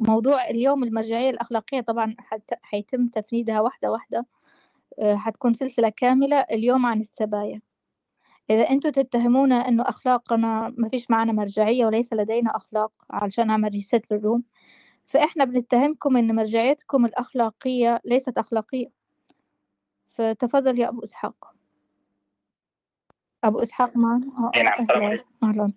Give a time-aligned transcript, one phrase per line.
[0.00, 4.26] موضوع اليوم المرجعية الأخلاقية طبعا حت- حيتم تفنيدها واحدة واحدة
[4.98, 7.60] آه، حتكون سلسلة كاملة اليوم عن السبايا.
[8.50, 14.12] إذا أنتوا تتهمونا إنه أخلاقنا ما فيش معنا مرجعية وليس لدينا أخلاق علشان أعمل ريست
[14.12, 14.42] للروم
[15.06, 18.90] فإحنا بنتهمكم إن مرجعيتكم الأخلاقية ليست أخلاقية.
[20.10, 21.54] فتفضل يا أبو إسحاق.
[23.44, 25.06] أبو إسحاق معنا آه، أي نعم، أهلا.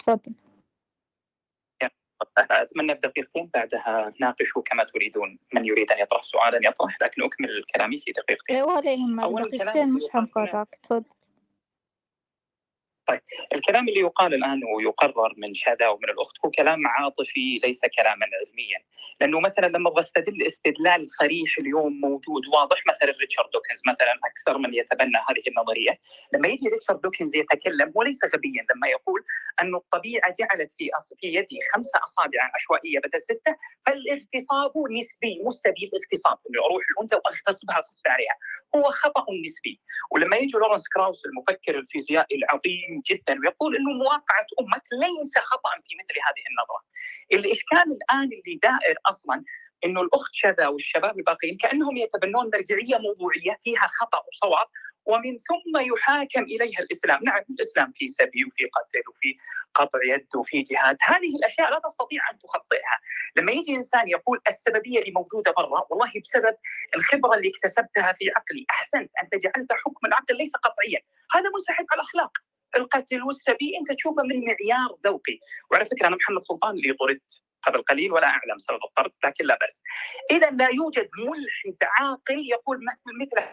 [0.05, 0.33] عليكم.
[2.37, 5.39] أتمنى بدقيقتين بعدها ناقشوا كما تريدون.
[5.53, 8.55] من يريد أن يطرح سؤالا يطرح لكن أكمل كلامي في دقيقتين.
[8.55, 11.09] إيه ولا يهمك دقيقتين مش حنقاطعك تفضل.
[13.53, 18.79] الكلام اللي يقال الآن ويقرر من شذا ومن الأخت هو كلام عاطفي ليس كلاما علميا
[19.21, 24.57] لأنه مثلا لما أبغى أستدل استدلال صريح اليوم موجود واضح مثلا ريتشارد دوكنز مثلا أكثر
[24.57, 25.99] من يتبنى هذه النظرية
[26.33, 29.23] لما يجي ريتشارد دوكنز يتكلم وليس غبيا لما يقول
[29.61, 30.89] أن الطبيعة جعلت في.
[31.19, 37.15] في يدي خمسة أصابع عشوائية بدل ستة فالاغتصاب نسبي مو سبيل اغتصاب إنه أروح الأنثى
[37.15, 38.35] وأغتصبها غصب عليها
[38.75, 43.39] هو خطأ نسبي ولما يجي لورنس كراوس المفكر الفيزيائي العظيم جدا.
[43.39, 46.81] ويقول إنه مواقعة أمك ليس خطأ في مثل هذه النظرة.
[47.33, 49.43] الإشكال الآن اللي دائر أصلا
[49.85, 54.67] إنه الأخت شذا والشباب الباقيين كأنهم يتبنون مرجعية موضوعية فيها خطأ وصواب
[55.05, 59.35] ومن ثم يحاكم إليها الإسلام، نعم الإسلام في سبي وفي قتل وفي
[59.73, 62.99] قطع يد وفي جهاد، هذه الأشياء لا تستطيع أن تخطئها،
[63.35, 66.55] لما يجي إنسان يقول السببية اللي موجودة برا والله بسبب
[66.95, 70.99] الخبرة اللي اكتسبتها في عقلي، أحسنت أنت جعلت حكم العقل ليس قطعيا،
[71.31, 72.37] هذا منسحب على الأخلاق.
[72.75, 75.39] القتل والسبي أنت تشوفه من معيار ذوقي،
[75.71, 79.57] وعلى فكرة أنا محمد سلطان اللي طردت قبل قليل ولا أعلم سبب الطرد لكن لا
[79.57, 79.81] بأس.
[80.31, 82.79] اذا لا يوجد ملحد عاقل يقول
[83.21, 83.47] مثل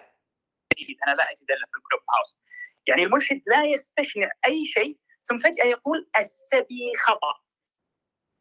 [1.06, 2.36] أنا لا أجد إلا في الكلوب هاوس.
[2.86, 7.34] يعني الملحد لا يستشنع أي شيء ثم فجأة يقول السبي خطأ.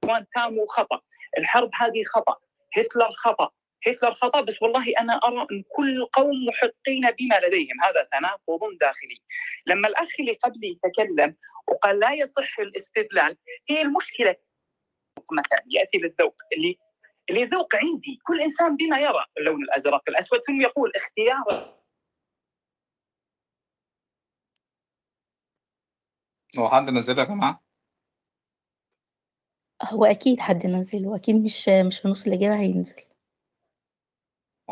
[0.05, 1.02] وانتامو خطأ،
[1.37, 2.37] الحرب هذه خطأ،
[2.77, 3.52] هتلر خطأ،
[3.87, 7.81] هتلر خطأ بس والله أنا أرى إن كل قوم محقين بما لديهم.
[7.83, 9.21] هذا تناقض داخلي.
[9.67, 11.36] لما الأخ اللي قبلي تكلم
[11.67, 13.37] وقال لا يصح الاستدلال
[13.70, 14.36] هي المشكلة.
[15.31, 16.77] مثلا يأتي للذوق اللي
[17.30, 18.20] اللي ذوق عندي.
[18.23, 19.25] كل إنسان بما يرى.
[19.37, 21.81] اللون الأزرق الأسود ثم يقول اختيار.
[26.59, 27.64] هو حد نزله يا جماعة؟
[29.83, 33.11] هو أكيد حد نزل وأكيد مش مش في نص الإجابة هينزل.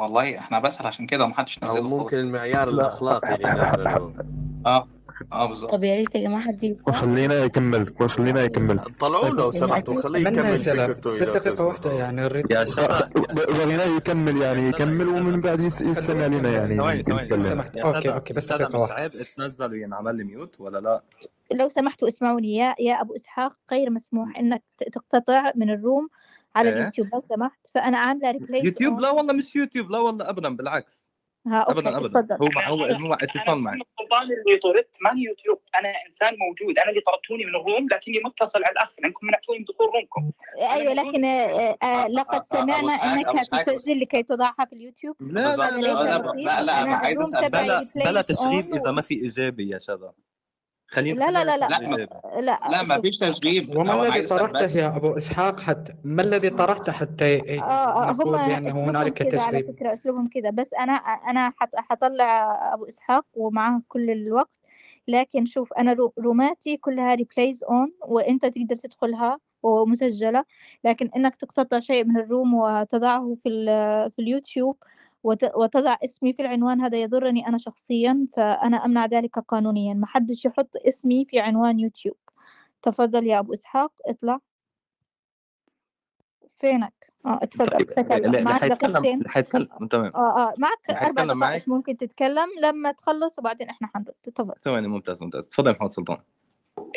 [0.04, 4.14] والله إحنا بسأل عشان كده ومحدش أو نزله ممكن خالص المعيار الأخلاقي اللي نزله
[4.66, 4.88] آه.
[5.34, 5.72] آه بالظبط.
[5.72, 8.80] طب يا ريت يا جماعة حد يطلع وخلينا يكمل وخلينا يكمل.
[8.80, 11.66] طلعوا له طيب، سمحتوا خليه يكمل فكرته بس دقيقة.
[11.66, 17.04] واحدة يعني الريت يا شباب خلينا يكمل يعني يكمل ومن بعد يس- يستمع لنا يعني
[17.44, 17.78] سمحت.
[17.78, 18.96] OK OK بس دقيقة واحدة.
[18.96, 21.02] عيب تنزل وينعمل لي mute ولا لا؟
[21.54, 22.56] لو سمحتوا اسمعوني.
[22.56, 26.08] يا يا أبو إسحاق غير مسموح إنك تقتطع من ال room.
[26.60, 30.30] على إيه؟ اليوتيوب لو سمحت فانا عامله replays يوتيوب لا والله مش يوتيوب لا والله
[30.30, 31.10] ابدا بالعكس
[31.48, 32.36] ها أوكي ابدا ابدا تفضل
[32.68, 37.02] هو هو هو اتصال معي سلطان اللي طردت ماني يوتيوب أنا انسان موجود أنا اللي
[37.02, 40.32] طردتوني من الروم لكني متصل على الاخ لانكم منعتوني من دخول رومكم
[40.74, 43.40] أيوه لكن آه، آه، لقد سمعنا انك.
[43.40, 45.56] تسجل لكي تضعها في اليوتيوب لا لا.
[45.56, 50.14] لا لا, لا لا أنا أنا بلا تشغيب on اذا ما في ايجابي يا شباب
[50.92, 51.68] خلينا لا لا لا لا.
[51.96, 52.42] لا.
[52.42, 52.60] لا.
[52.72, 57.60] لا ما فيش تشغيب وما الذي طرحته يا أبو إسحاق حتى ما الذي طرحته حتى
[57.62, 60.50] آه آه نقول هم بأنه هنالك كذا على فكرة أسلوبهم كذا.
[60.50, 64.60] بس أنا أنا حط حطلع أبو إسحاق ومعاه كل الوقت.
[65.08, 70.44] لكن شوف أنا رو- روماتي كلها replays on وإنت تقدر تدخلها ومسجلة.
[70.84, 74.88] لكن إنك تقتطع شيء من ال room وتضعه في ال- في اليوتيوب وت-
[75.24, 79.94] وتضع اسمي في العنوان هذا يضرني أنا شخصيا فأنا أمنع ذلك قانونيا.
[79.94, 82.18] ما حدش يحط اسمي في عنوان يوتيوب.
[82.82, 84.40] تفضل يا أبو إسحاق اطلع.
[86.60, 87.78] فينك؟ آه اتفضل.
[87.78, 90.12] طيب تكلم معك اللي حيتكلم تمام.
[90.16, 92.48] آه آه معك أربع دقائق معك ممكن تتكلم.
[92.62, 94.14] لما تخلص وبعدين إحنا حنرد.
[94.24, 94.54] تفضل.
[94.62, 95.48] ثواني ممتاز ممتاز.
[95.48, 96.18] تفضل محمد سلطان.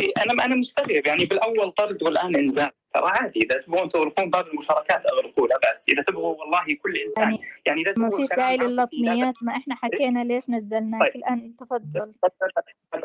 [0.00, 1.06] أنا أنا مستغرب.
[1.06, 5.88] يعني بالأول طرد والان انزال ترى عادي إذا تبغون تغلقون باب المشاركات اغلقوه لا بأس.
[5.88, 7.22] إذا تبغوا والله كل إنسان.
[7.22, 11.16] يعني يعني إذا ما كلام داعي للطميات ما إحنا حكينا ليش نزلناك طيب.
[11.16, 12.12] الان تفضل.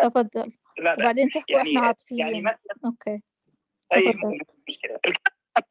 [0.02, 0.52] تفضل.
[0.80, 2.44] لا وبعدين تحكوا يعني إحنا يعني عاطفيين.
[2.44, 3.22] مثلا OK.
[3.94, 4.14] اي.
[4.24, 4.38] مو
[4.70, 5.00] مشكلة.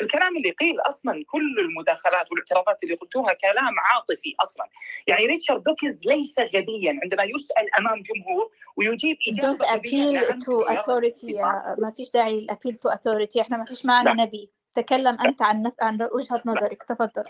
[0.00, 4.66] الكلام- اللي قيل أصلا كل المداخلات والاعتراضات اللي قلتوها كلام عاطفي أصلا.
[5.06, 10.68] يعني ريتشارد دوكنز ليس غبيا عندما يسأل أمام جمهور ويجيب إجابة غبيه appeal نعم to
[10.82, 11.40] authority.
[11.80, 13.40] ما فيش داعي للابيل to authority.
[13.40, 14.24] إحنا ما فيش معنا لا.
[14.24, 14.50] نبي.
[14.74, 15.72] تكلم أنت عن نف...
[15.80, 16.82] عن وجهة نظرك.
[16.82, 17.24] تفضل.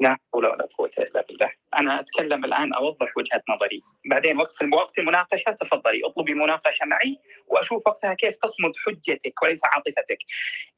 [0.00, 1.52] لا حول ولا قوة إلا بالله.
[1.78, 3.82] أنا أتكلم الآن أوضح وجهة نظري.
[4.10, 6.00] بعدين وقت وقت المناقشة تفضلي.
[6.06, 10.18] اطلبي مناقشة معي وأشوف وقتها كيف تصمد حجتك وليس عاطفتك.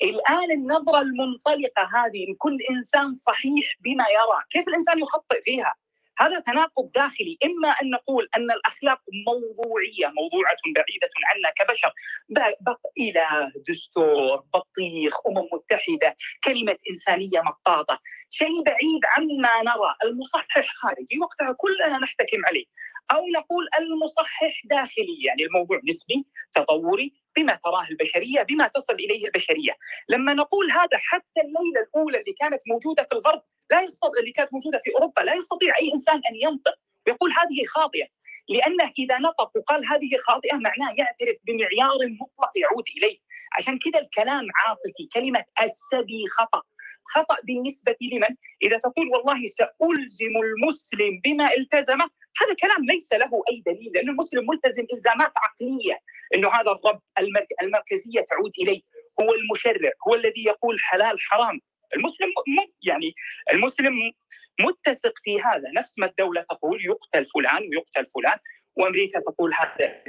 [0.02, 5.74] الآن النظرة المنطلقة هذه لكل إنسان صحيح بما يرى كيف الإنسان يخطئ فيها؟
[6.20, 7.38] هذا تناقض داخلي.
[7.44, 11.92] إما أن نقول أن الأخلاق موضوعية موضوعة بعيدة عنا كبشر.
[12.98, 18.00] اله دستور بطيخ أمم متحدة كلمة إنسانية مطاطه
[18.30, 19.94] شيء بعيد عما نرى.
[20.04, 22.64] المصحح خارجي وقتها كلنا نحتكم عليه.
[23.10, 29.72] أو نقول المصحح داخلي يعني الموضوع نسبي تطوري بما تراه البشرية بما تصل إليه البشرية.
[30.08, 34.52] لما نقول هذا حتى الليلة الأولى اللي كانت موجودة في الغرب لا يستطيع اللي كانت
[34.54, 36.74] موجودة في أوروبا لا يستطيع أي إنسان أن ينطق
[37.08, 38.06] ويقول هذه خاطئة.
[38.48, 43.18] لأنه إذا نطق وقال هذه خاطئة معناه يعترف بمعيار مطلق يعود إليه.
[43.58, 46.62] عشان كذا الكلام عاطفي كلمة السبي خطأ.
[47.14, 52.10] خطأ بالنسبة لمن؟ إذا تقول والله سألزم المسلم بما التزمه
[52.40, 56.00] هذا كلام ليس له أي دليل لأن المسلم ملتزم إلزامات عقلية
[56.34, 57.00] إنه هذا الرب
[57.62, 58.82] المركزية تعود إليه.
[59.20, 61.60] هو المشرع هو الذي يقول حلال حرام.
[61.96, 62.28] المسلم.
[62.82, 63.14] يعني
[63.52, 64.12] المسلم
[64.60, 68.38] متسق في هذا نفس ما الدولة تقول يقتل فلان ويقتل فلان
[68.76, 70.02] وأمريكا تقول هذا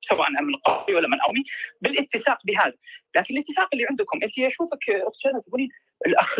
[0.00, 1.42] سواء من قومي ولا من قومي
[1.80, 2.74] بالاتساق بهذا
[3.16, 5.68] لكن الاتساق اللي عندكم أنت أشوفك أخت شادة تقولين
[6.06, 6.38] الاخ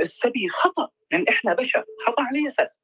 [0.00, 2.80] السبي خطأ لأن إحنا بشر خطأ على اي أساس؟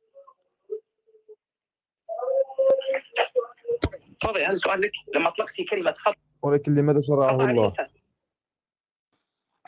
[4.21, 7.75] تفضلي هذا سؤال لك لما أطلقتي كلمة خطأ ولكن لماذا شرعه الله؟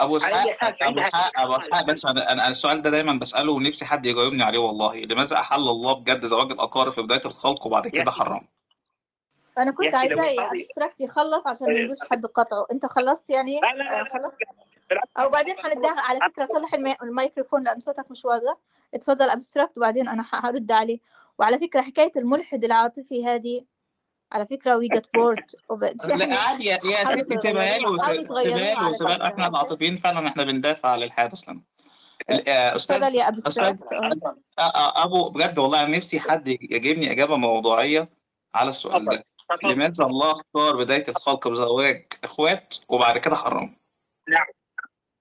[0.01, 4.07] أبو إسحاق أبو إسحاق أبو إسحاق بس أنا أنا السؤال ده دايما بسأله ونفسي حد
[4.07, 4.97] يجاوبني عليه والله.
[5.01, 8.41] لماذا أحل الله بجد زواج الأقارب في بداية الخلق وبعد كده حرم
[9.59, 12.67] أنا كنت عايزاه ابستراكت يخلص عشان ما يجوش حد قطعه.
[12.73, 14.39] أنت خلصت يعني؟ لا لا لا, آه، خلصت.
[15.19, 16.97] أو بعدين حنديها على فكرة صلح المي...
[17.03, 18.55] الميكروفون لأن صوتك مش واضح.
[18.95, 20.99] اتفضل ابستراكت وبعدين أنا هرد عليه.
[21.39, 23.65] وعلى فكرة حكاية الملحد العاطفي هذه
[24.33, 25.45] على فكرة we get bored
[26.05, 30.45] لا عادي يا ستي سيبها له سيبها له سيبها له إحنا OK؟ العاطفيين فعلا إحنا
[30.45, 31.61] بندافع عن الحياة أصلا
[32.31, 34.37] ال- آه، أستاذ يا أستاذ ابستراكت آه.
[34.59, 38.09] آه، آه، أبو بجد والله أنا نفسي حد يجيبني إجابة موضوعية
[38.55, 39.25] على السؤال ده.
[39.65, 43.77] لماذا الله اختار بداية الخلق بزواج إخوات وبعد كده حرم
[44.29, 44.47] نعم.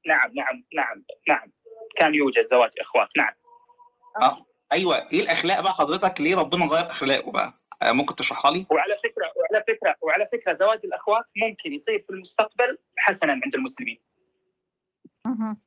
[0.08, 0.32] نعم
[0.76, 1.52] نعم نعم
[1.96, 3.34] كان يوجد زواج إخوات نعم.
[4.22, 4.96] آه أيوه.
[5.14, 9.32] إيه الأخلاق بقى؟ حضرتك ليه ربنا غير أخلاقه بقى؟ آه، ممكن تشرحها لي وعلى فكره
[9.36, 14.00] وعلى فكره وعلى فكره زواج الاخوات ممكن يصير في المستقبل حسنا عند المسلمين
[15.26, 15.58] مهم.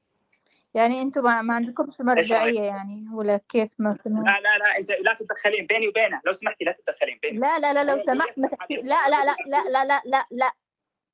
[0.74, 4.90] يعني أنتم ما, ما عندكمش مرجعيه يعني ولا كيف ما في لا لا لا انت
[4.90, 8.48] لا تتدخلين بيني وبينه لو سمحتي لا تتدخلين بيني لا لا لا لو سمحت ما
[8.48, 10.52] تحكي لا لا لا لا لا لا لا لا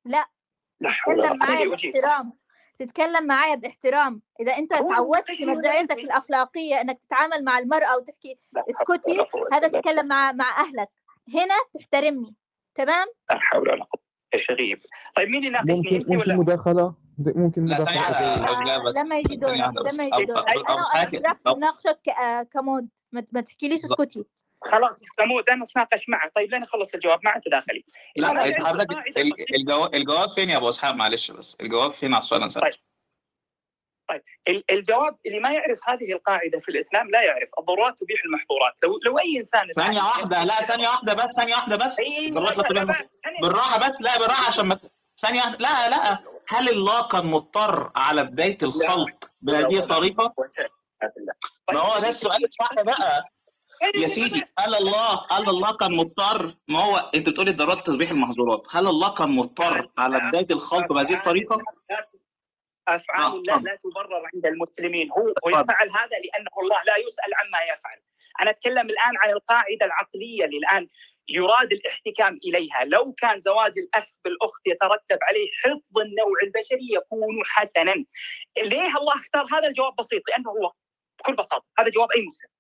[0.05, 0.29] لا
[0.81, 2.33] لا حول ولا تتكلم
[2.79, 4.23] تتكلم معايا باحترام.
[4.41, 8.39] إذا أنت تعودت في مبدعيتك الأخلاقية إنك تتعامل مع المرأة وتحكي
[8.71, 10.89] اسكتي هذا تتكلم مع مع أهلك.
[11.35, 12.35] هنا تحترمني.
[12.75, 14.03] تمام؟ لا حول ولا قوة.
[14.33, 14.79] يا شغيب
[15.15, 19.03] طيب مين يناقشني انت ولا؟ مداخلة؟ ممكن مداخلة.
[19.03, 22.89] لما يجي دورك لما يجي دور أنا أناقشك آه، كمود.
[23.13, 24.25] ما تحكيليش اسكتي.
[24.65, 26.29] خلاص محمود أنا اتناقش معه.
[26.35, 27.85] طيب لين اخلص الجواب ما تداخلي
[28.17, 28.45] لا
[29.57, 31.57] الجواب الجواب فين يا أبو أسحاق؟ معلش بس.
[31.61, 32.75] الجواب فين على السؤال؟
[34.09, 34.23] طيب.
[34.49, 38.75] ال- الجواب اللي ما يعرف هذه القاعدة في الإسلام لا يعرف الضرورات تبيح المحظورات.
[38.83, 41.95] لو لو أي إنسان ثانية واحدة لا ثانية واحدة بس ثانية واحدة بس.
[41.97, 43.41] ثانية.
[43.43, 44.79] بالراحة بس لا بالراحة عشان ما
[45.21, 45.59] ثانية واحدة.
[45.59, 46.19] لا لا.
[46.49, 50.35] هل الله كان مضطر على بداية الخلق بهذه الطريقة؟
[51.73, 53.25] ما هو ده السؤال الصح بقى.
[53.83, 58.67] يا سيدي هل الله هل الله كان مضطر؟ ما هو أنت بتقولي ضرورات تبيح المحظورات.
[58.71, 61.63] هل الله كان مضطر على بداية الخلق بهذه الطريقة؟
[62.89, 65.11] أفعال آه، الله لا تبرر عند المسلمين.
[65.11, 67.99] هو ويفعل هذا لأنه الله لا يسأل عما يفعل.
[68.43, 70.89] أنا أتكلم الآن عن القاعدة العقلية اللي الآن
[71.29, 72.85] يراد الاحتكام إليها.
[72.85, 77.95] لو كان زواج الأخ بالأخت يترتب عليه حفظ النوع البشري يكون حسنا.
[78.59, 80.73] ليه الله اختار هذا الجواب بسيط؟ لأنه هو
[81.19, 82.56] بكل بساطة هذا جواب أي مسلم.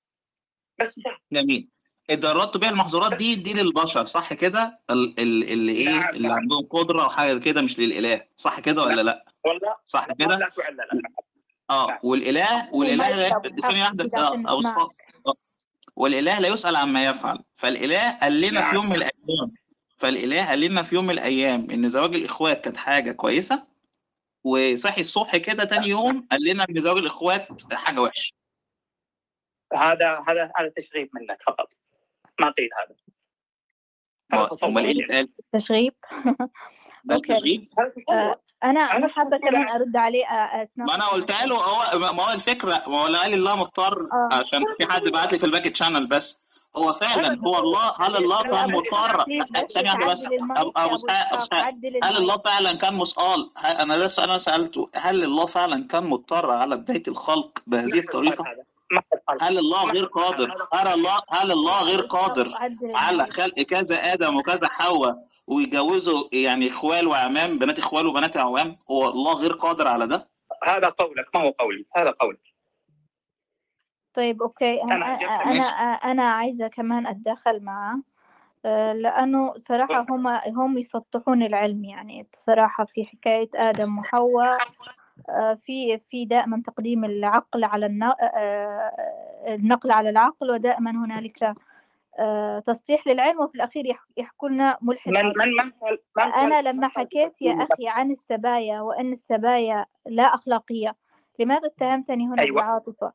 [0.81, 1.69] بس انتهى جميل
[2.11, 6.39] الضرورات تبيح المحظورات دي دي للبشر صح كده؟ ال- ال- اللي إيه نعم، اللي نعم.
[6.39, 10.51] عندهم قدرة وحاجة كده مش للإله صح كده ولا لا؟ والله صح كده؟ لا.
[11.71, 11.99] آه.
[12.03, 13.29] والإله والإله
[13.63, 15.35] ثانية واحدة آه عشان أو آه.
[15.97, 18.75] والإله لا يسأل عما يفعل فالإله قال لنا في.
[18.75, 19.55] يوم من الأيام
[19.99, 23.67] فالإله قال لنا في يوم من الأيام إن زواج الإخوات كانت حاجة كويسة
[24.45, 28.33] وصحي الصبح كده تاني يوم قال لنا إن زواج الإخوات حاجة وحشة
[29.75, 31.73] هذا هذا هذا تشغيب منك فقط.
[32.41, 32.97] ما قيل هذا.
[34.65, 35.95] أمال إيه اللي اتقال تشغيب.
[38.11, 40.25] آه، أنا أنا حابة كمان أرد عليه
[40.77, 44.29] ما أنا قلت له هو ما هو الفكرة ما هو قال الله مضطر آه.
[44.33, 46.41] عشان في حد بعت لي في ال back channel بس.
[46.77, 49.25] هو فعلا هو الله هل الله كان مضطر؟
[49.75, 50.27] ثانية واحدة بس.
[50.57, 55.87] ابو ابو اسحاق هل الله فعلا كان مسؤول؟ أنا ده أنا سألته هل الله فعلا
[55.89, 58.45] كان مضطر على بداية الخلق بهذه الطريقة؟
[59.43, 62.53] هل الله غير قادر؟ هل الله هل الله غير قادر؟
[62.95, 69.09] على خلق كذا آدم وكذا حواء ويجوزوا يعني إخوال وعمام بنات إخوال وبنات عوام هو
[69.09, 70.29] الله غير قادر على ده؟
[70.65, 72.55] هذا قولك ما هو قولي؟ هذا قولك.
[74.15, 74.83] طيب أوكي.
[74.83, 75.15] أنا
[75.45, 75.65] أنا
[76.05, 78.01] أنا عايزة كمان أتدخل معه
[78.95, 82.27] لأنه صراحة هم هم يسطحون العلم يعني.
[82.39, 84.59] صراحة في حكاية آدم وحواء
[85.63, 87.87] في في دائما تقديم العقل على
[89.47, 91.55] النقل على العقل ودائما هنالك
[92.67, 95.73] تصحيح للعلم وفي الأخير يحكوا لنا ملحد من من
[96.17, 100.97] من أنا لما حكيت يا أخي عن السبايا وأن السبايا لا أخلاقية
[101.39, 102.61] لماذا اتهمتني هنا أيوة.
[102.61, 103.13] بالعاطفة؟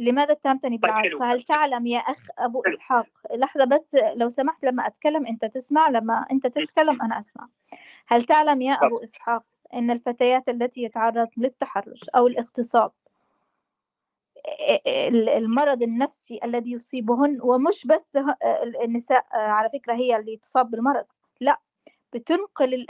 [0.00, 5.26] لماذا اتهمتني بالعاطفة؟ هل تعلم يا أخ أبو إسحاق لحظة بس لو سمحت لما أتكلم
[5.26, 7.48] أنت تسمع لما أنت تتكلم أنا أسمع
[8.06, 9.42] هل تعلم يا أبو إسحاق
[9.74, 12.92] أن الفتيات التي يتعرض للتحرش أو الاغتصاب
[15.36, 18.18] المرض النفسي الذي يصيبهن ومش بس
[18.84, 21.06] النساء على فكرة هي اللي تصاب بالمرض
[21.40, 21.60] لأ
[22.12, 22.86] بتنقل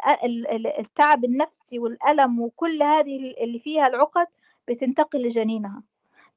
[0.78, 4.26] التعب النفسي والألم وكل هذه اللي فيها العقد
[4.68, 5.82] بتنتقل لجنينها.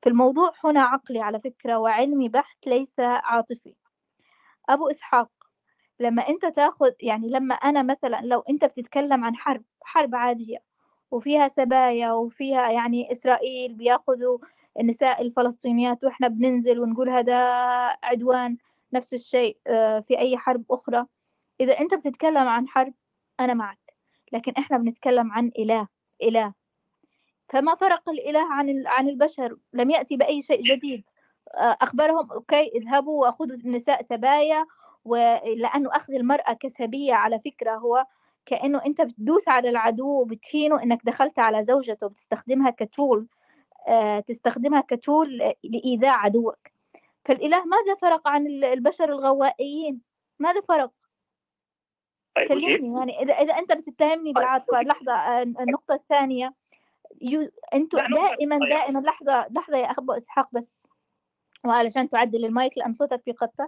[0.03, 3.75] فالموضوع هنا عقلي على فكرة وعلمي بحت ليس عاطفي.
[4.69, 5.29] أبو إسحاق
[6.01, 10.57] لما أنت تاخذ يعني لما أنا مثلا لو أنت بتتكلم عن حرب حرب عادية
[11.11, 14.37] وفيها سبايا وفيها يعني إسرائيل بياخذوا
[14.79, 17.35] النساء الفلسطينيات وإحنا بننزل ونقول هذا
[18.03, 18.57] عدوان
[18.93, 19.57] نفس الشيء
[20.07, 21.05] في أي حرب أخرى.
[21.61, 22.93] إذا أنت بتتكلم عن حرب
[23.39, 23.79] أنا معك
[24.33, 25.87] لكن إحنا بنتكلم عن إله
[26.23, 26.53] إله.
[27.49, 31.03] فما فرق الإله عن عن البشر لم يأتي بأي شيء جديد.
[31.55, 34.65] أخبرهم أوكي اذهبوا وأخذوا النساء سبايا
[35.05, 38.05] ولأنه أخذ المرأة كسبية على فكرة هو
[38.45, 43.27] كأنه أنت بتدوس على العدو وبتهينه إنك دخلت على زوجته وبتستخدمها كتول
[44.27, 46.57] تستخدمها كتول لإيذاء عدوك.
[47.25, 50.01] فالإله ماذا فرق عن البشر الغوائيين
[50.39, 50.91] ماذا فرق.
[52.35, 56.53] طيب كلمني يعني إذا إذا أنت بتتهمني بالعاطفة لحظة النقطة الثانية.
[57.21, 57.49] يو...
[57.73, 60.87] أنتوا دائما دائما لحظة لحظة يا أخ إسحاق بس
[61.65, 63.67] وعلشان تعدل المايك لأن صوتك بيقطع.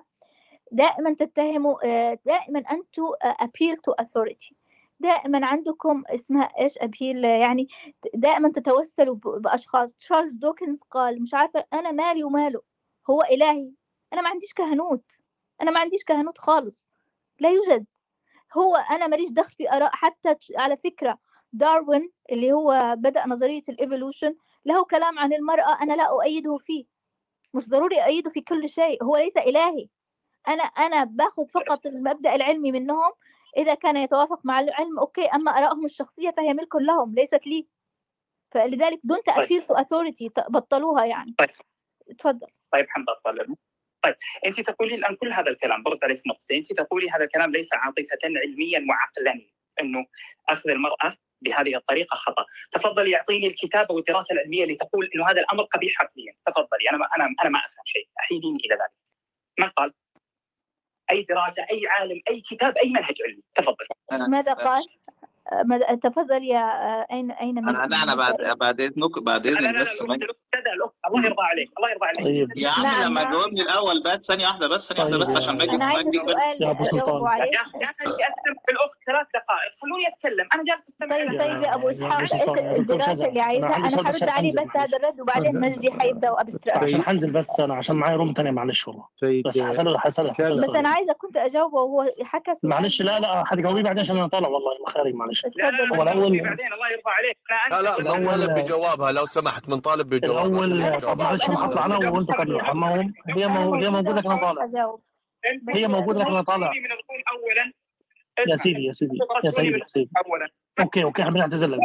[0.73, 4.53] دائما تتهموا دائما أنتوا appeal to authority.
[4.99, 7.67] دائما عندكم اسمها إيش؟ appeal يعني
[8.13, 9.93] دائما تتوسلوا بأشخاص.
[9.93, 12.61] تشارلز دوكنز قال مش عارفة أنا مالي وماله.
[13.09, 13.71] هو إلهي.
[14.13, 15.03] أنا ما عنديش كهنوت.
[15.61, 16.87] أنا ما عنديش كهنوت خالص.
[17.39, 17.85] لا يوجد.
[18.57, 19.91] هو أنا ماليش دخل في آراء.
[19.93, 21.17] حتى على فكرة
[21.53, 26.85] داروين اللي هو بدأ نظرية ال evolution له كلام عن المرأة أنا لا أؤيده فيه.
[27.53, 29.03] مش ضروري أؤيده في كل شيء.
[29.03, 29.87] هو ليس إلهي.
[30.47, 33.11] أنا أنا باخذ فقط المبدأ العلمي منهم
[33.57, 37.67] إذا كان يتوافق مع العلم okay أما آرائهم الشخصية فهي ملك لهم ليست لي.
[38.51, 41.35] فلذلك دون تأثير تو أثوريتي بطلوها يعني.
[41.37, 41.49] طيب.
[42.19, 42.47] تفضل.
[42.73, 43.55] طيب حمد طالب
[44.03, 47.73] طيب أنت تقولي الآن كل هذا الكلام برد عليك نقطه أنت تقولي هذا الكلام ليس
[47.73, 49.47] عاطفة علميا وعقلا
[49.81, 50.05] إنه
[50.49, 52.45] أخذ المرأة بهذه الطريقة خطأ.
[52.71, 56.33] تفضلي يعطيني الكتابة والدراسة العلمية اللي تقول إنه هذا الأمر قبيح عقليا.
[56.45, 58.07] تفضلي أنا ما أنا أنا ما أفهم شيء.
[58.19, 58.91] أحيديني إلى ذلك.
[59.59, 59.93] من قال؟
[61.13, 63.43] أي دراسة أي عالم أي كتاب أي منهج علمي.
[63.55, 63.87] تفضل.
[64.31, 64.83] ماذا قال؟
[66.03, 66.65] تفضل يا
[67.11, 70.17] اين أين أنا أنا أنا بعد بعد اذنك بعد إذنك بس الله
[71.25, 72.23] يرضى عليك الله يرضى عليك.
[72.23, 72.57] طيب.
[72.57, 75.85] يا عم لما جاوبني الأول بس ثانية واحدة بس ثانية واحدة بس عشان باجي أنا
[75.85, 76.63] عايز سؤال.
[76.63, 77.21] يا أبو سلطان.
[77.21, 78.15] يا أخي استمع
[78.65, 79.71] في الأخت ثلاث دقائق.
[79.81, 80.47] خلوني أتكلم.
[80.55, 82.33] أنا جالس أستمع طيب طيب يا أبو إسحاق إيش
[82.79, 87.03] الدراسة اللي عايزها أنا حرد عليه بس هذا الرد وبعدين مجدي حيبدأ و Abstract عشان
[87.03, 89.05] حنزل بس أنا عشان معي room ثانية معلش والله.
[89.45, 90.31] بس حسأله حسأله
[90.67, 94.47] بس أنا عايزة كنت اجاوبه وهو حكى معلش لا لا حتجاوبيه بعدين عشان أنا طالع
[94.47, 95.32] والله خارج معلش
[95.93, 97.37] هو الأول بعدين الله يرضى عليك.
[97.71, 100.65] لا لا الأول بجوابها لو سمحت من طالب بجوابها.
[100.65, 104.67] الأول طب معلش أنا أنا وأنتم كملوا أما هم هي هي موجودة كان طالع.
[105.75, 106.67] هي موجودة لكن أنا طالع.
[106.67, 107.73] اولا.
[108.47, 110.09] يا سيدي يا سيدي يا سيدي يا سيدي.
[110.25, 110.49] اولا
[110.79, 111.79] okay okay إحنا بنعتذر لك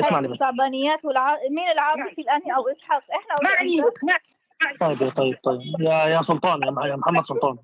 [0.00, 0.32] اسمعني بس.
[0.32, 1.36] الصعبانيات والع...
[1.50, 3.82] مين العاطفي الان أبو إسحاق؟ إحنا معني
[4.80, 5.60] طيب طيب طيب.
[5.80, 7.56] يا يا سلطان يا محمد سلطان.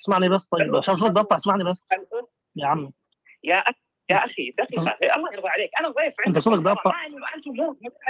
[0.00, 0.76] اسمعني بس طيب.
[0.76, 1.78] عشان صوت بقطع اسمعني بس.
[2.56, 2.92] يا عم
[3.44, 3.83] يا أخي.
[4.10, 5.70] يا أخي دقيقه الله يرضى عليك.
[5.80, 6.76] أنا ضيف أنت صوتك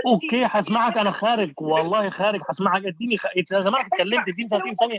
[0.06, 2.84] okay هسمعك أنا خارج والله خارج هسمعك.
[2.86, 3.26] إديني خ...
[3.50, 4.98] زمانك اتكلمت إديني 30 ثانية.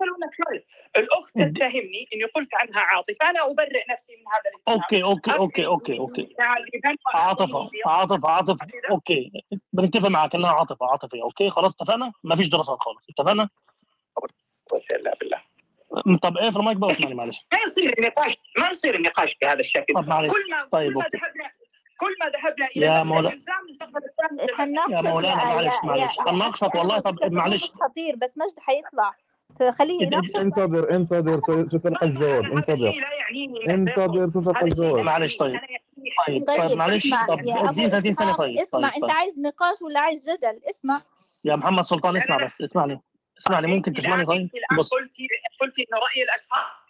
[0.00, 0.66] خلونا شوي
[0.96, 3.30] الأخت تتهمني إني قلت عنها عاطفة.
[3.30, 6.36] أنا أبرئ نفسي من هذا الاتهام okay okay okay okay okay.
[7.14, 8.66] عاطفة عاطفة عاطفة.
[8.90, 9.32] okay.
[9.72, 13.06] بنتفق معك إنها عاطفة عاطفيه أوكي خلاص اتفقنا؟ ما فيش دراسات خالص.
[13.10, 13.48] اتفقنا؟
[15.00, 15.55] لا بالله.
[16.22, 17.46] طب إيه في المايك بقى معلش.
[17.52, 19.94] ما يصير النقاش ما يصير النقاش بهذا الشكل.
[19.94, 20.32] طب معلش.
[20.32, 21.50] كل ما طيب كل ما ذهبنا
[22.00, 25.74] كل ما ذهبنا إلى يا المبدأ مولا- الإلزام الفقرة الثانية هنناقشك يا مولانا يا- معلش
[25.84, 26.16] يا- معلش.
[26.18, 27.64] يا- هنناقشك والله طب معلش.
[27.64, 29.14] خطير بس مجد حيطلع.
[29.78, 31.40] خليه يناقشك انتظر انتظر
[31.78, 32.92] سرق الجواب انتظر.
[33.68, 35.04] انتظر لا الجواب.
[35.04, 35.60] معلش طيب.
[36.26, 38.94] طيب طيب طيب معلش اسمع طب يا اديني أبو 30 ثانية اسحاق طيب اسمع طيب
[38.94, 39.10] انت طيب.
[39.10, 41.00] عايز نقاش ولا عايز جدل؟ اسمع.
[41.44, 43.00] يا محمد سلطان اسمع بس اسمعني.
[43.38, 44.90] اسمعني ممكن تسمعني طيب؟ الآن بص.
[44.90, 45.28] قلتي
[45.60, 46.86] قلتي إن رأي الاشخاص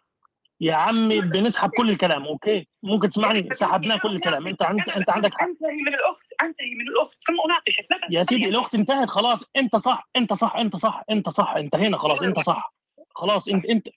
[0.61, 4.47] يا عمي بنسحب كل الكلام أوكي؟ ممكن تسمعني؟ سحبناه كل الكلام.
[4.47, 5.43] أنت انت أنت عندك حق.
[5.43, 7.17] أنتهي من الاخت أنتهي من الأخت.
[7.27, 7.87] ثم أناقشك.
[7.91, 8.11] بأس.
[8.11, 9.45] يا سيدي الأخت انتهت خلاص.
[9.57, 11.55] أنت صح أنت صح أنت صح أنت صح.
[11.57, 12.23] انتهينا خلاص.
[12.23, 12.75] أنت صح.
[13.11, 13.89] خلاص انت انت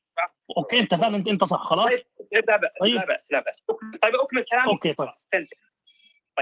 [0.57, 1.85] okay انت فعلا انت أنت صح خلاص.
[1.85, 2.95] طيب لا باس طيب.
[2.95, 3.63] لا باس لا باس
[4.01, 4.67] طيب أكمل كلامي.
[4.71, 5.09] okay طيب.
[5.31, 5.47] تنتهي.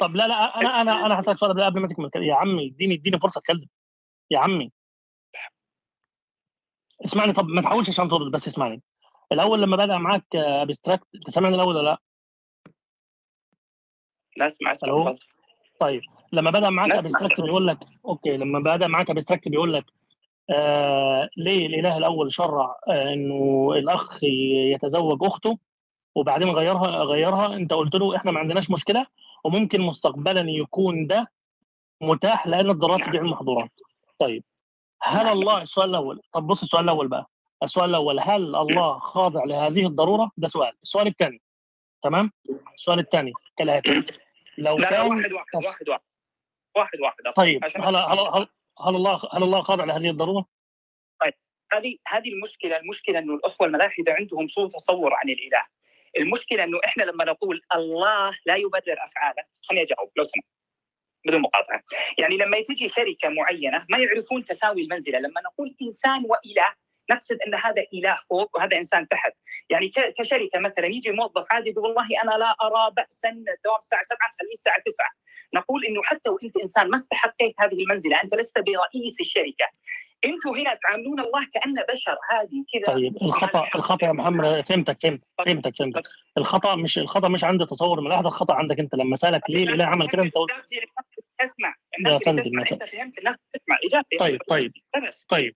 [0.02, 2.10] طب لا لا أنا أنا أنا هسألك سؤال قبل ما تكمل.
[2.16, 3.68] يا عمي اديني اديني فرصة أتكلم.
[4.32, 4.72] يا عمي.
[7.06, 8.82] اسمعني طب ما تحاولش عشان ترد بس اسمعني
[9.32, 11.98] الأول لما بدا معاك Abstract أنت سامعني الأول ولا لأ؟
[14.38, 14.90] لا اسمع اسمع.
[15.80, 16.02] طيب
[16.32, 16.92] لما بدأ معاك.
[16.92, 19.86] Abstract بيقول لك okay لما بدأ معاك Abstract بيقول لك
[20.50, 24.20] آه ليه الإله الأول شرع آه إنه الأخ
[24.74, 25.58] يتزوج أخته
[26.16, 29.06] وبعدين غيرها غيرها أنت قلت له إحنا ما عندناش مشكلة
[29.44, 31.32] وممكن مستقبلا يكون ده
[32.02, 33.72] متاح لأن الضرورات تبيع المحظورات
[34.20, 34.44] طيب
[35.04, 36.22] هل الله السؤال الأول.
[36.34, 37.30] طب بص السؤال الأول بقى.
[37.64, 40.74] السؤال الأول هل الله خاضع لهذه الضرورة؟ ده سؤال.
[40.84, 41.42] السؤال الثاني.
[42.04, 42.32] تمام؟
[42.74, 44.04] السؤال الثاني كالآتي.
[44.58, 46.02] لو لا لا كان واحد واحد واحد واحد.
[46.76, 47.36] واحد واحد.
[47.36, 48.48] طيب عشان هل هل هل,
[48.86, 50.46] هل الله هل الله خاضع لهذه الضرورة؟
[51.74, 55.66] هذه هذه المشكلة المشكلة إنه الأخوة الملاحدة عندهم سوء تصور عن الإله.
[56.18, 60.46] المشكلة إنه إحنا لما نقول الله لا يبرر أفعاله خليني أجاوب لو سمحت.
[61.28, 61.84] بدون مقاطعه
[62.18, 65.20] يعني لما تجي شركة معينة ما يعرفون تساوي المنزلة.
[65.20, 66.74] لما نقول إنسان وإله
[67.12, 69.34] نقصد أن هذا إله فوق وهذا إنسان تحت.
[69.70, 74.18] يعني كشركة مثلا يجي موظف عادي يقول والله أنا لا أرى باسا الدوام الساعة 7
[74.40, 75.06] خليه الساعة 9
[75.54, 78.24] نقول إنه حتى وإنت إنسان ما استحقيت هذه المنزلة.
[78.24, 79.68] أنت لست برئيس الشركة.
[80.26, 82.18] أنتم هنا تعاملون الله كانه بشر.
[82.30, 86.04] عادي كذا طيب الخطأ الخطأ يا محمد فهمتك فهمتك فهمتك فهمتك.
[86.38, 88.96] الخطأ مش الخطأ مش عندي تصور من الخطأ عندك أنت.
[88.96, 90.52] لما سألك ليه الإله عمل كده أنت قلت
[91.42, 93.78] اسمع يا الناس اللي فندم، انت فهمت الناس تسمع.
[93.92, 94.74] اجابتي طيب طيب
[95.08, 95.26] بس.
[95.30, 95.56] طيب.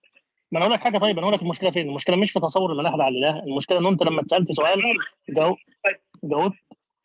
[0.51, 2.71] ما أنا أقول لك حاجة طيب أنا أقول لك المشكلة فين؟ المشكلة مش في تصور
[2.71, 4.81] الملاحدة على الاله، المشكلة إن أنت لما اتسألت سؤال
[5.29, 5.57] جاوب
[6.23, 6.57] جاوبت.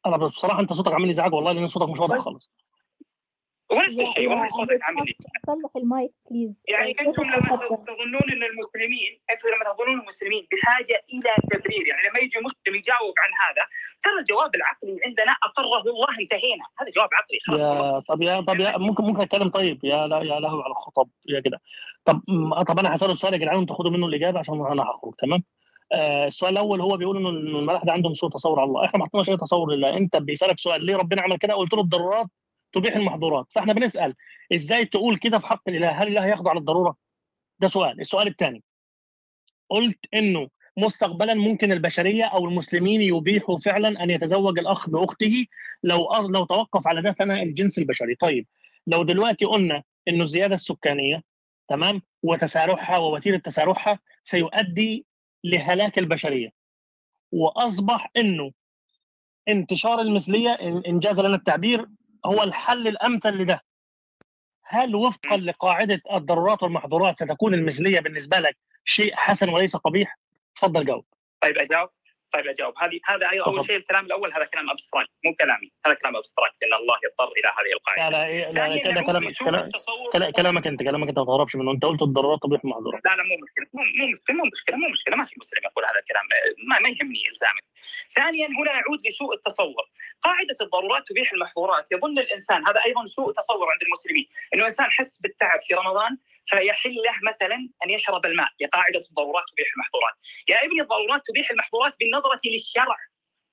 [0.07, 2.53] أنا بصراحة أنت صوتك عامل ازعاج والله لأن صوتك مش واضح خالص.
[3.71, 5.15] ونفس الشيء والله صوتك عامل
[5.47, 11.05] صلح ال mic please يعني أنتم لما تظنون إن المسلمين أنتم لما تظنون المسلمين بحاجة
[11.13, 13.65] إلى تبرير يعني لما يجي مسلم يجاوب عن هذا
[14.03, 16.65] ترى الجواب العقلي عندنا أقره الله انتهينا.
[16.81, 17.61] هذا جواب عقلي خلاص.
[17.61, 21.09] يا طب يا طب يا ممكن ممكن أتكلم طيب؟ يا لا يا لهوي على الخطب
[21.29, 21.61] يا كده.
[22.05, 22.21] طب
[22.69, 25.43] طب أنا هسأله السؤال يا جدعان وأنتوا خدوا منه الإجابة عشان أنا هخرج تمام؟
[25.93, 28.85] آه السؤال الأول هو بيقول إنه إنه الملاحده عندهم سوء تصور على الله.
[28.85, 29.97] إحنا ما حطيناش أي تصور لله.
[29.97, 32.27] أنت بيسألك سؤال ليه ربنا عمل كده؟ قلت له الضرورات
[32.73, 33.47] تبيح المحظورات.
[33.55, 34.15] فاحنا بنسأل
[34.55, 36.97] إزاي تقول كده في حق الإله؟ هل الإله يخضع للضرورة؟
[37.59, 38.01] ده سؤال.
[38.01, 38.63] السؤال الثاني
[39.71, 45.47] قلت إنه مستقبلا ممكن البشرية أو المسلمين يبيحوا فعلا أن يتزوج الأخ بأخته
[45.83, 48.15] لو لو توقف على ده ثناء الجنس البشري.
[48.15, 48.47] طيب
[48.87, 51.23] لو دلوقتي قلنا إنه الزيادة السكانية
[51.69, 55.07] تمام وتسارعها ووتيرة تسارعها سيؤدي
[55.45, 56.51] لهلاك البشرية.
[57.33, 58.53] وأصبح إنه
[59.49, 61.87] انتشار المثلية إن إن جاز لنا التعبير
[62.25, 63.63] هو الحل الأمثل لده.
[64.65, 70.19] هل وفقا لقاعدة الضرورات والمحظورات ستكون المثلية بالنسبة لك شيء حسن وليس قبيح؟
[70.57, 71.05] تفضل جاوب.
[71.41, 71.89] طيب أجاوب.
[72.33, 73.67] طيب اجاوب هذه هذا أول تفضل.
[73.67, 77.49] شيء الكلام الأول هذا كلام Abstract مو كلامي هذا كلام Abstract إن الله يضطر إلى
[77.49, 80.67] هذه لا القاعدة لا إيه- لا, لا كده نعود كلامك لسوء كلام- التصور كلا- كلامك
[80.67, 83.67] أنت كلامك أنت ما تهربش منه أنت قلت الضرورات تبيح المحظورات لا لا مو مشكلة
[83.75, 86.25] مو مو مشكلة مو مشكلة مو مشكلة ما في مسلم يقول هذا الكلام
[86.69, 87.65] ما, ما يهمني إلزامك.
[88.15, 89.85] ثانيا هنا يعود لسوء التصور.
[90.23, 95.19] قاعدة الضرورات تبيح المحظورات يظن الإنسان هذا أيضا سوء تصور عند المسلمين إنه إنسان حس
[95.23, 100.15] بالتعب في رمضان فيحل له مثلا أن يشرب الماء لقاعده الضرورات تبيح المحظورات.
[100.49, 102.97] يا ابني الضرورات تبيح المحظورات بالنظره للشرع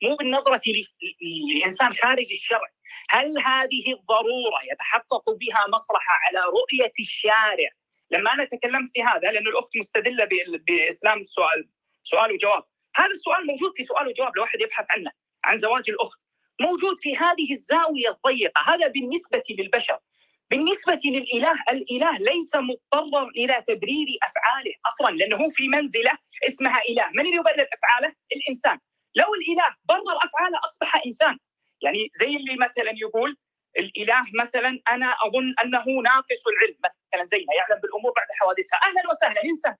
[0.03, 2.67] مو بالنظره ل- لانسان خارج الشرع.
[3.09, 7.69] هل هذه الضرورة يتحقق بها مصلحة على رؤية الشارع؟
[8.11, 11.69] لما أنا تكلمت في هذا لأن الأخت مستدلة بال- بإسلام السؤال
[12.03, 12.63] سؤال وجواب.
[12.95, 15.11] هذا السؤال موجود في سؤال وجواب لو واحد يبحث عنه
[15.45, 16.19] عن زواج الأخت.
[16.61, 18.61] موجود في هذه الزاوية الضيقة.
[18.73, 19.99] هذا بالنسبة للبشر.
[20.51, 26.11] بالنسبة للإله الإله ليس مضطرا إلى تبرير أفعاله أصلا لأنه هو في منزلة
[26.49, 27.07] اسمها إله.
[27.15, 28.79] من اللي يبرر أفعاله؟ الإنسان.
[29.15, 31.37] لو الإله برر أفعاله أصبح إنسان.
[31.81, 33.37] يعني زي اللي مثلا يقول
[33.79, 36.77] الإله مثلا أنا أظن أنه ناقص العلم.
[36.85, 38.79] مثلا زي ما يعلم بالأمور بعد حوادثها.
[38.87, 39.75] أهلا وسهلا إنسان.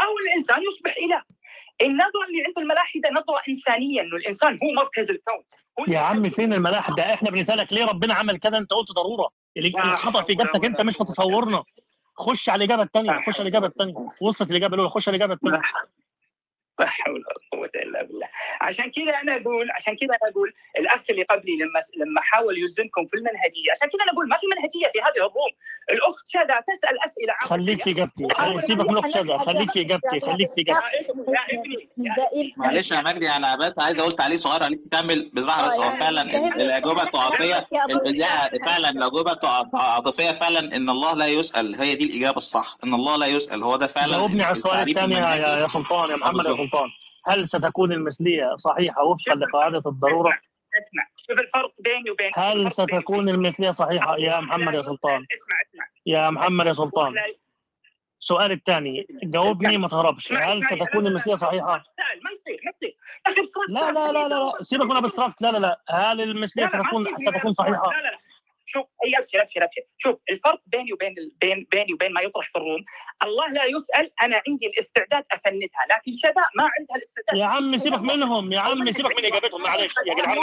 [0.00, 1.22] أو الإنسان يصبح إله.
[1.82, 5.42] النظرة اللي عند الملاحدة نظرة إنسانية أنه الإنسان هو مركز الكون.
[5.80, 9.30] هو يا عم فين الملاحدة؟ إحنا بنسألك ليه ربنا عمل كذا؟ أنت قلت ضرورة.
[9.58, 9.72] اللي-
[10.24, 11.64] في إجابتك أنت مش في تصورنا
[12.16, 15.58] خش على الإجابة الثانية خش على الإجابة الثانية وصلت الاجابه الأولى خش على الإجابة الثانية
[16.78, 18.28] لا حول ولا قوة إلا بالله.
[18.60, 23.06] عشان كذا أنا أقول عشان كذا أنا أقول الأخ اللي قبلي لما لما حاول يلزمكم
[23.06, 25.52] في المنهجية عشان كذا أنا أقول ما في منهجية في هذه الروم
[25.90, 27.56] الأخت شذا تسأل أسئلة عاطفية.
[27.56, 29.38] خليك في اجابتي خليك- سيبك من اخت شذا.
[29.38, 34.36] خليك في اجابتي خليك في اجابتي دقيق معلش يا مجدي أنا بس عايز أقول تعليق
[34.38, 34.80] صغير عليك.
[34.92, 35.72] تكمل بصراحه بس.
[35.74, 36.22] آه، هو يعني فعلا.
[36.56, 37.36] الأجوبة إسحاق.
[38.66, 41.74] فعلا الأجوبة التعاطفيه فعلا إن الله لا يسأل.
[41.80, 42.76] هي دي الإجابة الصح.
[42.84, 43.62] إن الله لا يسأل.
[43.62, 46.46] هو ده فعلا جاوبني على السؤال الثاني يا سلطان يا محمد.
[46.68, 46.90] سلطان
[47.26, 50.38] هل ستكون المثليه صحيحه وفقا لقاعده الضروره؟
[50.82, 55.84] اسمع شوف الفرق بيني وبين هل ستكون المثليه صحيحه يا محمد يا سلطان؟ اسمع اسمع
[56.06, 57.14] يا محمد يا سلطان
[58.20, 62.96] السؤال الثاني جاوبني ما تهربش هل ستكون صحيحه؟ سهل، ما يصير ما يصير
[63.68, 67.90] لا لا لا لا سيبك من Abstract لا لا لا هل ما ستكون ستكون صحيحه؟
[67.90, 68.18] لا لا لا
[68.72, 72.46] شوف اي ابشر ابشر ابشر شوف الفرق بيني وبين ال- بين بيني وبين ما يطرح
[72.48, 72.82] في ال room
[73.22, 77.36] الله لا يسأل أنا عندي الاستعداد أفندها لكن شذا ما عندها الاستعداد.
[77.40, 80.38] يا عم سيبك منهم يا عم سيبك من إجابتهم معلش يا جدعان.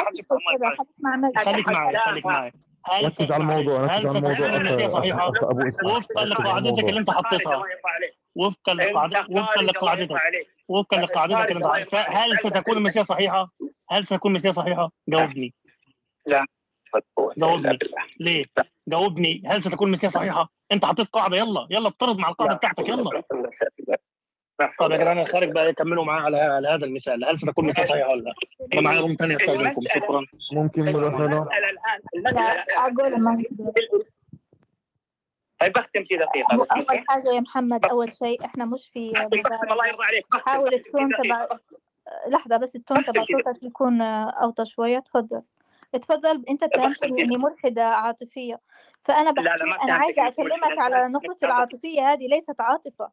[1.45, 2.51] خليك معي خليك معي
[3.03, 5.31] ركز على الموضوع ركز على إسحاق
[5.85, 7.63] وفقا لقاعدتك اللي أنت حطيتها.
[8.35, 10.15] وفقا لقاعدتك وفقا لقاعدتك.
[10.69, 12.25] وفقا لقاعدتك اللي أنت حطيتها.
[12.25, 13.51] هل ستكون المثليه صحيحة؟
[13.91, 15.53] هل ستكون المثليه صحيحة؟ جاوبني.
[17.37, 17.79] جاوبني.
[18.19, 18.45] ليه؟
[18.87, 19.43] جاوبني.
[19.45, 21.37] هل ستكون المثليه صحيحة؟ أنت حطيت قاعدة.
[21.37, 21.67] يلا.
[21.69, 22.89] يلا افترض مع القاعدة بتاعتك.
[22.89, 23.23] يلا.
[24.79, 27.25] طب يا جدعان الخارج بقى يكملوا معاه على على هذا المثال.
[27.25, 28.33] هل ستكون المثليه صحيحة ولا لا؟
[28.73, 30.25] أنا معايا روم ثانية استاذنكم شكرا.
[30.53, 31.11] ممكن أقول
[33.21, 33.43] ما
[35.59, 39.71] طيب بختم في دقيقة بس أول حاجة يا محمد أول شيء إحنا مش في بختم
[39.71, 40.25] الله يرضى عليك.
[40.31, 41.09] بختم حاول التون.
[41.13, 41.47] تبع
[42.27, 44.99] لحظة بس التون بختم تبع صوتك يكون أوطى شوية.
[44.99, 45.41] تفضل.
[45.95, 48.61] اتفضل أنت اتهمتني اني ملحدة عاطفية.
[49.01, 50.79] فأنا لا، لا، بحكي ما أنا عايزة أكلمك.
[50.79, 53.11] على نقطه العاطفية هذه ليست عاطفة.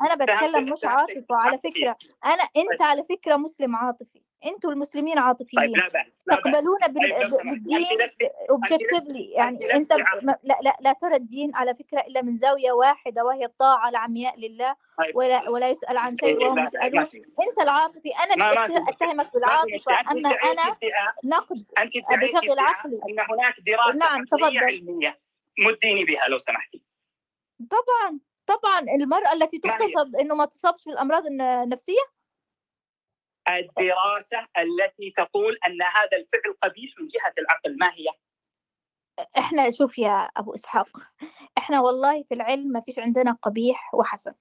[0.00, 1.58] أنا بتكلم مش عاطفة على.
[1.58, 1.96] فكرة.
[2.24, 4.22] أنا أنت على فكرة مسلم عاطفي.
[4.46, 6.12] أنتوا المسلمين طيب عاطفيين بأس لا بأس
[7.20, 7.44] طيب سمحت.
[7.44, 7.86] بالدين
[8.50, 13.24] اوبجكتيفلي يعني أنت انت لا لا لا ترى الدين على فكرة إلا من زاوية واحدة
[13.24, 15.16] وهي الطاعة العمياء لله طيب.
[15.16, 17.04] ولا ولا يسأل عن شيء وهم لا، لا، يسالون.
[17.50, 18.54] أنت العاطفي أنا.
[18.88, 20.76] أتهمك بالعاطفة أما أنا
[21.24, 21.64] نقد
[22.24, 22.96] بشغل ادعاء عقلي.
[23.08, 24.24] أن هناك دراسة نعم،.
[24.64, 25.20] علمية
[25.58, 26.82] مديني بها لو سمحتي
[27.70, 32.00] طبعا طبعا المرأة التي؟ تغتصب إنه ما تصابش بالأمراض الن- النفسية
[33.48, 37.76] الدراسة التي تقول أن هذا الفعل قبيح من جهة العقل.
[37.80, 38.06] ما هي؟
[39.38, 40.88] إحنا شوف يا أبو إسحاق
[41.58, 44.32] إحنا والله في العلم ما فيش عندنا قبيح وحسن.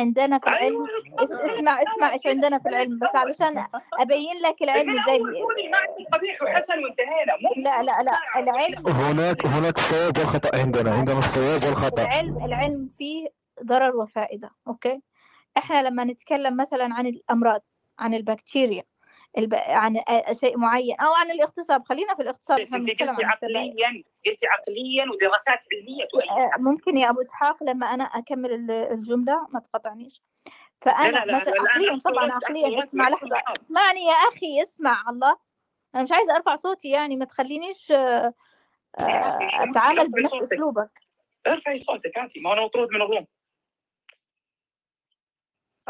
[0.00, 0.86] عندنا في العلم
[1.18, 3.66] اس- اسمع اسمع إيش عندنا في العلم؟ بس علشان
[4.00, 7.32] أبين لك العلم عندي قبيح وحسن وانتهينا.
[7.56, 12.02] لا لا لا العلم هناك هناك الصواب والخطأ عندنا عندنا الصواب والخطأ.
[12.02, 13.28] العلم العلم فيه
[13.64, 15.02] ضرر وفائدة أوكي؟
[15.56, 17.60] إحنا لما نتكلم مثلا عن الأمراض
[18.00, 18.82] عن البكتيريا
[19.38, 19.54] الب...
[19.54, 20.00] عن
[20.40, 21.84] شيء معين أو عن الاغتصاب.
[21.84, 26.50] خلينا في الاغتصاب بنتكلم عن السبائل عقليا قلتي عقليا ودراسات علمية تؤيد.
[26.58, 30.22] ممكن يا أبو إسحاق لما أنا أكمل ال- الجملة ما تقطعنيش
[30.80, 33.18] فأنا لا، لا، لا، لا، عقليا طبعا عقليا اسمع لك.
[33.56, 35.36] اسمعني يا أخي اسمع الله.
[35.94, 38.34] أنا مش عايزة أرفع صوتي يعني ما تخلينيش آه،
[38.98, 39.38] آه،
[39.70, 40.90] أتعامل بنفس أسلوبك.
[41.46, 43.26] ارفعي صوتك انت ما أنا مطرود من الروم.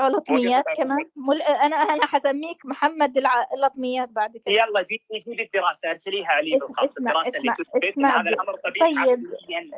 [0.08, 0.98] لطميات كمان.
[1.16, 1.42] مل...
[1.42, 3.46] أنا أنا حسميك محمد الع...
[3.56, 4.54] اللطميات بعد كده.
[4.54, 8.20] يلا جيبي جيبي الدراسة أرسليها علي اسم- بالخاص اسمع- الدراسة اللي اسمع- تثبت ان اسمع
[8.20, 8.98] هذا الأمر قبيح طيب.
[8.98, 9.70] عقليا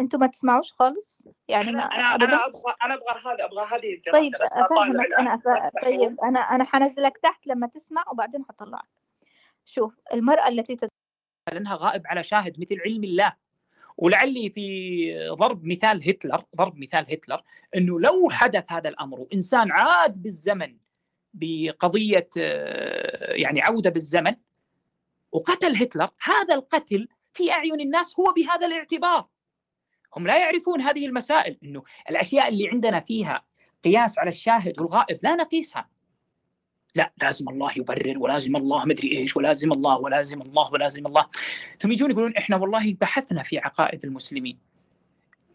[0.00, 4.18] أنتوا ما تسمعوش خالص؟ يعني ما أنا أنا أبغى أنا أبغى هذا أبغى هذه الدراسة
[4.20, 5.12] طيب أفهمك.
[5.18, 5.42] أنا أف...
[5.84, 8.88] طيب أنا أنا حنزلك تحت لما تسمع وبعدين حطلعك.
[9.64, 10.88] شوف المرأة التي تت...
[11.52, 13.32] لأنها غائب على شاهد مثل علم الله.
[13.96, 17.42] ولعلي في ضرب مثال هتلر ضرب مثال هتلر
[17.76, 20.76] إنه لو حدث هذا الأمر وإنسان عاد بالزمن
[21.34, 24.36] بقضية آه، يعني عودة بالزمن
[25.32, 29.28] وقتل هتلر هذا القتل في أعين الناس هو بهذا الاعتبار.
[30.16, 33.44] هم لا يعرفون هذه المسائل إنه الأشياء اللي عندنا فيها
[33.84, 35.88] قياس على الشاهد والغائب لا نقيسها.
[36.94, 41.26] لا لازم الله يبرر ولازم الله مدري إيش ولازم الله ولازم الله ولازم الله.
[41.78, 44.58] ثم يجون يقولون إحنا والله بحثنا في عقائد المسلمين.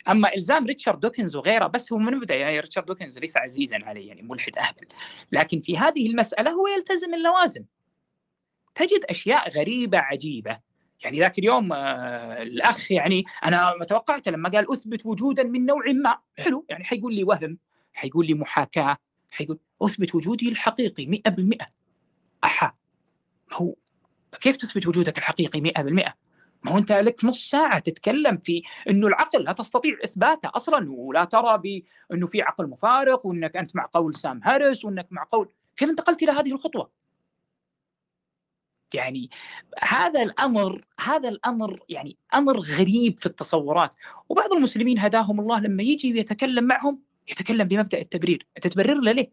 [0.10, 4.08] أما إلزام ريتشارد دوكنز وغيره بس هو من البدايه يعني ريتشارد دوكنز ليس عزيزا علي
[4.08, 4.88] يعني ملحد اهبل
[5.32, 7.65] لكن في هذه المسألة هو يلتزم اللوازم.
[8.75, 10.60] تجد أشياء غريبة عجيبة.
[11.04, 15.84] يعني ذاك اليوم آه الأخ يعني أنا ما توقعت لما قال أثبت وجودا من نوع
[15.91, 16.17] ما.
[16.38, 17.58] حلو يعني حيقول لي وهم
[17.93, 18.97] حيقول لي محاكاة
[19.31, 21.65] حيقول أثبت وجودي الحقيقي 100%
[22.43, 22.73] أحا
[23.51, 23.75] ما هو
[24.41, 26.11] كيف تثبت وجودك الحقيقي 100%؟
[26.63, 31.23] ما هو أنت لك نص ساعة تتكلم في إنه العقل لا تستطيع إثباته أصلا ولا
[31.23, 31.57] ترى
[32.09, 36.23] بانه في عقل مفارق وإنك أنت مع قول سام هاريس وإنك مع قول كيف انتقلت
[36.23, 36.91] إلى هذه الخطوة؟
[38.93, 39.29] يعني
[39.79, 43.95] هذا الأمر هذا الأمر يعني أمر غريب في التصورات
[44.29, 49.31] وبعض المسلمين هداهم الله لما يجي ويتكلم معهم يتكلم بمبدأ التبرير انت تبرر له ليه؟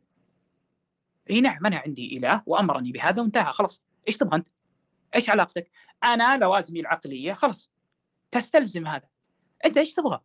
[1.31, 4.49] إي نعم أنا عندي إله وأمرني بهذا وانتهى خلاص إيش تبغى أنت؟
[5.15, 5.71] إيش علاقتك؟
[6.05, 7.71] أنا لوازمي العقلية خلاص
[8.31, 9.09] تستلزم هذا
[9.65, 10.21] أنت إيش تبغى؟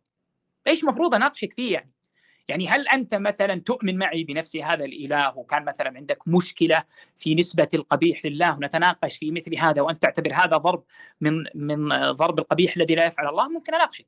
[0.66, 1.92] إيش المفروض أناقشك فيه يعني؟
[2.48, 6.84] يعني هل أنت مثلا تؤمن معي بنفس هذا الإله وكان مثلا عندك مشكلة
[7.16, 10.84] في نسبة القبيح لله ونتناقش في مثل هذا وأنت تعتبر هذا ضرب
[11.20, 14.06] من من ضرب القبيح الذي لا يفعل الله ممكن أناقشك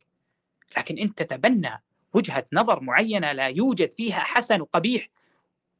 [0.76, 1.82] لكن انت تتبنى
[2.14, 5.08] وجهة نظر معينة لا يوجد فيها حسن وقبيح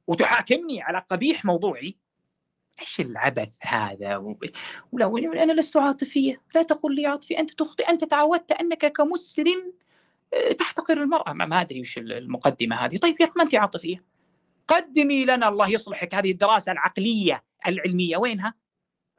[0.07, 1.97] وتحاكمني على قبيح موضوعي.
[2.81, 4.17] إيش العبث هذا؟
[4.93, 6.41] ولو أنا لست عاطفية.
[6.55, 7.39] لا تقل لي عاطفي.
[7.39, 7.91] أنت تخطئ.
[7.91, 9.73] أنت تعودت أنك كمسلم
[10.59, 11.33] تحتقر المرأة.
[11.33, 12.97] ما أدري وش المقدمة هذه.
[12.97, 14.05] طيب يا ما أنت عاطفية.
[14.69, 16.15] قدمي لنا الله يصلحك.
[16.15, 18.17] هذه الدراسة العقلية العلمية.
[18.17, 18.55] وينها؟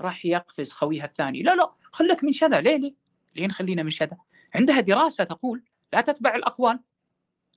[0.02, 1.44] راح يقفز خويها الثاني.
[1.44, 1.74] لا لا.
[1.92, 2.62] خلك من شذا.
[2.62, 2.94] ليه ليه؟
[3.36, 4.18] ليه نخلينا من شذا.
[4.56, 6.80] عندها دراسة تقول لا تتبع الأقوال.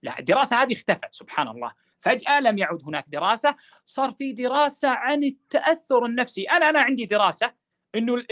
[0.02, 1.72] لا الدراسة هذه اختفت سبحان الله.
[2.00, 3.56] فجأة لم يعد هناك دراسة
[3.86, 6.44] صار في دراسة عن التأثر النفسي.
[6.44, 7.54] أنا أنا عندي دراسة
[7.94, 8.24] إنه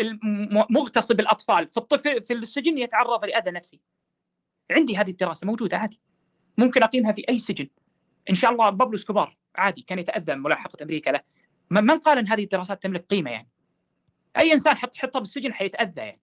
[0.71, 3.81] مغتصب الأطفال في الطفل في السجن يتعرض لأذى نفسي.
[4.71, 6.01] عندي هذه الدراسة موجودة عادي.
[6.59, 7.69] ممكن أقيمها في أي سجن.
[8.31, 11.21] إن شاء الله بابلو إسكوبار عادي كان يتأذى من ملاحقة أمريكا له.
[11.71, 13.49] من قال إن هذه الدراسات تملك قيمة يعني.
[14.39, 16.23] أي إنسان حط حطه بالسجن حيتأذى يعني.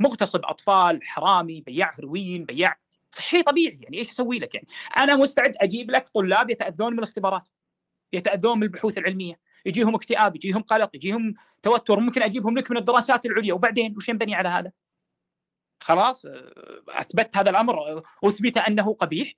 [0.00, 2.78] مغتصب أطفال حرامي بياع هروين بياع
[3.18, 4.66] شيء طبيعي يعني إيش أسوي لك يعني؟
[4.96, 7.48] أنا مستعد أجيب لك طلاب يتأذون من الاختبارات
[8.12, 13.26] يتأذون من البحوث العلمية يجيهم اكتئاب يجيهم قلق يجيهم توتر ممكن أجيبهم لك من الدراسات
[13.26, 14.72] العليا وبعدين وش ينبني على هذا؟
[15.80, 16.26] خلاص
[16.88, 19.32] أثبت هذا الأمر أثبت أنه قبيح.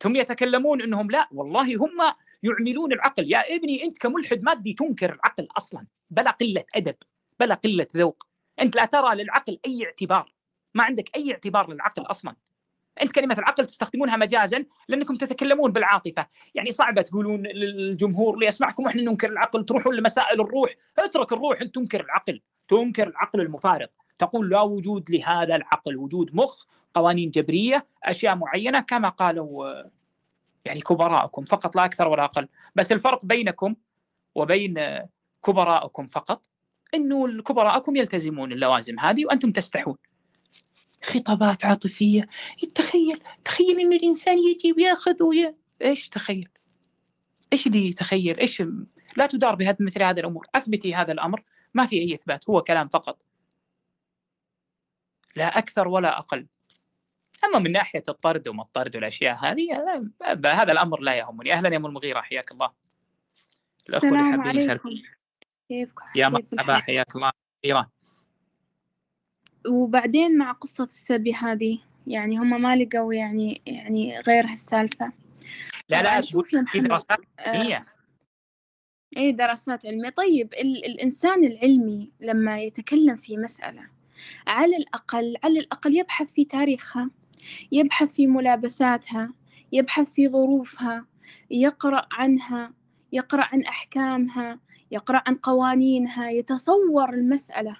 [0.00, 3.32] ثم يتكلمون إنهم لا والله هم يعملون العقل.
[3.32, 6.96] يا ابني أنت كملحد مادي تنكر العقل أصلا بلا قلة أدب
[7.40, 8.26] بلا قلة ذوق.
[8.60, 10.32] أنت لا ترى للعقل أي اعتبار.
[10.74, 12.36] ما عندك أي اعتبار للعقل أصلا.
[13.02, 16.26] أنت كلمة العقل تستخدمونها مجازا لأنكم تتكلمون بالعاطفة.
[16.54, 20.70] يعني صعبة تقولون للجمهور ليسمعكم إحنا ننكر العقل تروحون لمسائل الروح.
[20.98, 22.40] اترك الروح انت تنكر العقل.
[22.68, 23.90] تنكر العقل المفارق.
[24.18, 29.82] تقول لا وجود لهذا العقل وجود مخ قوانين جبرية أشياء معينة كما قالوا
[30.64, 32.48] يعني كبراءكم فقط لا أكثر ولا أقل.
[32.74, 33.74] بس الفرق بينكم
[34.34, 34.98] وبين
[35.46, 36.46] كبراءكم فقط
[36.94, 39.96] إنه كبراءكم يلتزمون اللوازم هذه وأنتم تستحون.
[41.02, 42.22] خطابات عاطفية.
[42.74, 46.48] تخيل تخيل إنه الإنسان يجي وياخذ ويا إيش تخيل؟
[47.52, 48.62] إيش اللي يتخيل؟ إيش
[49.16, 50.46] لا تدار بهذا مثل هذه الأمور.
[50.54, 51.42] أثبتي هذا الأمر.
[51.74, 53.22] ما في أي إثبات هو كلام فقط.
[55.36, 56.46] لا أكثر ولا أقل.
[57.44, 59.68] أما من ناحية الطرد وما الطرد والأشياء هذه
[60.46, 61.52] هذا الأمر لا يهمني.
[61.52, 62.72] أهلا يا أم المغيرة حياك الله.
[63.88, 64.90] الأخوة اللي حابين يشاركوا
[65.68, 67.32] كيفكم؟ يا مرحبا حياك الله.
[67.62, 67.90] كثيرا
[69.68, 75.12] وبعدين مع قصة السبي هذه يعني هم ما لقوا يعني يعني غير هالسالفة.
[75.88, 77.76] لا لا شوف في دراسات علمية.
[77.76, 77.86] آه
[79.16, 80.10] اي دراسات علمية.
[80.10, 83.82] طيب ال الإنسان العلمي لما يتكلم في مسألة
[84.46, 87.10] على الأقل على الأقل يبحث في تاريخها
[87.72, 89.32] يبحث في ملابساتها
[89.72, 91.06] يبحث في ظروفها
[91.50, 92.72] يقرأ عنها
[93.12, 94.58] يقرأ عن أحكامها
[94.90, 97.76] يقرأ عن قوانينها يتصور المسألة.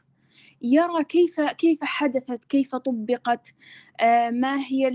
[0.63, 3.55] يرى كيف كيف حدثت كيف طبقت
[4.01, 4.93] آه ما هي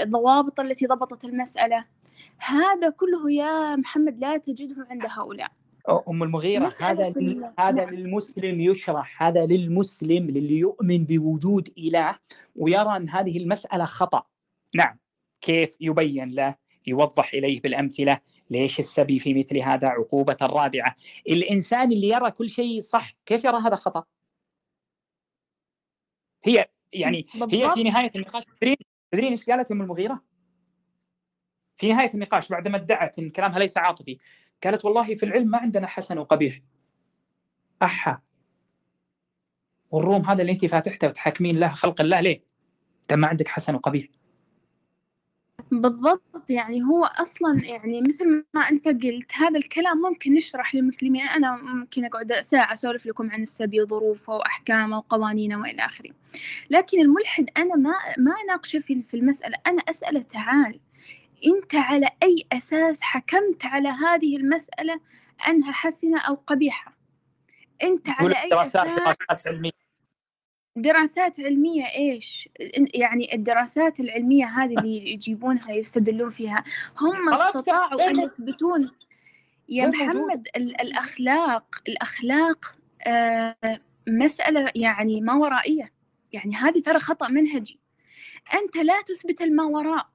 [0.00, 1.84] الضوابط التي ضبطت المسألة.
[2.38, 5.50] هذا كله يا محمد لا تجده عند هؤلاء.
[6.08, 7.12] أم المغيرة هذا
[7.58, 12.18] هذا للمسلم يشرح هذا للمسلم للي يؤمن بوجود إله
[12.56, 14.22] ويرى أن هذه المسألة خطأ.
[14.74, 14.98] نعم
[15.40, 16.54] كيف يبين له
[16.86, 20.94] يوضح إليه بالأمثلة ليش السبي في مثل هذا عقوبة رادعه
[21.28, 24.04] الإنسان اللي يرى كل شيء صح كيف يرى هذا خطأ؟
[26.44, 27.54] هي يعني بالضبط.
[27.54, 28.76] هي في نهاية النقاش تدرين
[29.12, 30.22] تدرين إيش قالت أم المغيرة؟
[31.76, 34.18] في نهاية النقاش بعدما ادعت إن كلامها ليس عاطفي
[34.64, 36.60] قالت والله في العلم ما عندنا حسن وقبيح
[37.82, 38.20] أحا
[39.90, 42.44] والروم هذا اللي أنت فاتحته وتحاكمين له خلق الله ليه؟
[43.02, 44.08] انت ما عندك حسن وقبيح
[45.70, 51.22] بالضبط يعني هو أصلا يعني مثل ما أنت قلت هذا الكلام ممكن نشرح للمسلمين.
[51.22, 56.10] أنا ممكن أقعد ساعة أسولف لكم عن السبي وظروفه وأحكامه وقوانينه وإلى آخره.
[56.70, 59.56] لكن الملحد أنا ما ما أناقشه في في المسألة.
[59.66, 60.80] أنا أسأله تعال
[61.46, 65.00] أنت على أي أساس حكمت على هذه المسألة
[65.48, 66.94] أنها حسنة أو قبيحة؟
[67.82, 69.83] أنت على أي دراسات أساس دراسات علميه
[70.76, 72.48] دراسات علمية إيش؟
[72.94, 76.64] يعني الدراسات العلمية هذه اللي يجيبونها يستدلون فيها
[77.00, 78.90] هم استطاعوا أن يثبتون
[79.68, 79.88] يا.
[79.88, 83.56] محمد ال- الأخلاق الأخلاق آه
[84.08, 85.92] مسألة يعني ما ورائية.
[86.32, 87.80] يعني هذه ترى خطأ منهجي.
[88.54, 90.08] أنت لا تثبت الما وراء.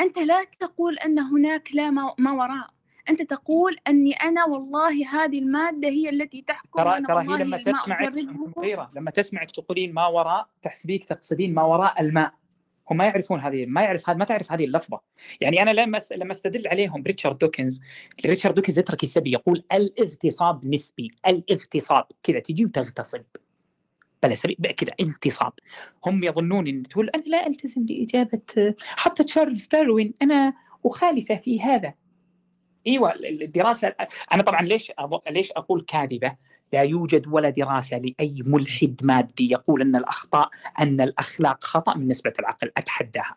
[0.00, 2.70] أنت لا تقول أن هناك لا ما وراء.
[3.10, 8.12] أنت تقول أني أنا والله هذه المادة هي التي تحكم ترى ترى هي لما تسمعك.
[8.56, 12.32] مغيرة لما تسمعك تقولين ما وراء تحسبيك تقصدين ما وراء الماء.
[12.90, 15.00] هم ما يعرفون هذه ما يعرف هذا ما تعرف هذه اللفظة.
[15.40, 17.80] يعني أنا لما لما أستدل عليهم ريتشارد دوكنز
[18.26, 22.04] ريتشارد دوكنز يترك السبي يقول الاغتصاب نسبي الاغتصاب.
[22.22, 23.22] كذا تجي وتغتصب.
[24.22, 25.52] بلا سبي بقى كذا اغتصاب
[26.06, 30.54] هم يظنون إن تقول أنا لا ألتزم بإجابة حتى تشارلز داروين أنا
[30.86, 31.94] اخالفه في هذا.
[32.86, 33.94] إيوه الدراسة
[34.32, 36.36] أنا طبعا ليش أض- ليش أقول كاذبة؟
[36.72, 42.32] لا يوجد ولا دراسة لأي ملحد مادي يقول أن الأخطاء أن الأخلاق خطأ من نسبة
[42.38, 42.72] العقل.
[42.76, 43.36] أتحداها.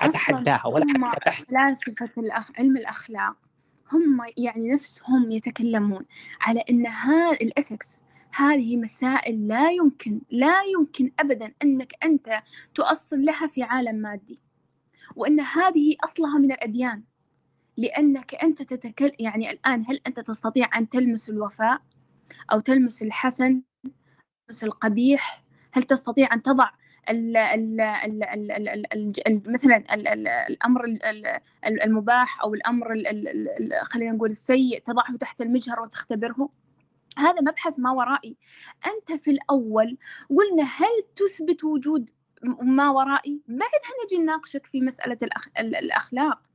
[0.00, 1.44] أتحداها ولا حتى بحث.
[1.44, 2.50] فلاسفة الأخ...
[2.58, 3.36] علم الأخلاق
[3.92, 6.04] هم يعني نفسهم يتكلمون
[6.40, 8.00] على أن هذا الإثكس
[8.34, 12.42] هذه مسائل لا يمكن لا يمكن أبدا أنك أنت
[12.74, 14.40] تؤصل لها في عالم مادي.
[15.16, 17.02] وأن هذه أصلها من الأديان.
[17.76, 21.82] لأنك أنت تتكلم يعني الآن هل أنت تستطيع أن تلمس الوفاء
[22.52, 23.62] أو تلمس الحسن
[24.48, 26.70] تلمس القبيح هل تستطيع أن تضع
[29.46, 29.94] مثلا
[30.48, 30.84] الامر
[31.64, 32.88] المباح أو الامر
[33.82, 36.48] خلينا نقول السيء تضعه تحت المجهر وتختبره
[37.18, 38.36] هذا مبحث ما ورائي
[38.86, 39.98] انت في الأول
[40.30, 42.10] قلنا هل تثبت وجود
[42.62, 45.18] ما ورائي بعدها نجي نناقشك في مساله
[45.58, 46.51] الأخلاق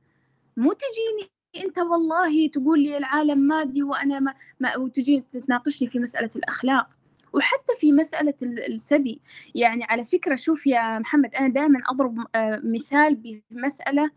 [0.58, 1.30] مو تجيني
[1.66, 6.88] أنت والله تقول لي العالم مادي وأنا ما, ما وتجي تناقشني في مسألة الأخلاق
[7.32, 9.20] وحتى في مسألة ال- السبي.
[9.54, 13.14] يعني على فكرة شوف يا محمد أنا دائما أضرب آه، مثال
[13.50, 14.10] بمسألة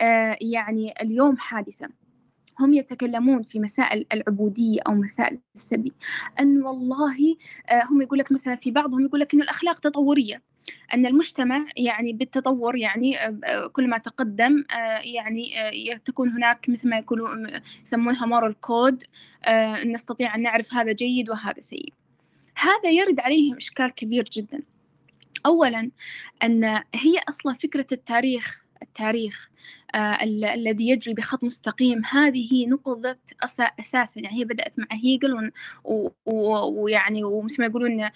[0.00, 1.88] آه، يعني اليوم حادثة.
[2.60, 5.92] هم يتكلمون في مسائل العبودية أو مسائل السبي.
[6.40, 7.36] أن والله
[7.68, 10.42] آه، هم يقول لك مثلا في بعضهم يقول لك أن الأخلاق تطورية.
[10.94, 15.52] أن المجتمع يعني بالتطور يعني آه، آه، كل ما تقدم آه، يعني
[16.04, 17.28] تكون هناك مثل ما يقولوا
[17.82, 19.04] يسمونها moral code
[19.86, 21.92] نستطيع أن نعرف هذا جيد وهذا سيء.
[22.54, 24.62] هذا يرد عليهم إشكال كبير جدا.
[25.46, 25.90] أولا
[26.42, 29.50] أن هي أصلا فكرة التاريخ التاريخ
[29.94, 33.18] آه، الذي يجري بخط مستقيم هذه هي نقضت
[33.80, 35.52] أساسا يعني هي بدأت مع هيجل
[36.26, 38.10] ويعني ومثل ما يقولون آه،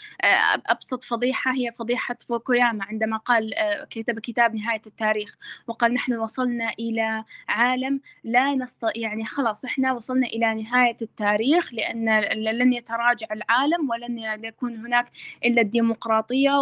[0.66, 6.70] أبسط فضيحة هي فضيحة فوكوياما عندما قال آه، كتب كتاب نهاية التاريخ وقال نحن وصلنا
[6.78, 12.20] إلى عالم لا نست يعني خلاص إحنا وصلنا إلى نهاية التاريخ لأن
[12.58, 15.10] لن يتراجع العالم ولن يكون هناك
[15.44, 16.60] إلا الديمقراطية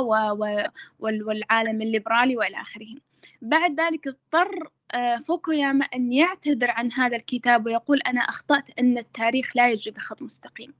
[1.01, 3.10] والعالم الليبرالي وإلى آخره.
[3.43, 9.57] بعد ذلك اضطر آه، فوكوياما أن يعتذر عن هذا الكتاب ويقول أنا أخطأت أن التاريخ
[9.57, 10.75] لا يجري بخط مستقيم.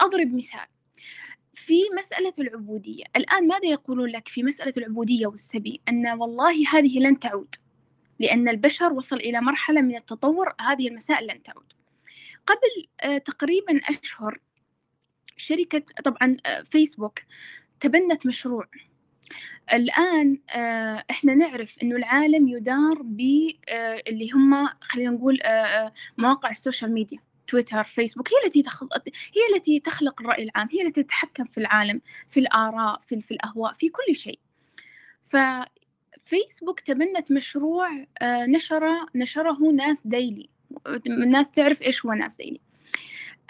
[0.00, 0.66] أضرب مثال.
[1.54, 3.04] في مسألة العبودية.
[3.16, 7.54] الآن ماذا يقولون لك في مسألة العبودية والسبي أن والله هذه لن تعود.
[8.18, 11.72] لأن البشر وصل إلى مرحلة من التطور هذه المسائل لن تعود.
[12.46, 14.40] قبل آه، تقريبا أشهر
[15.36, 17.18] شركة طبعا آه، فيسبوك
[17.80, 18.66] تبنت مشروع.
[19.72, 23.20] الآن آه، إحنا نعرف إنه العالم يدار ب
[23.68, 27.18] آه، اللي هم خلينا نقول آه، مواقع ال social media
[27.48, 32.00] تويتر فيسبوك هي التي تخلق هي التي تخلق الرأي العام هي التي تتحكم في العالم
[32.30, 34.38] في الآراء في, في الأهواء في كل شيء.
[35.28, 40.48] ففيسبوك تبنت مشروع آه، نشر نشره ناس ديلي
[41.06, 42.60] الناس تعرف إيش هو ناس ديلي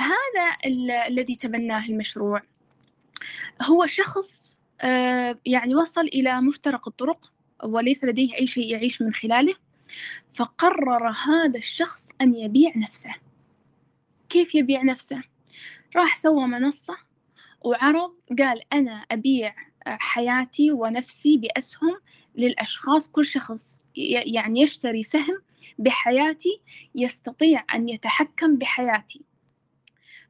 [0.00, 2.42] هذا ال- الذي تبناه المشروع.
[3.62, 4.53] هو شخص
[5.46, 7.32] يعني وصل إلى مفترق الطرق
[7.64, 9.54] وليس لديه أي شيء يعيش من خلاله
[10.34, 13.14] فقرر هذا الشخص أن يبيع نفسه.
[14.28, 15.22] كيف يبيع نفسه؟
[15.96, 16.96] راح سوى منصة
[17.60, 19.54] وعرض قال أنا أبيع
[19.86, 22.00] حياتي ونفسي بأسهم
[22.36, 23.82] للأشخاص كل شخص
[24.26, 25.42] يعني يشتري سهم
[25.78, 26.60] بحياتي
[26.94, 29.20] يستطيع أن يتحكم بحياتي.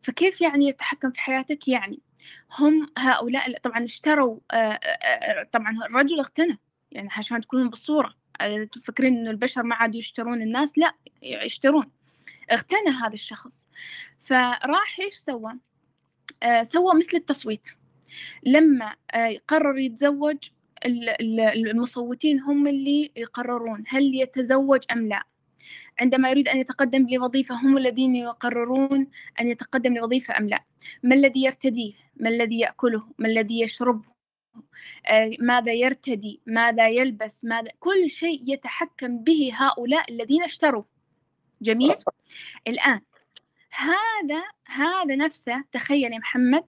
[0.03, 2.01] فكيف يعني يتحكم في حياتك؟ يعني
[2.59, 6.59] هم هؤلاء طبعا اشتروا آه، آه، آه، طبعا الرجل اغتنى
[6.93, 8.15] يعني عشان تكونوا بالصورة.
[8.73, 11.91] تفكرين إنه البشر ما عادوا يشترون الناس لا يشترون.
[12.53, 13.69] اغتنى هذا الشخص.
[14.19, 15.53] فراح إيش سوى؟
[16.63, 17.69] سوى مثل التصويت.
[18.43, 18.95] لما
[19.49, 20.37] قرر يتزوج
[20.87, 25.23] المصوتين هم اللي يقررون هل يتزوج أم لا.
[26.01, 29.09] عندما يريد أن يتقدم لوظيفة هم الذين يقررون
[29.41, 30.65] أن يتقدم لوظيفة أم لا؟
[31.03, 34.15] ما الذي يرتديه؟ ما الذي يأكله؟ ما الذي يشربه؟
[35.07, 40.83] آه، ماذا يرتدي؟ ماذا يلبس؟ ماذا؟ كل شيء يتحكم به هؤلاء الذين اشتروا.
[41.63, 41.95] جميل؟
[42.69, 43.01] الآن
[43.71, 46.65] هذا هذا نفسه تخيل يا محمد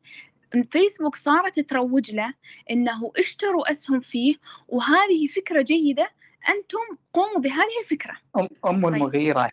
[0.71, 2.35] فيسبوك صارت تروج له
[2.71, 4.37] إنه اشتروا أسهم فيه
[4.69, 6.11] وهذه فكرة جيدة
[6.49, 8.17] أنتم قوموا بهذه الفكرة.
[8.37, 8.95] ام أم طيب.
[8.95, 9.51] المغيرة.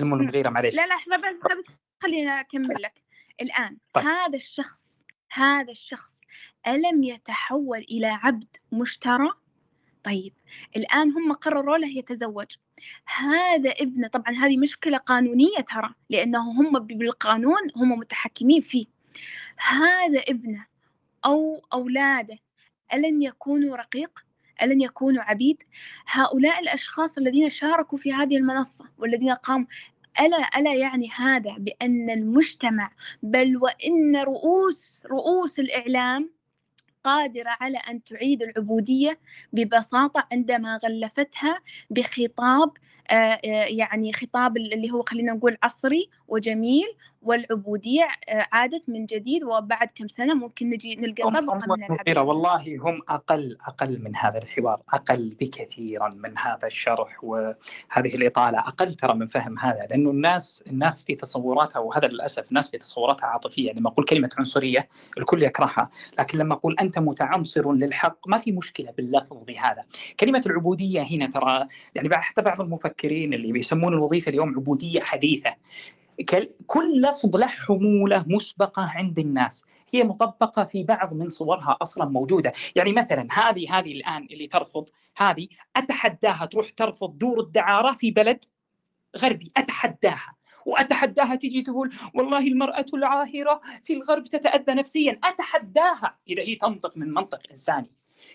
[0.00, 3.02] أم المغيرة معلش لا لحظه بس بس خلينا أكمل لك.
[3.40, 4.06] الآن طيب.
[4.06, 6.20] هذا الشخص هذا الشخص
[6.66, 9.30] ألم يتحول إلى عبد مشترى؟
[10.04, 10.32] طيب
[10.76, 12.56] الآن هم قرروا له يتزوج.
[13.06, 18.86] هذا ابنه طبعا هذه مشكلة قانونية ترى لأنه هم بالقانون هم متحكمين فيه.
[19.56, 20.66] هذا ابنه
[21.24, 22.38] أو أولاده
[22.94, 24.25] ألن يكونوا رقيق؟
[24.62, 25.62] ألن يكونوا عبيد؟
[26.06, 29.66] هؤلاء الأشخاص الذين شاركوا في هذه المنصة والذين قاموا
[30.20, 32.90] ألا ألا يعني هذا بأن المجتمع
[33.22, 36.30] بل وإن رؤوس رؤوس الإعلام
[37.04, 39.18] قادرة على أن تعيد العبودية
[39.52, 42.72] ببساطة عندما غلفتها بخطاب
[43.10, 46.86] آه، آه، يعني خطاب اللي هو خلينا نقول عصري وجميل
[47.26, 52.18] والعبودية آه، عادت من جديد وبعد كم سنة ممكن نجي نلقى طبقة من العبيد.
[52.18, 58.94] والله هم أقل أقل من هذا الحوار أقل بكثيرا من هذا الشرح وهذه الإطالة أقل
[58.94, 63.72] ترى من فهم هذا لأنه الناس الناس في تصوراتها وهذا للأسف الناس في تصوراتها عاطفية
[63.72, 68.90] لما أقول كلمة عنصرية الكل يكرهها لكن لما أقول أنت متعنصر للحق ما في مشكلة
[68.96, 69.84] باللفظ بهذا.
[70.20, 75.54] كلمة العبودية هنا ترى يعني حتى بعض المفكرين اللي بيسمون الوظيفة اليوم عبودية حديثة
[76.66, 79.64] كل لفظ له حمولة مسبقة عند الناس.
[79.90, 82.52] هي مطبقة في بعض من صورها أصلا موجودة.
[82.76, 88.44] يعني مثلا هذه هذه الآن اللي ترفض هذه أتحداها تروح ترفض دور الدعارة في بلد
[89.16, 90.36] غربي أتحداها.
[90.66, 95.20] وأتحداها تجي تقول والله المرأة العاهرة في الغرب تتأذى نفسيا.
[95.24, 96.18] أتحداها.
[96.28, 97.90] إذا هي تنطق من منطق إنساني.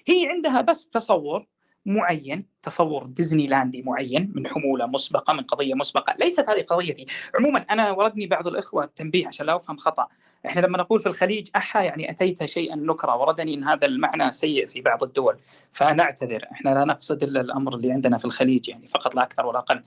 [0.07, 1.47] هي عندها بس تصور
[1.85, 7.05] معين تصور ديزني لاندي معين من حمولة مسبقة من قضية مسبقة ليست هذه قضيتي.
[7.35, 10.07] عموما أنا وردني بعض الإخوة التنبيه عشان لا أفهم خطأ.
[10.45, 14.65] إحنا لما نقول في الخليج أحا يعني أتيت شيئا نكرا وردني إن هذا المعنى سيء
[14.65, 15.37] في بعض الدول.
[15.71, 19.59] فنعتذر إحنا لا نقصد إلا الأمر اللي عندنا في الخليج يعني فقط لا أكثر ولا
[19.59, 19.81] أقل.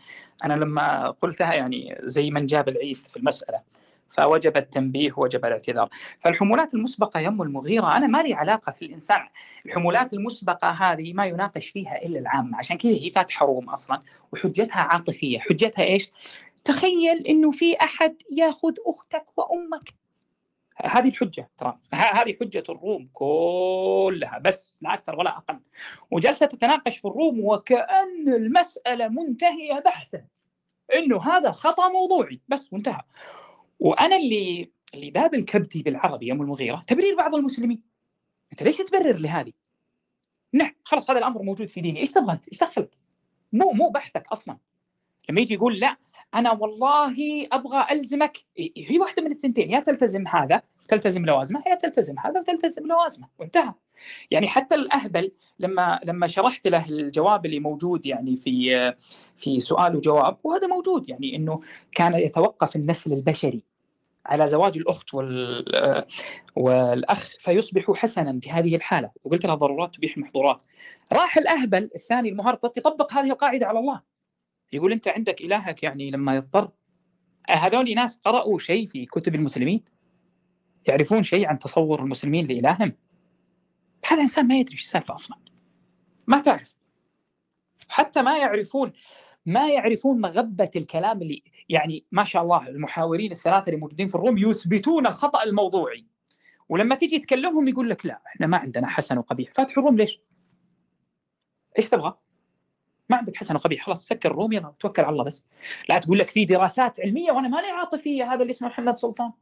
[0.44, 3.60] أنا لما قلتها يعني زي من جاب العيد في المسألة.
[4.14, 5.88] فوجب التنبيه ووجب الاعتذار.
[6.20, 9.28] فالحمولات المسبقة يم المغيرة أنا ما لي علاقة في الإنسان.
[9.66, 12.56] الحمولات المسبقة هذه ما يناقش فيها إلا العامة.
[12.58, 14.02] عشان كذا هي فاتحة روم أصلا
[14.32, 15.38] وحجتها عاطفية.
[15.38, 16.10] حجتها إيش؟
[16.64, 19.94] تخيل إنه في أحد ياخذ أختك وأمك.
[20.76, 21.78] هذه الحجة ترى.
[21.94, 25.60] هذه حجة الروم كلها بس لا أكثر ولا أقل.
[26.10, 30.24] وجلسة تتناقش في الروم وكأن المسألة منتهية بحثا
[30.94, 32.40] إنه هذا خطأ موضوعي.
[32.48, 33.02] بس وانتهى.
[33.84, 37.82] وأنا اللي اللي ذاب الكبدي بالعربي يوم المغيرة تبرير بعض المسلمين
[38.52, 39.52] انت ليش تبرر لهذه؟
[40.52, 42.90] نعم خلاص هذا الأمر موجود في ديني إيش تبغى أنت؟ إيش دخلك؟
[43.52, 44.58] مو مو بحثك أصلا
[45.28, 45.96] لما يجي يقول لا
[46.34, 52.18] أنا والله أبغى ألزمك هي واحدة من الثنتين يا تلتزم هذا تلتزم لوازمة يا تلتزم
[52.18, 53.72] هذا وتلتزم لوازمة وانتهى
[54.30, 58.94] يعني حتى الأهبل لما لما شرحت له الجواب اللي موجود يعني في
[59.36, 61.60] في سؤال وجواب وهذا موجود يعني إنه
[61.92, 63.73] كان يتوقف النسل البشري
[64.26, 66.06] على زواج الأخت وال
[66.56, 69.10] والأخ فيصبح حسنا في هذه الحالة.
[69.24, 70.62] وقلت له ضرورات تبيح المحظورات
[71.12, 74.02] راح الأهبل الثاني المهرطق يطبق هذه القاعدة على الله.
[74.72, 76.70] يقول أنت عندك إلهك يعني لما يضطر.
[77.50, 79.84] هذول ناس قرأوا شيء في كتب المسلمين؟
[80.88, 82.92] يعرفون شيء عن تصور المسلمين لإلههم؟
[84.06, 85.36] هذا إنسان ما يدري إيش السالفة أصلا.
[86.26, 86.76] ما تعرف.
[87.88, 88.92] حتى ما يعرفون
[89.46, 94.38] ما يعرفون مغبة الكلام اللي يعني ما شاء الله المحاورين الثلاثة اللي موجودين في الروم
[94.38, 96.06] يثبتون الخطأ الموضوعي.
[96.68, 99.52] ولما تيجي تكلمهم يقول لك لا إحنا ما عندنا حسن وقبيح.
[99.52, 100.20] فاتح الروم ليش؟
[101.78, 102.14] إيش تبغى؟
[103.08, 103.84] ما عندك حسن وقبيح.
[103.86, 105.46] خلاص سكر الروم يلا توكل على الله بس.
[105.88, 109.32] لا تقول لك في دراسات علمية وأنا مالي عاطفية هذا اللي اسمه محمد سلطان.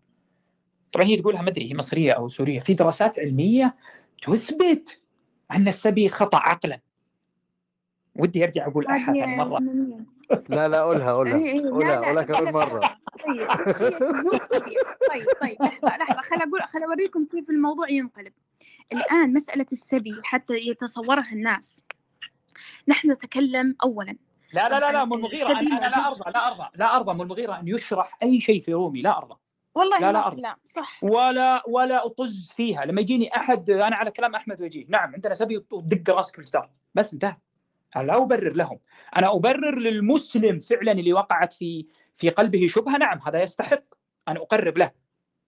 [0.93, 2.61] طبعا هي تقولها ما أدري هي مصرية أو سورية.
[2.61, 3.75] في دراسات علمية
[4.23, 5.03] تثبت
[5.51, 6.81] أن السبي خطأ عقلا.
[8.17, 9.59] ودي أرجع أقول ثاني مرة.
[10.49, 11.35] لا لا قولها قولها.
[11.39, 12.81] إيه، إيه، لا، قولها لا، قولها كمان لا، مرة.
[13.25, 13.49] طيب
[13.99, 14.41] تقول-
[15.11, 18.33] طيب طيب لحظة لحظة خل أقول خل أوريكم كيف الموضوع ينقلب.
[18.93, 21.85] الآن مسألة السبي حتى يتصورها الناس.
[22.89, 24.17] نحن نتكلم أولا
[24.55, 26.09] لا لا لا لا ام المغيره أنا لا.
[26.09, 29.17] أرضى لا أرضى لا أرضى ام المغيره أن يشرح أي شيء في room ي لا
[29.17, 29.35] أرضى.
[29.75, 30.37] والله لا، لا، ما أرض.
[30.37, 31.05] كلام صح.
[31.05, 32.85] ولا ولا طز فيها.
[32.85, 34.87] لما يجيني أحد أنا على كلام أحمد وجيه.
[34.89, 36.71] نعم عندنا سبي ودق رأسك في الجدار.
[36.95, 37.37] بس انتهى.
[37.97, 38.79] أنا لا أبرر لهم؟
[39.17, 43.85] أنا أبرر للمسلم فعلا اللي وقعت في في قلبه شبهة؟ نعم هذا يستحق
[44.29, 44.91] أن أبرر له.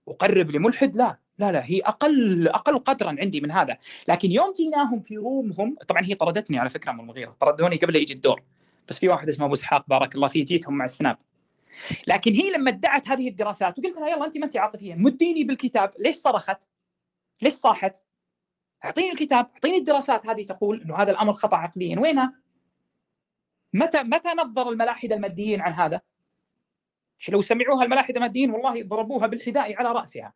[0.08, 3.78] أبرر لملحد؟ لا لا لا هي أقل أقل قدرا عندي من هذا.
[4.08, 7.96] لكن يوم جيناهم في room هم طبعا هي طردتني على فكرة ام المغيرة طردوني قبل
[7.96, 8.42] يجي الدور.
[8.88, 11.16] بس في واحد اسمه أبو إسحاق بارك الله فيه جيتهم مع السناب.
[12.06, 15.90] لكن هي لما ادعت هذه الدراسات وقلت لها يلا أنت ما أنت عاطفيه مديني بالكتاب
[15.98, 16.58] ليش صرخت؟
[17.42, 18.03] ليش صاحت؟
[18.84, 20.26] أعطيني الكتاب أعطيني الدراسات.
[20.26, 22.00] هذه تقول إنه هذا الأمر خطأ عقليا.
[22.00, 22.34] وينها؟
[23.72, 26.00] متى متى نظر الملاحدة الماديين عن هذا؟
[27.28, 30.32] لو سمعوها الملاحدة الماديين والله ضربوها بالحذاء على رأسها.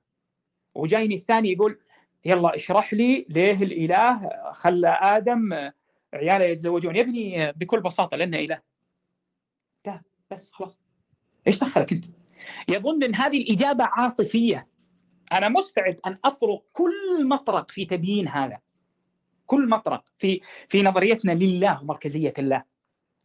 [0.74, 1.78] وجايني الثاني يقول
[2.24, 5.70] يلا اشرح لي ليه الإله خلى آدم
[6.14, 6.96] عياله يتزوجون.
[6.96, 8.60] يا ابني بكل بساطة لأنه إله.
[9.86, 10.00] انتهى.
[10.30, 10.78] بس خلاص.
[11.46, 12.04] إيش دخلك أنت؟
[12.68, 14.68] يظن إن هذه الإجابة عاطفية.
[15.32, 18.58] أنا مستعد أن أطرق كل مطرق في تبيين هذا.
[19.46, 22.62] كل مطرق في في نظريتنا لله ومركزية الله.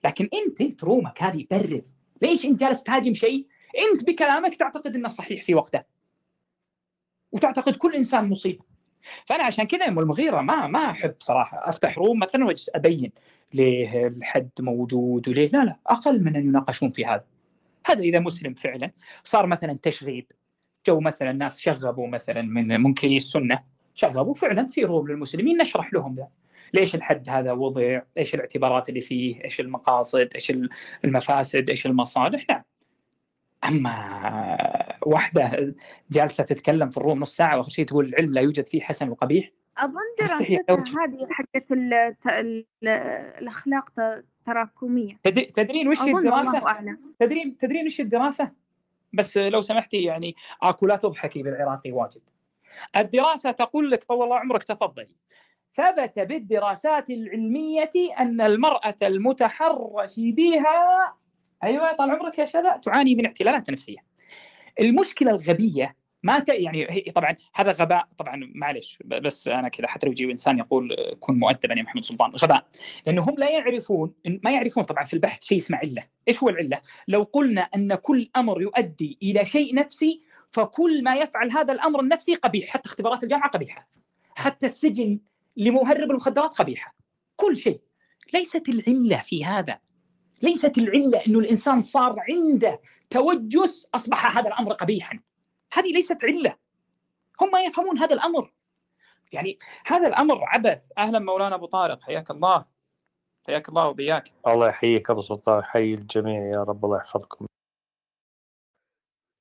[0.06, 1.82] لكن أنت أنت رومك هذه برر.
[2.22, 3.48] ليش انت جالس تهاجم شيء؟
[3.92, 5.84] أنت بكلامك تعتقد إنه صحيح في وقته.
[7.32, 8.64] وتعتقد كل إنسان مصيبه
[9.26, 13.12] فأنا عشان كذا أم المغيرة ما ما أحب صراحة أفتح روم مثلا وأجلس أبين
[13.54, 15.50] ليه الحد موجود وليه.
[15.50, 17.26] لا لا أقل من أن يناقشون في هذا.
[17.86, 18.92] هذا إذا مسلم فعلا.
[19.24, 20.32] صار مثلا تشغيب
[20.88, 23.64] جو مثلا ناس شغبوا مثلا من منكري السنة
[23.96, 26.28] شغبوا فعلا في روم للمسلمين نشرح لهم ذا
[26.74, 30.54] ليش الحد هذا وضع؟ إيش الاعتبارات اللي فيه؟ إيش المقاصد؟ إيش
[31.06, 32.62] المفاسد؟ إيش المصالح؟ نعم.
[33.64, 35.76] أما واحدة
[36.12, 39.52] جالسة تتكلم في الروم نص ساعة واخر شيء تقول العلم لا يوجد فيه حسن وقبيح
[40.24, 42.66] مستحيل دراستها هذه حقت ال- ت- ال-
[43.42, 46.62] الأخلاق ت- تراكمية تدري تدرين وش الدراسة؟
[47.20, 48.52] تدرين تدرين وش الدراسة؟
[49.14, 52.22] بس لو سمحتي يعني أكو لا تضحكي بالعراقي واجد.
[52.98, 55.16] الدراسة تقول لك طول الله عمرك تفضلي.
[55.76, 61.14] ثبت بالدراسات العلمية أن المرأة المتحرش بها
[61.64, 63.98] أيوه طال عمرك يا شذا تعاني من اعتلالات نفسية.
[64.80, 66.50] المشكلة الغبية ما ت...
[66.50, 71.40] يعني طبعا هذا غباء طبعا معلش بس أنا كذا حتى لو يجي إنسان يقول كن
[71.40, 72.66] مؤدبا يا محمد سلطان غباء
[73.08, 74.14] لأنه هم لا يعرفون
[74.44, 78.30] ما يعرفون طبعا في البحث شيء اسمه علة، إيش هو العلة؟ لو قلنا أن كل
[78.36, 80.22] أمر يؤدي إلى شيء نفسي
[80.52, 83.88] فكل ما يفعل هذا الأمر النفسي قبيح، حتى اختبارات الجامعة قبيحة.
[84.36, 85.20] حتى السجن
[85.58, 86.96] لمهرب المخدرات قبيحة.
[87.36, 87.82] كل شيء.
[88.34, 89.80] ليست العلة في هذا.
[90.44, 95.20] ليست العلة انه الإنسان صار عنده توجس أصبح هذا الأمر قبيحا.
[95.74, 96.56] هذه ليست علة.
[97.42, 98.54] هم ما يفهمون هذا الأمر.
[99.32, 100.92] يعني هذا الأمر عبث.
[100.98, 102.66] أهلا مولانا أبو طارق حياك الله.
[103.48, 104.32] حياك الله وبياك.
[104.48, 107.46] الله يحييك أبو سلطان يحيي الجميع يا رب الله يحفظكم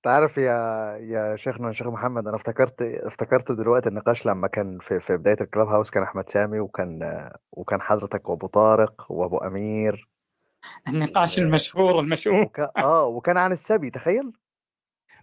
[0.04, 0.52] تعرف يا
[0.96, 5.68] يا شيخنا شيخ محمد أنا افتكرت افتكرت دلوقتي النقاش لما كان في في بداية الكلاب
[5.68, 10.08] هاوس كان أحمد سامي وكان وكان حضرتك وأبو طارق وأبو أمير
[10.88, 12.60] النقاش المشهور المشهور وك...
[12.60, 14.32] آه وكان عن السبي تخيل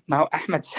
[0.10, 0.76] ما هو أحمد س...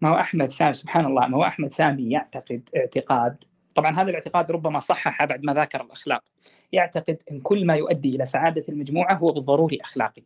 [0.00, 3.44] ما هو أحمد سامي سبحان الله ما هو أحمد سامي يعتقد اعتقاد.
[3.74, 6.24] طبعا هذا الاعتقاد ربما صحح بعد ما ذاكر الأخلاق.
[6.72, 10.22] يعتقد إن كل ما يؤدي إلى سعادة المجموعة هو بالضروري أخلاقي.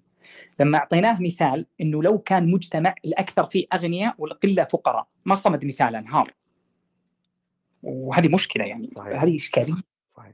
[0.61, 5.97] لما أعطيناه مثال إنه لو كان مجتمع الأكثر فيه أغنياء والقلة فقراء ما صمد مثال
[5.97, 6.33] أنهار.
[7.83, 9.23] وهذه مشكلة يعني صحيح.
[9.23, 9.75] هذه إشكالية.
[10.17, 10.33] صحيح.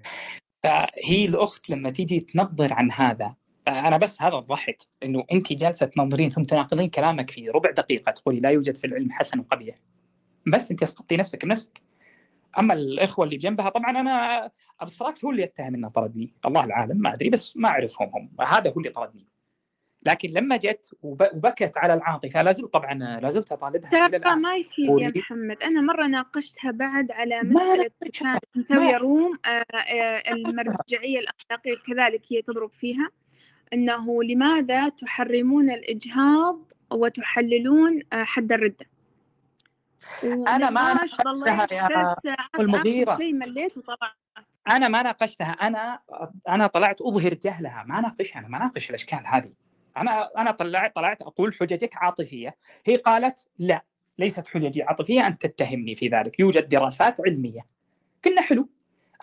[0.62, 3.34] فهي الأخت لما تيجي تنظر عن هذا
[3.68, 8.40] أنا بس هذا الضحك إنه انت جالسة تنظرين ثم تناقضين كلامك في ربع دقيقة تقولي
[8.40, 9.76] لا يوجد في العلم حسن وقبيح
[10.46, 11.80] بس انت اسقطتي نفسك بنفسك.
[12.58, 14.50] أما الإخوة اللي جنبها طبعا أنا
[14.80, 16.32] Abstract هو اللي يتهم إنه طردني.
[16.46, 18.30] الله العالم ما أدري بس ما أعرفهم هم.
[18.46, 19.26] هذا هو اللي طردني.
[20.06, 24.54] لكن لما جت وب- وبكت على العاطفة لا زلت طبعا لا زلت أطالبها ترى ما
[24.56, 25.12] يفيد يا.
[25.16, 27.88] محمد أنا مرة ناقشتها بعد على ناقشها.
[28.12, 33.11] كانت مسوية ما- روم آه، آه، المرجعية الأخلاقية كذلك هي تضرب فيها.
[33.73, 36.59] أنه لماذا تحرمون الإجهاض
[36.91, 38.87] وتحللون آه، حد الردة؟
[40.25, 42.14] أنا ما ناقشتها يا
[42.61, 43.16] المغيرة.
[43.16, 44.12] شيء مليت وطلعت.
[44.71, 45.51] أنا ما ناقشتها.
[45.53, 46.01] أنا
[46.49, 49.53] أنا طلعت اظهر جهلها ما ناقشها أنا ما ناقش الأشكال هذه.
[49.97, 52.57] أنا أنا طلعت طلعت أقول حججك عاطفية.
[52.87, 53.85] هي قالت لا
[54.18, 56.41] ليست حججي عاطفية أنت تتهمني في ذلك.
[56.41, 57.66] يوجد دراسات علمية.
[58.25, 58.68] قلنا حلو.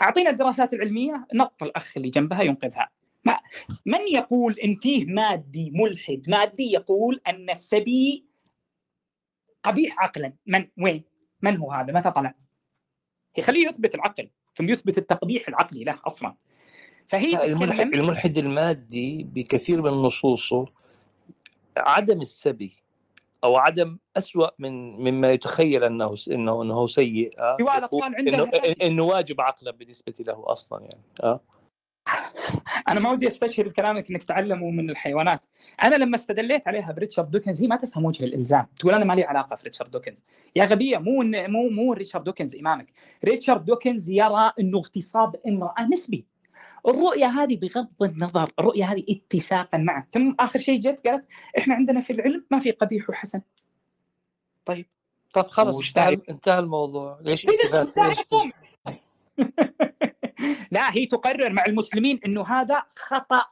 [0.02, 2.89] أعطينا الدراسات العلمية نط الأخ اللي جنبها ينقذها.
[3.28, 3.39] ما
[3.86, 8.25] من يقول إن فيه مادي ملحد؟ مادي يقول أن السبي
[9.63, 10.34] قبيح عقلا.
[10.45, 11.03] من؟ وين؟
[11.41, 12.36] من هو هذا؟ متى طلع؟
[13.38, 16.36] يخليه يثبت العقل ثم يثبت التقبيح العقلي له أصلا.
[17.05, 20.65] فهي الملحد, الملحد المادي بكثير من نصوصه
[21.78, 22.84] عدم السبي
[23.43, 28.51] أو عدم أسوأ من مما يتخيل أنه انه إنه سيء آه الاطفال إنه,
[28.82, 31.41] إنه واجب عقلا بالنسبة له أصلا يعني آه.
[32.89, 35.45] أنا ما ودي أستشهد بكلامك إنك تعلموا من الحيوانات.
[35.84, 38.66] أنا لما استدليت عليها بريتشارد دوكنز هي ما تفهم وجه الإلزام.
[38.80, 40.24] تقول أنا ما لي علاقة في ريتشارد دوكنز.
[40.55, 42.88] يا غبية مو مو مو ريتشارد دوكنز إمامك.
[43.26, 46.26] ريتشارد دوكنز يرى إنه اغتصاب امرأة نسبي.
[46.88, 50.08] الرؤية هذه بغض النظر الرؤية هذه اتساقا معه.
[50.12, 51.28] ثم آخر شيء جت قالت
[51.58, 53.41] إحنا عندنا في العلم ما في قبيح وحسن.
[54.66, 54.86] طيب.
[55.34, 57.20] طب خلاص انتهى انتهى الموضوع.
[57.22, 57.47] ليش
[60.71, 63.45] لا هي تقرر مع المسلمين إنه هذا خطأ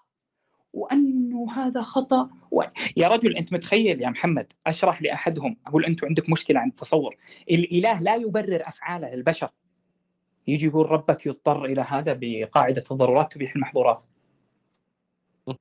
[0.76, 2.30] وأنه هذا خطأ.
[2.52, 2.64] و...
[2.98, 7.16] يا رجل أنت متخيل يا محمد؟ أشرح لأحدهم أقول أنتم عندك مشكلة عند التصور.
[7.52, 9.50] الإله لا يبرر افعاله البشر.
[10.48, 14.04] يجي يقول ربك يضطر إلى هذا بقاعدة الضرورات تبيح المحظورات.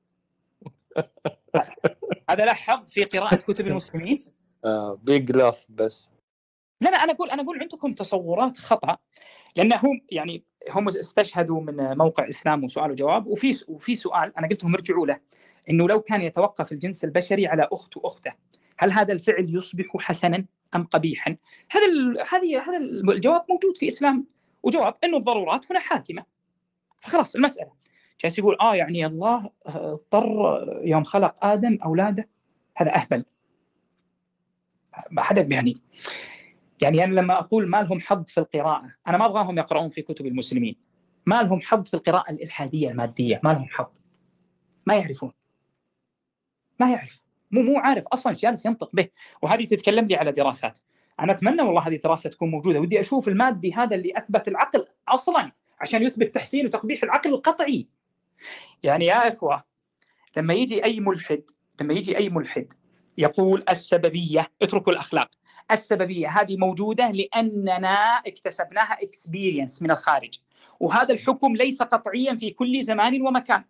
[2.29, 4.25] هذا له حظ في قراءة كتب المسلمين.
[4.65, 6.11] آه بيج لاف بس.
[6.81, 8.97] لا لا أنا أقول أنا أقول عندكم تصورات خطأ.
[9.55, 14.73] لانهم يعني هم استشهدوا من موقع إسلام وسؤال وجواب وفي وفي سؤال أنا قلت لهم
[14.75, 15.19] ارجعوا له
[15.69, 18.33] إنه لو كان يتوقف الجنس البشري على أخت وأخته
[18.77, 20.45] هل هذا الفعل يصبح حسنا
[20.75, 21.37] أم قبيحا؟
[21.71, 21.85] هذا
[22.31, 22.77] هذه هذا
[23.13, 24.25] الجواب موجود في إسلام
[24.63, 26.25] وجواب إنه الضرورات هنا حاكمة.
[27.01, 27.71] فخلاص المسألة.
[28.23, 30.29] جالس يقول آه يعني الله اضطر
[30.83, 32.29] يوم خلق آدم أولاده
[32.77, 33.25] هذا أهبل.
[35.19, 35.77] هذا يعني
[36.81, 40.25] يعني أنا لما أقول ما لهم حظ في القراءة أنا ما أبغاهم يقرؤون في كتب
[40.25, 40.75] المسلمين.
[41.25, 43.87] ما لهم حظ في القراءة الإلحادية المادية ما لهم حظ.
[44.85, 45.31] ما يعرفون.
[46.79, 47.21] ما يعرف.
[47.51, 48.07] مو مو عارف.
[48.07, 49.07] أصلا جالس ينطق به.
[49.41, 50.79] وهذه تتكلم لي على دراسات.
[51.19, 52.79] أنا أتمنى والله هذه الدراسة تكون موجودة.
[52.79, 57.87] ودي أشوف المادي هذا اللي أثبت العقل أصلا عشان يثبت تحسين وتقبيح العقل القطعي.
[58.83, 59.63] يعني يا إخوة
[60.37, 61.43] لما يجي أي ملحد
[61.81, 62.73] لما يجي أي ملحد
[63.17, 65.31] يقول السببية اتركوا الأخلاق.
[65.71, 70.39] السببية هذه موجودة لأننا اكتسبناها اكسبيرينس من الخارج.
[70.79, 73.63] وهذا الحكم ليس قطعيا في كل زمان ومكان.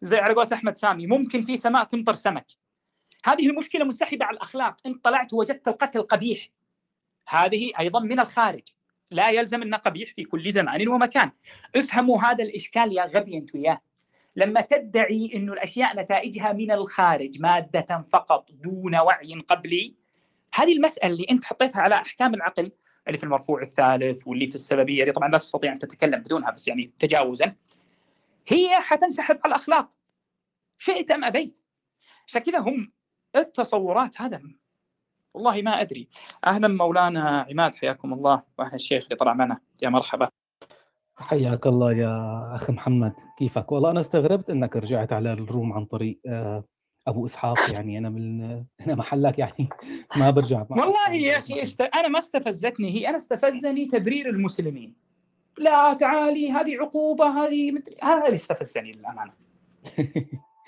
[0.00, 2.46] زي على قولة أحمد سامي ممكن في سماء تمطر سمك.
[3.24, 4.76] هذه المشكلة منسحبة على الأخلاق.
[4.86, 6.50] انت طلعت وجدت القتل قبيح.
[7.28, 8.62] هذه أيضا من الخارج.
[9.10, 11.30] لا يلزم انه قبيح في كل زمان ومكان.
[11.76, 13.80] افهموا هذا الإشكال يا غبي أنت وياه.
[14.36, 19.94] لما تدعي إنه الأشياء نتائجها من الخارج مادة فقط دون وعي قبلي
[20.54, 22.72] هذه المسألة اللي أنت حطيتها على أحكام العقل
[23.06, 26.68] اللي في المرفوع الثالث واللي في السببية اللي طبعا لا تستطيع أن تتكلم بدونها بس
[26.68, 27.54] يعني تجاوزا
[28.48, 29.90] هي حتنسحب على الأخلاق.
[30.78, 31.64] شئت أم أبيت؟
[32.26, 32.92] عشان كذا هم
[33.36, 34.42] التصورات هذا.
[35.34, 36.08] والله ما أدري.
[36.46, 38.42] أهلا مولانا عماد حياكم الله.
[38.58, 39.60] واهلا الشيخ اللي طلع معنا.
[39.82, 40.28] يا مرحبا.
[41.18, 43.12] حياك الله يا اخ محمد.
[43.38, 46.64] كيفك؟ والله أنا استغربت إنك رجعت على الروم عن طريق آه،
[47.06, 47.58] أبو إسحاق.
[47.74, 48.42] يعني أنا من
[48.86, 49.68] أنا محلك يعني
[50.18, 50.66] ما برجع.
[50.70, 51.80] والله يا أخي است...
[51.80, 54.94] أنا ما استفزتني هي أنا استفزني تبرير المسلمين.
[55.58, 59.32] لا تعالي هذه عقوبة هذه مدري هذا اللي استفزني للأمانة.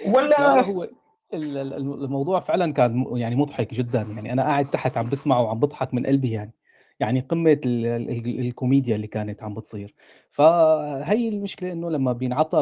[0.06, 0.88] ولا هو
[1.34, 4.02] الموضوع فعلا كان يعني مضحك جدا.
[4.02, 6.52] يعني أنا قاعد تحت عم بسمعه وعم بضحك من قلبي يعني.
[7.00, 9.94] يعني قمة الكوميديا اللي كانت عم بتصير.
[10.30, 12.60] فهي المشكلة إنه لما بينعطى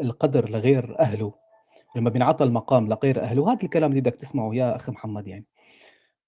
[0.00, 1.32] القدر لغير أهله
[1.96, 5.44] لما بينعطى المقام لغير أهله هذا الكلام اللي بدك تسمعه يا أخي محمد يعني.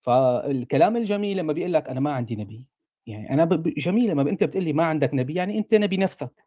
[0.01, 2.65] فالكلام الجميل لما بيقول لك أنا ما عندي نبي
[3.07, 6.45] يعني أنا جميل لما أنت بتقول لي ما عندك نبي يعني أنت نبي نفسك.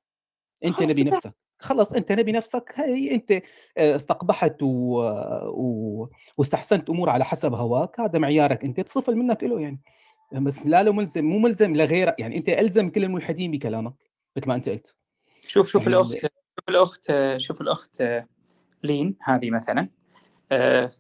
[0.66, 1.34] أنت نبي نفسك.
[1.60, 3.32] خلص أنت نبي نفسك هي أنت
[3.78, 5.02] آه، استقبحت و...
[5.48, 6.10] و...
[6.38, 9.80] واستحسنت أمور على حسب هواك هذا معيارك أنت تصفل منك له يعني.
[10.34, 13.93] بس لا له ملزم مو ملزم لغيرك يعني أنت ألزم كل الملحدين بكلامك
[14.38, 14.95] مثل ما أنت قلت.
[15.47, 18.03] شوف شوف يعني الأخت شوف الأخت شوف الأخت
[18.84, 19.89] لين هذه مثلا.
[20.51, 20.91] آه،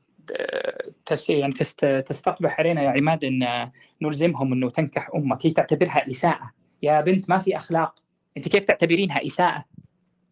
[1.29, 1.53] يعني
[2.01, 3.71] تستقبح علينا يا عماد إن
[4.01, 5.45] نلزمهم إنه تنكح أمك.
[5.45, 6.51] هي تعتبرها إساءة.
[6.83, 7.95] يا بنت ما في أخلاق.
[8.37, 9.65] أنت كيف تعتبرينها إساءة؟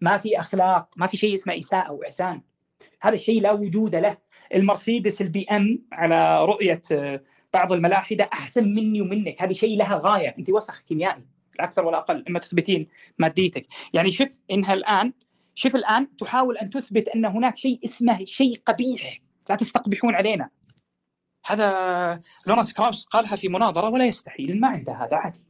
[0.02, 2.42] ما في أخلاق ما في شيء اسمه إساءة واحسان
[3.02, 4.18] هذا الشيء لا وجود له.
[4.56, 6.82] المرسيدس البي إم على رؤية
[7.54, 9.42] بعض الملاحدة أحسن مني ومنك.
[9.42, 10.36] هذه شيء لها غاية.
[10.40, 11.26] أنت وسخ كيميائي
[11.60, 12.88] لا أكثر ولا أقل أما تثبتين
[13.18, 13.68] ماديتك.
[13.94, 15.14] يعني شوف إنها الآن
[15.56, 19.22] شوف الآن تحاول أن تثبت أن هناك شيء اسمه شيء قبيح.
[19.50, 20.50] لا تستقبحون علينا.
[21.46, 24.60] هذا لورنس كراوس قالها في مناظرة ولا يستحيل.
[24.60, 25.49] ما عنده هذا عادي.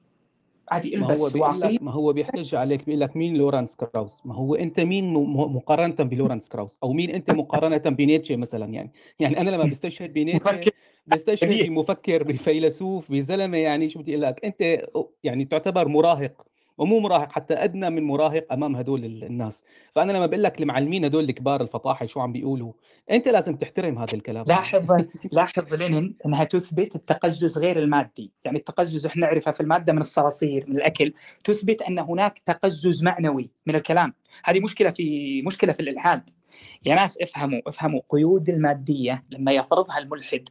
[0.71, 1.73] عادي ما هو البس بيقول واقي.
[1.73, 5.95] لك ما هو بيحتج عليك بيقول لك مين لورانس كراوس؟ ما هو أنت مين مقارنة
[5.95, 10.61] بلورانس كراوس؟ أو مين أنت مقارنة بنيتشه مثلا يعني؟ يعني أنا لما بستشهد بنيتشه
[11.07, 14.87] بستشهد بمفكر بفيلسوف بزلمة يعني شو بدي أقول لك؟ أنت
[15.23, 16.48] يعني تعتبر مراهق.
[16.79, 19.63] ومو مراهق حتى أدنى من مراهق أمام هدول ال- الناس.
[19.95, 22.73] فأنا لما بقول لك المعلمين هدول الكبار الفطاحل شو عم بيقولوا
[23.11, 24.45] أنت لازم تحترم هذا الكلام.
[24.47, 29.99] لاحظ لاحظ لينين إنها تثبت التقزز غير المادي، يعني التقزز إحنا نعرفه في المادة من
[29.99, 31.13] الصراصير من الأكل،
[31.43, 34.13] تثبت أن هناك تقزز معنوي من الكلام،
[34.43, 36.29] هذه مشكلة في مشكلة في الإلحاد.
[36.85, 40.49] يا ناس افهموا افهموا قيود المادية لما يفرضها الملحد.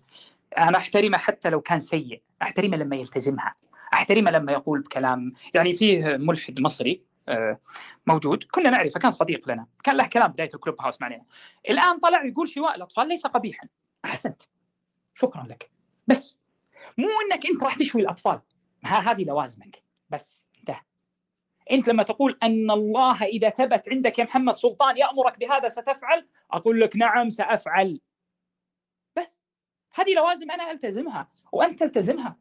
[0.58, 3.54] أنا أحترمه حتى لو كان سيء، أحترمه لما يلتزمها،
[3.98, 7.60] احترمه لما يقول بكلام، يعني فيه ملحد مصري آه،
[8.06, 11.24] موجود كنا نعرفه كان صديق لنا كان له كلام بداية الكلوب هاوس معنا
[11.70, 13.68] الآن طلع يقول شواء الأطفال ليس قبيحا.
[14.04, 14.42] أحسنت.
[15.14, 15.70] شكرا لك.
[16.06, 16.38] بس.
[16.98, 18.40] مو إنك أنت راح تشوي الأطفال.
[18.84, 19.82] ها هذه لوازمك.
[20.10, 20.48] بس.
[20.58, 20.80] انتهى.
[21.70, 26.80] أنت لما تقول أن الله إذا ثبت عندك يا محمد سلطان يأمرك بهذا ستفعل أقول
[26.80, 28.00] لك نعم سأفعل.
[29.16, 29.42] بس.
[29.94, 32.36] هذه لوازم أنا ألتزمها وأنت تلتزمها.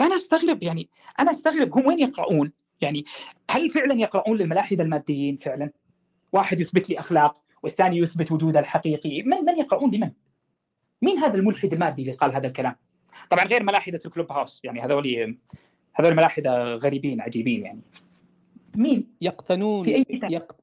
[0.00, 0.88] فأنا أستغرب يعني
[1.18, 3.04] أنا أستغرب هم وين يقرؤون؟ يعني
[3.50, 5.70] هل فعلا يقرؤون للملاحدة الماديين فعلا؟
[6.32, 10.10] واحد يثبت لي أخلاق والثاني يثبت وجوده الحقيقي من من يقرؤون لمن؟
[11.02, 12.76] مين هذا الملحد المادي اللي قال هذا الكلام؟
[13.30, 15.36] طبعا غير ملاحدة الكلوب هاوس يعني هذول
[15.94, 17.80] هذول ملاحدة غريبين عجيبين يعني.
[18.76, 19.86] مين يقتنون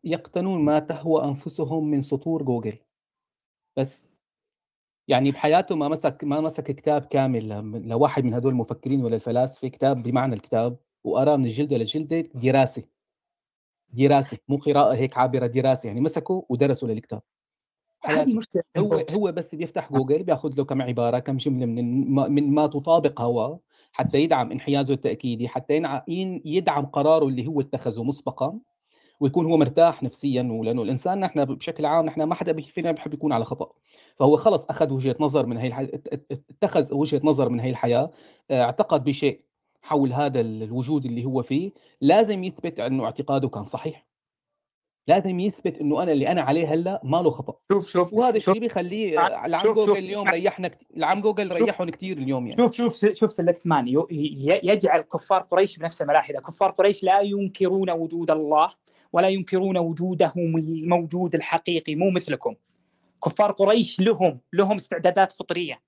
[0.04, 2.78] يقتنون ما تهوى أنفسهم من سطور جوجل.
[3.78, 4.10] بس
[5.08, 7.47] يعني بحياته ما مسك ما مسك كتاب كامل
[7.88, 9.68] لواحد من هدول المفكرين ولا الفلاسفة.
[9.68, 12.84] كتاب بمعنى الكتاب وقراه من الجلده للجلده دراسة.
[13.93, 15.88] دراسة مو قراءة هيك عابرة دراسة.
[15.88, 17.22] يعني مسكوا ودرسوا للكتاب.
[18.78, 23.22] هو هو بس بيفتح جوجل بياخذ له كم عبارة كم جملة من من ما تطابق
[23.22, 23.60] هواه
[23.91, 25.82] حتى يدعم انحيازه التأكيدي حتى
[26.45, 28.60] يدعم قراره اللي هو اتخذه مسبقا.
[29.20, 33.32] ويكون هو مرتاح نفسيا ولأنه الإنسان نحن بشكل عام نحن ما حدا فينا بحب يكون
[33.34, 33.72] على خطأ.
[34.15, 35.89] فهو خلص أخذ وجهة نظر من هي الحياة
[36.61, 38.11] اتخذ وجهة نظر من هي الحياة
[38.51, 39.41] آه، اعتقد بشيء
[39.82, 41.72] حول هذا ال- الوجود اللي هو فيه.
[42.01, 44.07] لازم يثبت أنه اعتقاده كان صحيح.
[45.07, 47.55] لازم يثبت أنه أنا اللي أنا عليه هلأ ما له خطأ.
[47.72, 50.82] شوف شوف وهذا الشيء بيخليه آه، لعم شوف جوجل شوف اليوم ريحنا كت...
[50.95, 52.57] لعم جوجل ريحهم كثير اليوم يعني.
[52.61, 53.88] شوف شوف شوف سلكت مان
[54.63, 58.74] يجعل كفار قريش بنفس الملاحده، كفار قريش لا ينكرون وجود الله.
[59.14, 62.55] ولا ينكرون وجوده الموجود الحقيقي مو مثلكم.
[63.26, 65.82] كفار قريش لهم لهم استعدادات فطرية.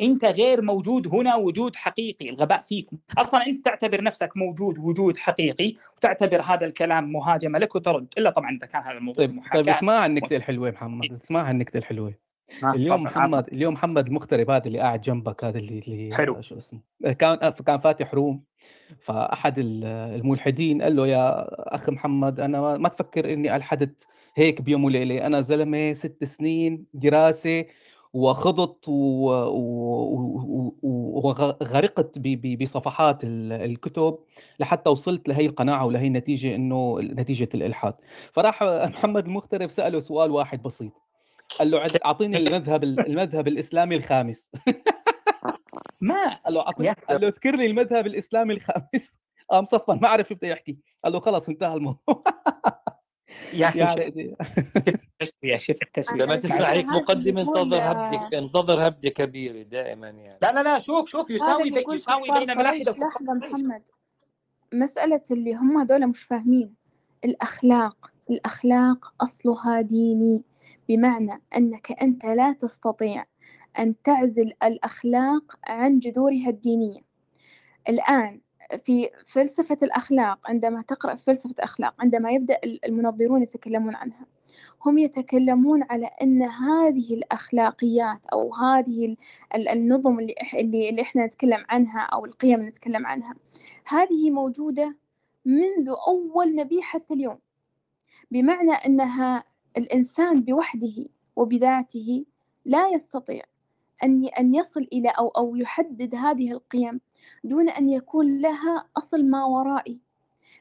[0.00, 5.74] أنت غير موجود هنا وجود حقيقي، الغباء فيكم، أصلا أنت تعتبر نفسك موجود وجود حقيقي
[5.96, 10.06] وتعتبر هذا الكلام مهاجمه لك وترد، إلا طبعا إذا كان هذا الموضوع طيب طيب اسمع
[10.06, 12.14] النكتة الحلوة محمد اسمع النكتة الحلوة
[12.64, 16.40] اليوم تفضل، محمد اليوم محمد المغترب هذا اللي قاعد جنبك هذا اللي اللي حلو.
[16.40, 16.80] شو اسمه
[17.18, 18.42] كان كان فاتح روم
[19.00, 19.84] فأحد ال-
[20.20, 25.40] الملحدين قال له يا أخ محمد أنا ما- تفكر إني ألحدت هيك بيوم وليلة أنا
[25.40, 27.64] زلمة ست سنين دراسة
[28.12, 28.88] وخضت
[30.82, 32.18] وغرقت
[32.60, 34.18] بصفحات ال- الكتب
[34.60, 37.94] لحتى وصلت لهي القناعة ولهي النتيجة إنه نتيجة الإلحاد.
[38.32, 40.92] فراح محمد المغترب سأله سؤال واحد بسيط.
[41.58, 44.50] قال له عد- أعطيني المذهب المذهب الإسلامي الخامس.
[46.00, 49.18] ما؟ قال له اعطيني يا قال له اذكر لي المذهب الإسلامي الخامس.
[49.50, 50.78] قام صفن ما عرف شو بده يحكي.
[51.04, 52.24] قال له خلص انتهى الموضوع.
[53.54, 54.36] يا أخي شوف يعني
[55.20, 60.38] التسويه شوف التسويه لما تسمع هيك مقدمة انتظر هبدة انتظر هبدة كبيرة دائما يعني.
[60.42, 63.82] لا لا لا شوف شوف يساوي بي يساوي بين ملاحدة محمد
[64.72, 66.74] مسألة اللي هم هذول مش فاهمين.
[67.24, 70.44] الأخلاق الأخلاق أصلها ديني.
[70.88, 73.24] بمعنى أنك أنت لا تستطيع
[73.78, 77.00] أن تعزل الأخلاق عن جذورها الدينية.
[77.88, 78.40] الآن
[78.84, 84.26] في فلسفة الأخلاق عندما تقرأ فلسفة الأخلاق عندما يبدأ المنظرون يتكلمون عنها
[84.86, 89.16] هم يتكلمون على أن هذه الأخلاقيات أو هذه ال-
[89.54, 93.34] ال- النظم اللي, اللي إحنا نتكلم عنها أو القيم اللي نتكلم عنها
[93.86, 94.96] هذه موجودة
[95.44, 97.38] منذ أول نبي حتى اليوم.
[98.30, 99.44] بمعنى أنها
[99.76, 101.06] الإنسان بوحده
[101.36, 102.24] وبذاته
[102.64, 103.42] لا يستطيع
[104.04, 107.00] أن أن يصل إلى أو أو يحدد هذه القيم
[107.44, 109.98] دون أن يكون لها أصل ما ورائي.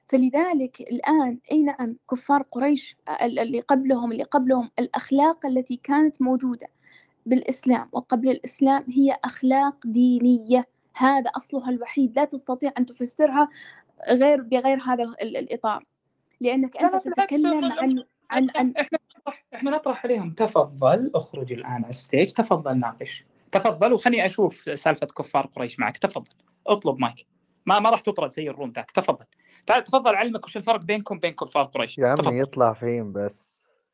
[0.07, 6.68] فلذلك الآن أي نعم كفار قريش ال- اللي قبلهم اللي قبلهم الأخلاق التي كانت موجودة
[7.26, 10.68] بالإسلام وقبل الإسلام هي أخلاق دينية.
[10.93, 12.16] هذا أصلها الوحيد.
[12.16, 13.49] لا تستطيع أن تفسرها
[14.09, 15.86] غير بغير هذا ال- ال- الإطار.
[16.41, 20.34] لأنك أنت تتكلم عن عن عن إحنا نطرح إحنا نطرح عليهم.
[20.34, 22.32] تفضل اخرج الآن على الستيج.
[22.32, 23.26] تفضل ناقش.
[23.52, 25.98] تفضل وخليني أشوف سالفة كفار قريش معك.
[25.98, 26.32] تفضل.
[26.68, 27.28] اطلب مايك.
[27.66, 28.92] ما ما راح تطرد زي الروم ذاك.
[28.92, 29.26] تفضل.
[29.68, 31.98] تعال تفضل علمك وش الفرق بينكم بين كفار قريش.
[31.98, 32.40] يا عمي تفضل.
[32.40, 33.52] يطلع فين بس.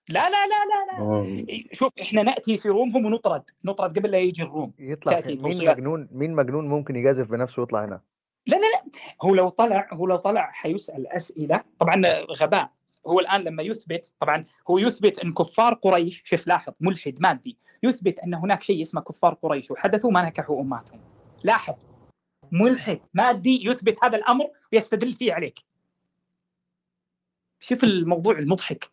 [0.10, 1.64] لا لا لا لا لا.
[1.74, 3.44] شوف إحنا نأتي في رومهم ونطرد.
[3.66, 4.74] نطرد قبل لا يجي الروم.
[4.80, 8.02] يطلع فين مين مجنون مين مجنون ممكن يجازف بنفسه ويطلع هنا؟
[8.48, 8.92] لا لا لا.
[9.24, 11.64] هو لو طلع هو لو طلع حيسأل أسئلة.
[11.80, 12.77] طبعا غباء.
[13.08, 18.20] هو الآن لما يثبت طبعا هو يثبت أن كفار قريش شوف لاحظ ملحد مادي يثبت
[18.20, 21.02] أن هناك شيء اسمه كفار قريش وحدثوا ما نكحوا أمهاتهم.
[21.44, 21.76] لاحظ
[22.52, 25.60] ملحد مادي يثبت هذا الأمر ويستدل فيه عليك.
[27.60, 28.92] شوف الموضوع المضحك.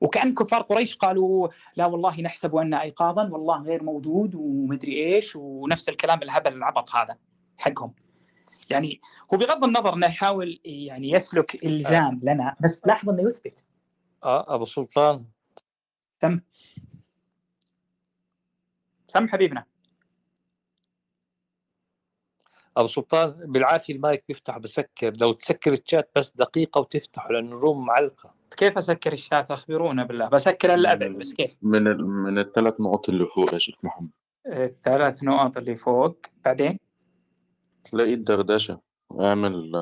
[0.00, 5.88] وكأن كفار قريش قالوا لا والله نحسب أن ايقاظا والله غير موجود ومدري إيش ونفس
[5.88, 7.16] الكلام الهبل العبط هذا
[7.58, 7.94] حقهم.
[8.70, 9.00] يعني
[9.34, 13.64] هو بغض النظر إنه يحاول يعني يسلك إلزام لنا بس لاحظ إنه يثبت.
[14.24, 15.24] آه أبو سلطان.
[16.22, 16.40] سم.
[19.06, 19.64] سم حبيبنا.
[22.76, 25.16] أبو سلطان بالعافية المايك بيفتح بسكر.
[25.16, 28.34] لو تسكر الشات بس دقيقة وتفتحه لأنه الروم معلقة.
[28.56, 30.28] كيف أسكر الشات؟ أخبرونا بالله.
[30.28, 32.06] بسكر الابد بس كيف؟ من ال...
[32.06, 34.10] من الثلاث نقط اللي فوق يا شيخ محمد.
[34.46, 36.16] الثلاث نقط اللي فوق.
[36.44, 36.78] بعدين؟
[37.90, 38.80] تلاقي الدردشة
[39.20, 39.72] اعمل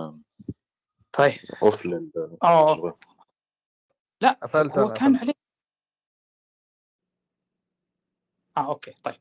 [1.12, 1.32] طيب.
[1.62, 2.10] اوف لل
[2.42, 2.98] آه.
[4.20, 5.16] لا قفلت هو أنا كان.
[5.16, 5.32] عليه.
[8.56, 9.14] آه أوكي طيب.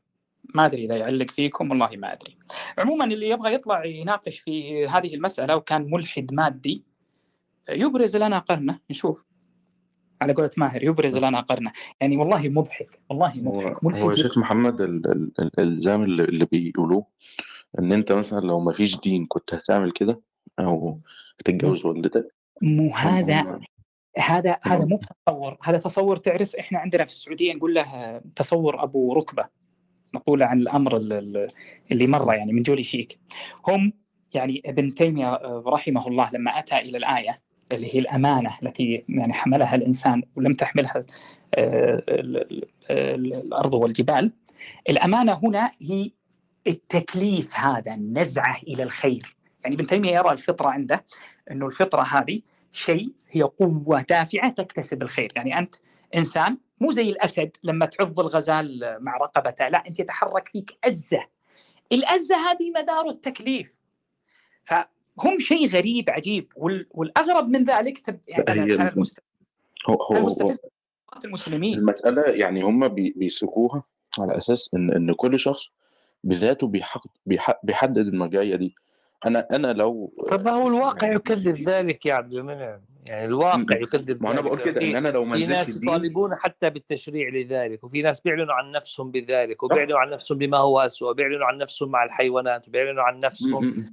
[0.54, 2.38] ما أدري إذا يعلق فيكم والله ما أدري.
[2.78, 6.84] عموما اللي يبغى يطلع يناقش في هذه المسألة وكان ملحد مادي
[7.68, 9.24] يبرز لنا قرنه نشوف.
[10.22, 11.72] على قولة ماهر يبرز لنا قرنه.
[12.00, 15.06] يعني والله مضحك والله هو مضحك هو يا ملحد شيخ محمد ال...
[15.06, 15.10] ال...
[15.38, 17.06] ال- الألزام اللي, اللي بيقولوه
[17.78, 20.20] إن أنت مثلا لو ما فيش دين كنت هتعمل كده
[20.58, 21.00] أو
[21.40, 23.58] هتتجوز والدتك؟ مو هذا
[24.18, 29.12] هذا هذا مو تصور هذا تصور تعرف إحنا عندنا في السعودية نقول له تصور أبو
[29.12, 29.44] ركبة
[30.14, 31.48] نقول عن الأمر ال- ال-
[31.92, 33.18] اللي مر يعني من جولي شيك
[33.68, 33.92] هم
[34.34, 37.40] يعني ابن تيمية آه، رحمه الله لما أتى إلى الآية
[37.72, 41.04] اللي هي الأمانة التي يعني حملها الإنسان ولم تحملها
[41.54, 44.32] آه، ال- ال- ال- الأرض والجبال
[44.90, 46.10] الأمانة هنا هي
[46.66, 49.36] التكليف هذا النزعة إلى الخير.
[49.64, 51.04] يعني ابن تيمية يرى الفطرة عنده
[51.50, 52.40] إنه الفطرة هذه
[52.72, 55.32] شيء هي قوة دافعة تكتسب الخير.
[55.36, 55.74] يعني أنت
[56.14, 61.26] إنسان مو زي الأسد لما تعض الغزال مع رقبته لا أنت يتحرك فيك أزة.
[61.92, 63.74] الأزة هذه مدار التكليف.
[64.64, 68.20] فهم شيء غريب عجيب وال- والأغرب من ذلك تب...
[68.28, 69.20] يعني أنا المست...
[69.88, 70.60] هو هو أنا هو مستفز
[71.24, 71.78] المسلمين.
[71.78, 73.82] المسألة يعني هم بي- بيسوقوها
[74.18, 75.70] على أساس إن إن كل شخص
[76.24, 76.72] بذاته
[77.62, 78.74] بيحدد المرجعية دي.
[79.26, 82.80] أنا أنا لو طب ما هو الواقع يكذب ذلك يا عبد المنعم.
[83.06, 84.44] يعني الواقع يكذب ما أنا ذلك.
[84.44, 88.54] بقول كده في أنا لو ما في ناس يطالبون حتى بالتشريع لذلك وفي ناس بيعلنوا
[88.54, 93.02] عن نفسهم بذلك وبيعلنوا عن نفسهم بما هو أسوأ بيعلنوا عن نفسهم مع الحيوانات وبيعلنوا
[93.02, 93.92] عن نفسهم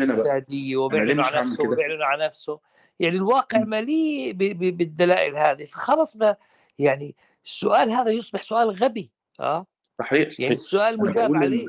[0.00, 2.60] أنا ليه وبيعلنوا عن نفسه؟ وبيعلنوا عن نفسه.
[3.00, 5.64] يعني الواقع مليء بالدلائل هذه.
[5.64, 6.36] فخلص ما
[6.78, 9.66] يعني السؤال هذا يصبح سؤال غبي آه؟
[10.02, 10.50] صحيح يعني صحيح.
[10.50, 11.66] السؤال أنا مجاب عليه.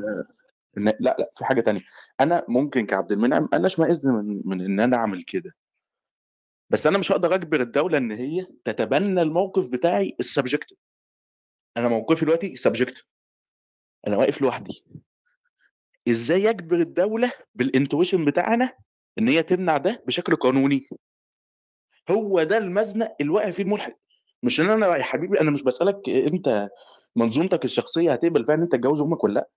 [0.78, 1.82] إن لأ لأ في حاجة تانية.
[2.20, 5.56] أنا ممكن كعبد المنعم أنا اشمئز من من إن أنا أعمل كده.
[6.70, 10.78] بس أنا مش هقدر أجبر الدولة إن هي تتبنى الموقف بتاعي ال subjective
[11.78, 13.06] أنا موقفي دلوقتي subjective
[14.08, 14.84] أنا واقف لوحدي.
[16.10, 18.74] إزاي اجبر الدولة بالانتويشن بتاعنا
[19.20, 20.88] إن هي تمنع ده بشكل قانوني؟
[22.10, 23.96] هو ده المزنق اللي واقع فيه الملحد.
[24.44, 26.70] مش إن أنا يا حبيبي أنا مش بسألك انت
[27.16, 29.50] منظومتك الشخصية هتقبل فعلا أنت تتجوز أمك ولا لأ؟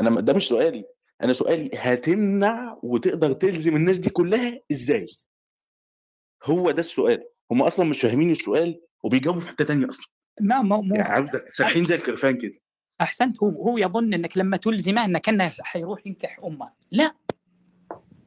[0.00, 0.84] أنا ده مش سؤالي.
[1.22, 5.06] أنا سؤالي هتمنع وتقدر تلزم الناس دي كلها إزاي؟
[6.44, 7.24] هو ده السؤال.
[7.52, 10.06] هم أصلا مش فاهمين السؤال وبيجاوبوا في حتة تانية أصلا.
[10.40, 12.58] ما مو مو يعني عارف زي- سارحين زي الخرفان كده.
[13.00, 13.42] أحسنت.
[13.42, 16.72] هو هو يظن إنك لما تلزمه انه كأنه حيروح ينكح أمه.
[16.90, 17.14] لا.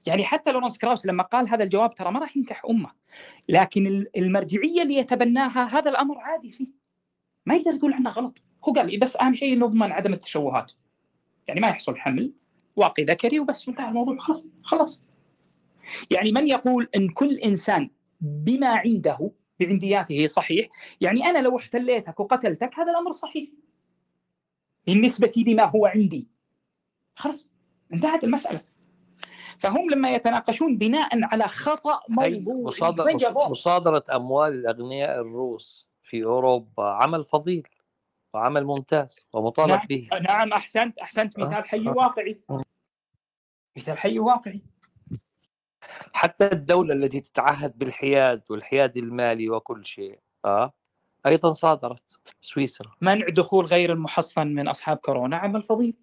[0.08, 2.92] يعني حتى لورنس كراوس لما قال هذا الجواب ترى ما راح ينكح أمه.
[3.50, 6.68] لكن ال- المرجعية اللي يتبناها هذا الأمر عادي فيه.
[7.46, 8.38] ما يقدر يقول عنه غلط.
[8.64, 10.72] هو قال لي بس أهم شيء نضمن عدم التشوهات.
[11.47, 12.34] يعني ما يحصل حمل
[12.76, 15.05] واقي ذكري وبس انتهى الموضوع خلاص خلاص.
[16.12, 17.89] يعني من يقول إن كل إنسان
[18.22, 20.68] بما عنده بعندياته صحيح
[21.01, 23.49] يعني أنا لو احتليتك وقتلتك هذا الأمر صحيح.
[24.88, 26.28] بالنسبة لما هو عندي.
[27.16, 27.49] خلاص
[27.93, 28.62] انتهت المسألة.
[29.57, 37.24] فهم لما يتناقشون بناء على خطأ موضوعي مصادرة؟ مصادرة أموال الأغنياء الروس في أوروبا عمل
[37.24, 37.68] فضيل.
[38.34, 40.10] وعمل ممتاز ومطالب نعم به.
[40.22, 41.40] نعم أحسنت أحسنت.
[41.40, 41.92] مثال حي آه.
[41.92, 42.42] واقعي.
[43.78, 44.62] مثال حي واقعي.
[46.14, 50.74] حتى الدولة التي تتعهد بالحياد والحياد المالي وكل شيء آه
[51.26, 52.92] أيضا صادرت سويسرا.
[53.02, 55.38] منع دخول غير المحصن من أصحاب كورونا.
[55.38, 55.98] عمل فضيل.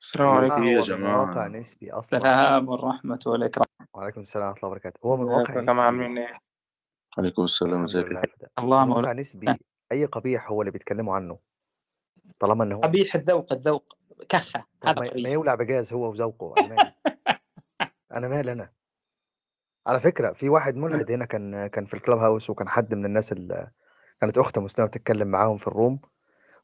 [0.00, 0.64] السلام عليكم.
[0.64, 2.18] يا من واقع جماعة نسبي أصلا.
[2.18, 3.66] السلام والرحمة والإكرام.
[3.94, 5.00] وعليكم السلام ورحمة الله وبركاته.
[5.04, 6.04] هو من واقع جماعة نسبي.
[6.04, 6.38] عاملين إيه؟
[7.18, 8.22] عليكم السلام الحمد ازيك لله.
[8.58, 9.54] الله من واقع مولانا نسبي
[9.92, 11.38] أي قبيح هو اللي بيتكلموا عنه؟
[12.40, 13.96] طالما إن هو قبيح الذوق الذوق.
[14.28, 15.30] كخة طب هذا ما ما قبيح.
[15.30, 16.92] يولع بجاز هو وذوقه أنا مالي.
[18.16, 18.70] أنا مالي أنا.
[19.86, 23.32] على فكرة في واحد ملحد هنا كان كان في الكلاب هاوس وكان حد من الناس
[23.32, 23.70] اللي
[24.20, 26.00] كانت أخت مسلمة بتتكلم معاهم في الروم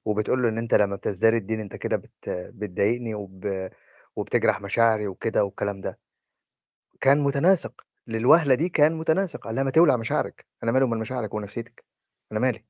[0.05, 2.29] وبتقول له إن أنت لما بتزدري الدين أنت كده بت...
[2.29, 3.69] بتضايقني وب...
[4.17, 5.99] وبتجرح مشاعري وكده والكلام ده.
[7.01, 7.85] كان متناسق.
[8.09, 11.85] للوهلة دي كان متناسق قال لها ما تولع مشاعرك أنا مالي ومال مشاعرك ونفسيتك
[12.33, 12.65] أنا مالي.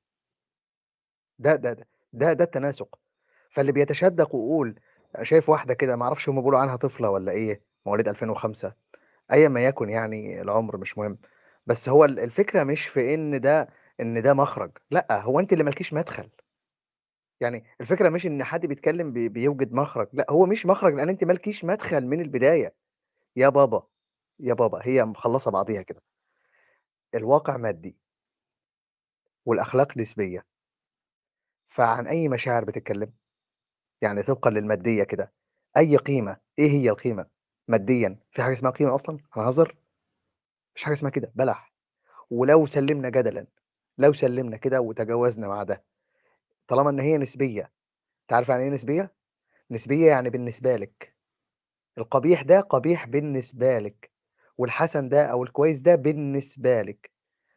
[1.39, 2.99] ده ده ده ده, ده التناسق.
[3.51, 4.80] فاللي بيتشدق ويقول
[5.22, 8.74] شايف واحدة كده ما أعرفش هم بيقولوا عنها طفلة ولا إيه مواليد 2005
[9.32, 11.18] ايا ما يكن يعني العمر مش مهم.
[11.66, 13.68] بس هو ال- الفكرة مش في إن ده
[14.01, 16.30] إن ده مخرج لأ هو أنت اللي مالكيش مدخل.
[17.41, 21.24] يعني الفكرة مش إن حد بيتكلم بي- بيوجد مخرج لأ هو مش مخرج لأن أنت
[21.24, 22.74] مالكيش مدخل من البداية.
[23.36, 23.86] يا بابا.
[24.41, 26.03] يا بابا هي مخلصة بعضيها كده.
[27.14, 27.97] الواقع مادي.
[29.47, 30.45] والأخلاق نسبية.
[31.68, 33.12] فعن أي مشاعر بتتكلم؟
[34.03, 35.32] يعني طبقا للمادية كده.
[35.76, 37.26] أي قيمة؟ إيه هي القيمة؟
[37.68, 38.18] ماديا.
[38.32, 39.76] في حاجة اسمها قيمة أصلا؟ هنهزر
[40.74, 41.32] مش حاجة اسمها كده.
[41.34, 41.72] بلح.
[42.30, 43.47] ولو سلمنا جدلا.
[43.99, 45.84] لو سلمنا كده وتجاوزنا مع ده.
[46.68, 47.72] طالما إن هي نسبية.
[48.28, 49.12] تعرف يعني إيه نسبية؟
[49.70, 51.14] نسبية يعني بالنسبة لك.
[51.99, 54.07] القبيح ده قبيح بالنسبة لك.
[54.59, 57.11] والحسن ده أو الكويس ده بالنسبة لك.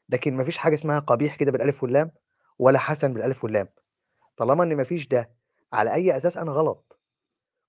[0.09, 2.11] لكن مفيش حاجة اسمها قبيح كده بالألف واللام
[2.59, 3.67] ولا حسن بالألف واللام.
[4.37, 5.29] طالما إن مفيش ده
[5.73, 6.99] على أي أساس أنا غلط؟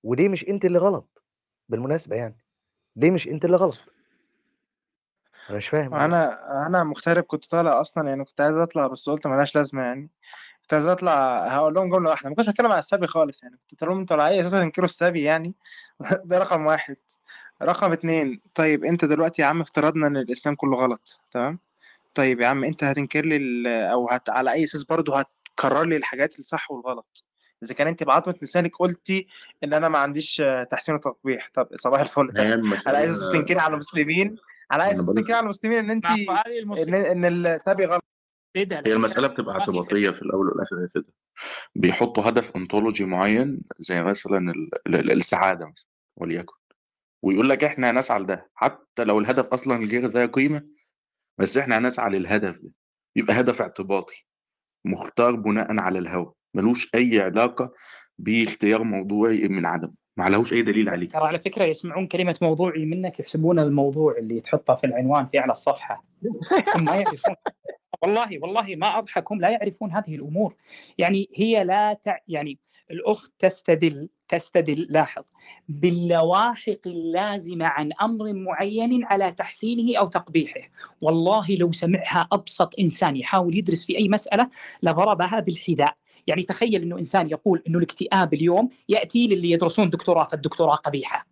[0.03, 1.23] وليه مش أنت اللي غلط؟
[1.69, 2.37] بالمناسبة يعني.
[2.97, 3.79] ليه مش أنت اللي غلط؟
[5.49, 9.09] أنا مش فاهم والله أنا أنا مغترب كنت طالع أصلا يعني كنت عايز أطلع بس
[9.09, 10.11] قلت ملهاش لازمة يعني.
[10.63, 12.31] كنت عايز أطلع هقول لهم جملة واحدة.
[12.31, 13.59] ما كنتش بتكلم على السبي خالص يعني.
[13.71, 14.55] كنت لهم أنتوا اي أساس
[14.85, 15.55] السبي يعني.
[16.25, 16.97] ده رقم واحد.
[17.63, 18.41] رقم اتنين.
[18.55, 21.59] طيب انت دلوقتي يا عم افترضنا ان الإسلام كله غلط تمام؟
[22.15, 25.97] طيب يا عم انت هتنكر لي ال- أو هت على أي أساس برضه هتقرر لي
[25.97, 27.25] الحاجات الصح والغلط؟
[27.63, 29.27] إذا كان انت بعظمة لسانك قلتي
[29.65, 32.29] إن أنا ما عنديش آه، تحسين وتقبيح طب صباح الفل.
[32.33, 34.37] طيب على أي أساس بتنكري على المسلمين؟
[34.71, 36.07] على أي أساس بقول بتنكري على المسلمين إن انت
[36.79, 38.05] إن إن السبي غلط؟
[38.57, 41.05] إيه ده هي المسألة بتبقى ما في فكرة اعتباطية في الأول والآخر هي كده.
[41.75, 45.87] بيحطوا هدف انطولوجي معين زي مثلا ال- ال- السعادة مثلا
[46.17, 46.55] وليكن.
[47.23, 50.67] ويقول لك إحنا هنسعى لده حتى لو الهدف أصلا غير ذا قيمة
[51.39, 52.71] بس إحنا هنسعى للهدف ده
[53.17, 54.27] يبقى هدف اعتباطي
[54.85, 57.73] مختار بناء على الهوى ملوش أي علاقة
[58.19, 61.09] باختيار موضوعي من عدم ما لهوش أي دليل عليه.
[61.09, 65.53] ترى على فكرة يسمعون كلمة موضوعي منك يحسبون الموضوع اللي تحطه في العنوان في أعلى
[65.53, 66.05] الصفحة.
[66.75, 67.35] هم ما يعرفون.
[68.03, 70.55] والله والله ما أضحك هم لا يعرفون هذه الأمور.
[70.99, 72.19] يعني هي لا تع...
[72.29, 72.59] يعني
[72.91, 75.23] الأخت تستدل تستدل لاحظ
[75.69, 80.61] باللواحق اللازمة عن أمر معين على تحسينه أو تقبيحه.
[81.03, 84.51] والله لو سمعها أبسط إنسان يحاول يدرس في أي مسألة
[84.83, 85.97] لضربها بالحذاء.
[86.27, 91.32] يعني تخيل إنه إنسان يقول إنه الاكتئاب اليوم يأتي للي يدرسون دكتوراه فالدكتوراه قبيحة.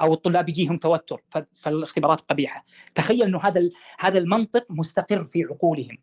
[0.00, 1.22] أو الطلاب يجيهم توتر
[1.54, 2.64] فالاختبارات قبيحة.
[2.94, 5.98] تخيل إنه هذا هذا المنطق مستقر في عقولهم.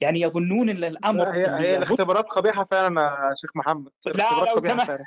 [0.00, 3.90] يعني يظنون إن الأمر لا هي هي الاختبارات قبيحة فعلا يا شيخ محمد.
[4.06, 4.90] لا لو سمحت.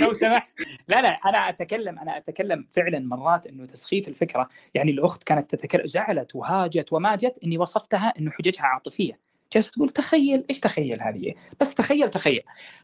[0.00, 0.48] لو سمحت.
[0.88, 4.48] لا لا أنا أتكلم أنا أتكلم فعلا مرات إنه تسخيف الفكرة.
[4.74, 9.18] يعني الأخت كانت تتكلم زعلت وهاجت وماجت إني وصفتها إنه حججها عاطفية.
[9.54, 12.40] جالسة تقول تخيل إيش تخيل هذه؟ بس تخيل تخيل.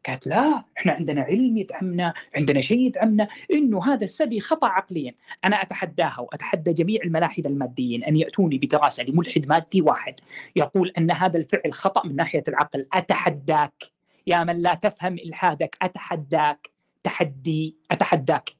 [0.06, 5.14] قالت لا إحنا عندنا علم يدعمنا عندنا شيء يدعمنا إنه هذا السبي خطأ عقليا.
[5.44, 10.14] أنا أتحداها وأتحدى جميع الملاحدة الماديين أن يأتوني بدراسة لملحد مادي واحد
[10.56, 12.86] يقول أن هذا الفعل خطأ من ناحية العقل.
[12.92, 13.84] أتحداك.
[14.26, 16.70] يا من لا تفهم إلحادك أتحداك.
[17.02, 18.50] تحدي أتحداك.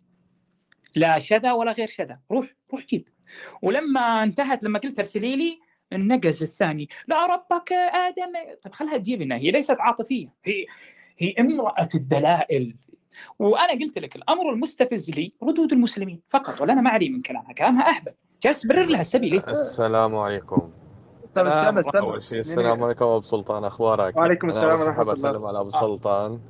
[0.97, 2.19] لا شذا ولا غير شذا.
[2.31, 3.09] روح روح جيب.
[3.63, 5.59] ولما انتهت لما قلت ارسلي لي
[5.93, 6.89] النقز الثاني.
[7.09, 8.33] لا ربك آدم.
[8.63, 9.37] طيب خلها تجيب لنا.
[9.37, 10.29] هي ليست عاطفية.
[10.45, 10.67] هي
[11.19, 12.77] هي امرأة الدلائل.
[13.39, 17.53] وأنا قلت لك الأمر المستفز لي ردود المسلمين فقط ولا أنا ما علي من كلامها.
[17.53, 18.13] كلامها أهبل.
[18.43, 20.71] جالس برر لها السبيل السلام عليكم.
[21.35, 25.13] طب استنى استنى أول شيء السلام عليكم أبو سلطان أخبارك؟ وعليكم السلام حاب الله.
[25.13, 26.41] أسلم على أبو سلطان.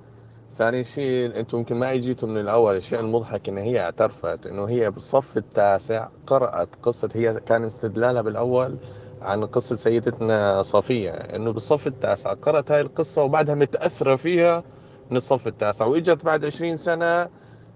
[0.53, 4.91] ثاني شيء أنتم يمكن ما جيتوا من الأول الشيء المضحك إن هي اعترفت إنه هي
[4.91, 8.78] بالصف التاسع قرأت قصة هي كان استدلالها بالأول
[9.22, 14.64] عن قصة سيدتنا صفية إنه بالصف التاسع قرأت هاي القصة وبعدها متأثرة فيها
[15.10, 17.28] من الصف التاسع وإجت بعد 20 سنة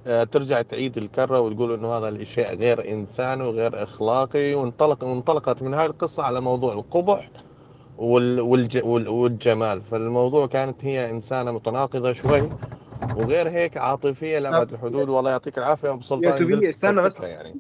[0.07, 5.75] آه، ترجع تعيد الكرة وتقول إنه هذا الشيء غير إنساني وغير أخلاقي وانطلق وانطلقت من
[5.75, 7.31] هاي القصة على موضوع القبح
[7.99, 9.83] وال والج وال والجمال.
[9.83, 12.51] فالموضوع كانت هي إنسانة متناقضة شوي
[13.17, 17.25] وغير هيك عاطفية لابعد الحدود والله يعطيك العافية ابو يا سلطان توبي قدرت استنى بس.
[17.25, 17.57] يعني.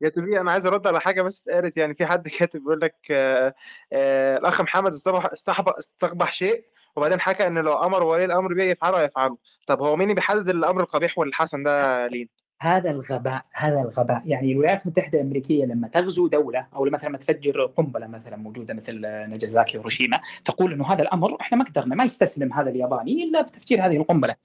[0.00, 2.96] يا توبي أنا عايز أرد على حاجة بس اتقالت يعني في حد كاتب بيقول لك
[3.10, 3.54] آه
[3.92, 6.64] آه الأخ محمد استبح استحب- استقبح شيء
[6.96, 10.48] وبعدين حكى إن لو أمر ولي الأمر بيه يفعله هيفعله طب هو مين اللي بيحدد
[10.48, 16.26] الأمر القبيح والحسن ده لين؟ هذا الغباء هذا الغباء يعني الولايات المتحدة الأمريكية لما تغزو
[16.26, 21.40] دولة أو مثلا لما تفجر قنبلة مثلا موجودة مثل ناجازاكي وهيروشيما تقول إنه هذا الأمر
[21.40, 24.36] إحنا ما قدرنا ما يستسلم هذا الياباني إلا بتفجير هذه القنبلة.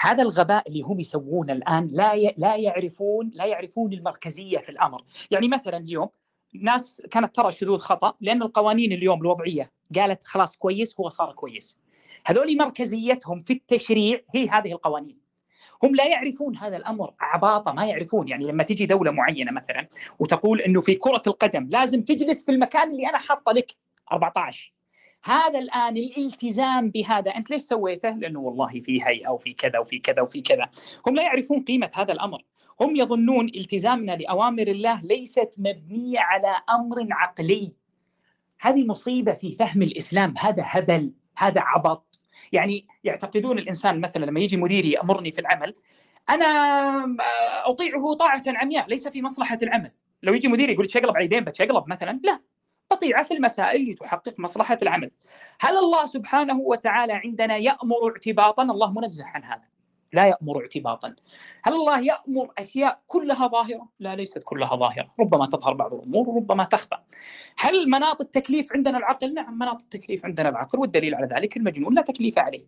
[0.00, 2.34] هذا الغباء اللي هم يسوونه الآن لا ي...
[2.36, 6.08] لا يعرفون لا يعرفون المركزية في الأمر، يعني مثلا اليوم
[6.54, 11.80] ناس كانت ترى شذوذ خطأ لأن القوانين اليوم الوضعية قالت خلاص كويس هو صار كويس.
[12.26, 15.25] هذول مركزيتهم في التشريع هي هذه القوانين.
[15.82, 18.28] هم لا يعرفون هذا الأمر عباطة ما يعرفون.
[18.28, 22.90] يعني لما تجي دولة معينة مثلا وتقول إنه في كرة القدم لازم تجلس في المكان
[22.90, 23.72] اللي أنا حاطة لك
[24.12, 24.76] 14
[25.24, 27.30] هذا الآن الالتزام بهذا.
[27.30, 30.70] أنت ليش سويته؟ لأنه والله في هيئة وفي كذا وفي كذا وفي كذا،
[31.06, 32.42] هم لا يعرفون قيمة هذا الأمر،
[32.80, 37.72] هم يظنون التزامنا لأوامر الله ليست مبنية على أمر عقلي.
[38.60, 42.05] هذه مصيبة في فهم الإسلام، هذا هبل، هذا عبط،
[42.52, 45.74] يعني يعتقدون الإنسان مثلا لما يجي مديري يأمرني في العمل
[46.28, 46.46] أنا
[47.64, 49.92] أطيعه طاعة عمياء ليس في مصلحة العمل.
[50.22, 52.40] لو يجي مديري يقول تشقلب عيدين بتشقلب مثلا؟ لا.
[52.90, 55.10] بطيعه في المسائل اللي تحقق مصلحة العمل.
[55.60, 59.75] هل الله سبحانه وتعالى عندنا يأمر اعتباطا؟ الله منزه عن هذا.
[60.16, 61.14] لا يأمر اعتباطا.
[61.62, 65.12] هل الله يأمر أشياء كلها ظاهرة؟ لا ليست كلها ظاهرة.
[65.20, 66.96] ربما تظهر بعض الأمور وربما تخفى
[67.58, 72.02] هل مناط التكليف عندنا العقل؟ نعم مناط التكليف عندنا العقل والدليل على ذلك المجنون لا
[72.02, 72.66] تكليف عليه.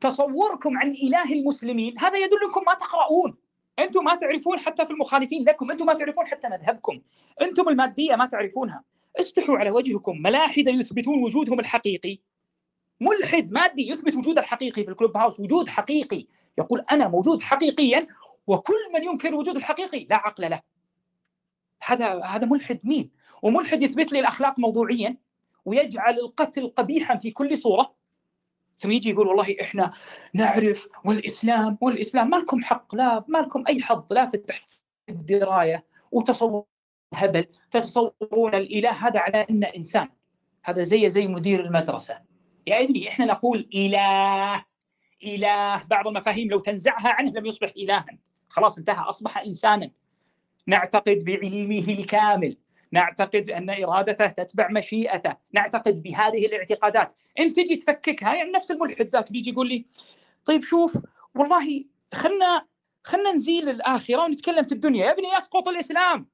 [0.00, 3.36] تصوركم عن إله المسلمين هذا يدلكم ما تقرؤون.
[3.78, 7.00] أنتم ما تعرفون حتى في المخالفين لكم أنتم ما تعرفون حتى مذهبكم.
[7.42, 8.84] أنتم المادية ما تعرفونها.
[9.20, 12.18] استحوا على وجهكم ملاحدة يثبتون وجودهم الحقيقي.
[13.00, 16.26] ملحد مادي يثبت وجود الحقيقي في الكلوب هاوس وجود حقيقي.
[16.58, 18.06] يقول أنا موجود حقيقيا
[18.46, 20.60] وكل من ينكر وجود الحقيقي لا عقل له.
[21.82, 23.10] هذا هذا ملحد مين؟
[23.42, 25.16] وملحد يثبت لي الأخلاق موضوعيا
[25.64, 27.94] ويجعل القتل قبيحا في كل صورة.
[28.78, 29.90] ثم يجي يقول والله إحنا
[30.34, 34.42] نعرف والإسلام والإسلام ما لكم حق لا ما لكم أي حظ لا في
[35.08, 35.84] الدراية.
[36.12, 36.64] وتصور
[37.14, 40.08] هبل تتصورون الإله هذا على أنه إنسان.
[40.62, 42.29] هذا زي زي مدير المدرسة.
[42.66, 44.64] يا ابني إحنا نقول إله
[45.24, 45.84] إله.
[45.84, 48.06] بعض المفاهيم لو تنزعها عنه لم يصبح الها.
[48.48, 49.08] خلاص انتهى.
[49.08, 49.90] أصبح انسانا.
[50.66, 52.56] نعتقد بعلمه الكامل.
[52.92, 55.36] نعتقد أن إرادته تتبع مشيئته.
[55.52, 57.12] نعتقد بهذه الاعتقادات.
[57.38, 59.86] أنت تجي تفككها يعني نفس الملحد ذاك بيجي يقول لي
[60.44, 60.92] طيب شوف
[61.34, 61.84] والله
[62.14, 62.66] خلنا
[63.04, 65.06] خلنا نزيل الآخرة ونتكلم في الدنيا.
[65.06, 66.28] يا ابني يسقط الإسلام.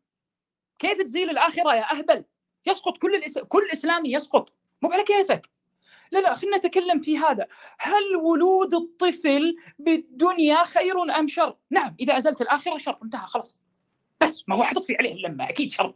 [0.79, 2.25] كيف تزيل الآخرة يا أهبل؟
[2.67, 3.39] يسقط كل الإس...
[3.39, 4.53] كل إسلامي يسقط.
[4.83, 5.56] مو على كيفك.
[6.13, 7.47] لا لا خلينا نتكلم في هذا.
[7.79, 13.61] هل ولود الطفل بالدنيا خير أم شر؟ نعم إذا أزلت الآخرة شر انتهى خلاص.
[14.21, 15.95] بس ما هو حتطفي عليه اللمة أكيد شر.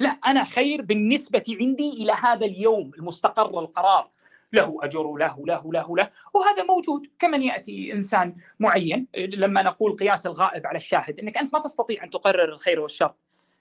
[0.00, 4.10] لا أنا خير بالنسبة عندي إلى هذا اليوم المستقر القرار.
[4.52, 6.10] له أجر له له له له.
[6.34, 9.06] وهذا موجود كمن يأتي إنسان معين.
[9.16, 13.14] لما نقول قياس الغائب على الشاهد إنك أنت ما تستطيع أن تقرر الخير والشر.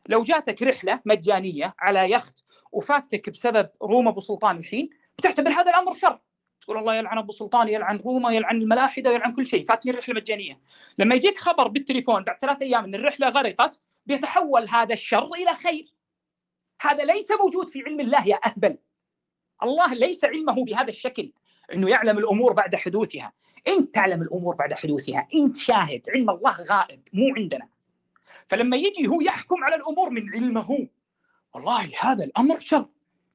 [0.10, 5.94] لو جاتك رحلة مجانية على يخت وفاتك بسبب روما ابو سلطان الحين بتعتبر هذا الأمر
[5.94, 6.20] شر.
[6.62, 10.60] تقول الله يلعن أبو سلطان يلعن روما يلعن الملاحدة يلعن كل شيء فاتني الرحلة مجانيه
[10.98, 15.94] لما يجيك خبر بالتليفون بعد ثلاث أيام إن الرحلة غرقت بيتحول هذا الشر إلى خير.
[16.82, 18.78] هذا ليس موجود في علم الله يا أهبل.
[19.64, 21.32] الله ليس علمه بهذا الشكل
[21.74, 23.34] إنه يعلم الأمور بعد حدوثها.
[23.68, 27.68] انت تعلم الأمور بعد حدوثها انت شاهد علم الله غائب مو عندنا.
[28.48, 30.88] فلما يجي هو يحكم على الأمور من علمه
[31.54, 32.86] والله هذا الأمر شر.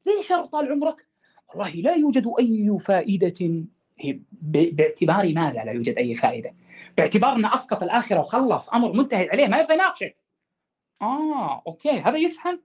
[0.07, 1.07] ليه شر طال عمرك؟
[1.55, 3.64] والله لا يوجد أي فائدة
[4.42, 6.55] باعتبار ماذا لا يوجد أي فائدة؟
[6.96, 10.16] باعتبار انه أسقط الآخرة وخلص أمر منتهي عليه ما يبغى يناقشك.
[11.03, 12.62] آه أوكي هذا يفهم.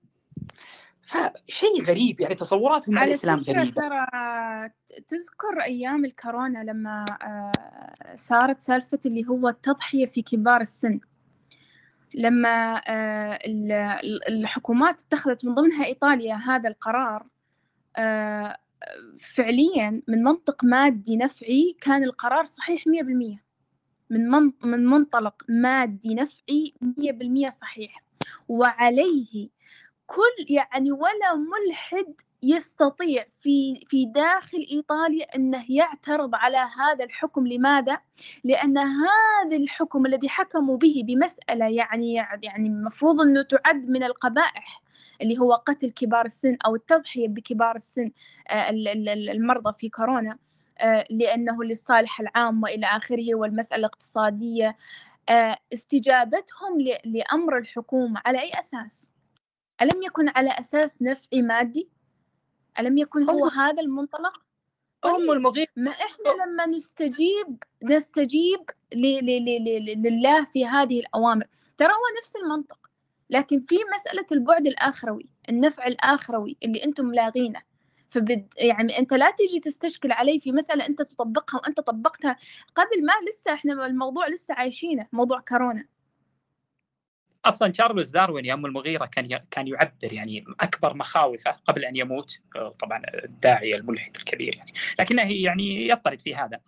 [1.02, 3.72] فشيء غريب يعني تصوراتهم عن الإسلام غريبة.
[3.72, 4.06] ترى
[5.08, 7.06] تذكر أيام الكورونا لما
[8.16, 11.00] صارت سالفة اللي هو التضحية في كبار السن.
[12.16, 12.82] لما
[14.28, 17.26] الحكومات اتخذت من ضمنها إيطاليا هذا القرار
[19.36, 23.44] فعليا من منطق مادي نفعي كان القرار صحيح 100%
[24.10, 24.30] من
[24.64, 28.04] من منطلق مادي نفعي 100% صحيح.
[28.48, 29.50] وعليه
[30.14, 32.14] كل يعني ولا ملحد
[32.44, 37.98] يستطيع في في داخل إيطاليا إنه يعترض على هذا الحكم لماذا؟
[38.44, 42.14] لأن هذا الحكم الذي حكموا به بمسألة يعني
[42.44, 44.82] يعني المفروض إنه تعد من القبائح
[45.22, 48.12] اللي هو قتل كبار السن أو التضحية بكبار السن
[49.32, 50.38] المرضى في كورونا
[50.78, 54.78] آه، لأنه للصالح العام وإلى آخره والمسألة اقتصادية
[55.30, 59.13] آه، استجابتهم لأمر الحكومة على أي أساس؟
[59.82, 61.90] ألم يكن على أساس نفعي مادي؟
[62.80, 64.44] ألم يكن هو هذا المنطلق؟
[65.06, 68.70] أم طيب، المغيرة ما إحنا لما نستجيب نستجيب
[69.96, 71.46] لله في هذه الأوامر
[71.78, 72.90] ترى هو نفس المنطق
[73.30, 77.62] لكن في مسألة البعد الآخروي النفع الآخروي اللي أنتم لاغينه
[78.10, 82.38] فبد يعني أنت لا تيجي تستشكل علي في مسألة أنت تطبقها وأنت طبقتها
[82.76, 85.86] قبل ما لسه إحنا الموضوع لسه عايشينه موضوع كورونا
[87.46, 92.40] أصلا تشارلز داروين يا ام المغيرة كان كان يعبر يعني أكبر مخاوفه قبل أن يموت
[92.80, 94.74] طبعا الداعيه الملحد الكبير يعني.
[95.00, 96.60] لكنه يعني يطرد في هذا.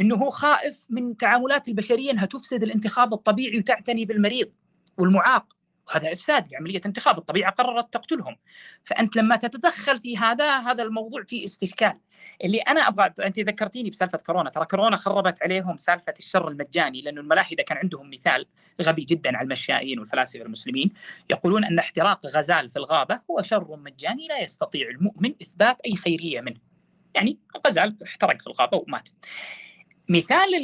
[0.00, 4.52] إنه هو خائف من تعاملات البشرية إنها تفسد الانتخاب الطبيعي وتعتني بالمريض
[4.98, 5.57] والمعاق.
[5.88, 8.36] وهذا إفساد لعملية انتخاب الطبيعة قررت تقتلهم.
[8.84, 11.98] فأنت لما تتدخل في هذا هذا الموضوع فيه استشكال.
[12.44, 14.50] اللي أنا أبغى أنت ذكرتيني بسالفة كورونا.
[14.50, 18.46] ترى كورونا خربت عليهم سالفة الشر المجاني لأنه الملاحدة كان عندهم مثال
[18.82, 20.92] غبي جدا على المشائين والفلاسفة المسلمين.
[21.30, 26.40] يقولون أن احتراق غزال في الغابة هو شر مجاني لا يستطيع المؤمن إثبات أي خيرية
[26.40, 26.60] منه.
[27.14, 29.08] يعني الغزال احترق في الغابة ومات.
[30.08, 30.54] مثال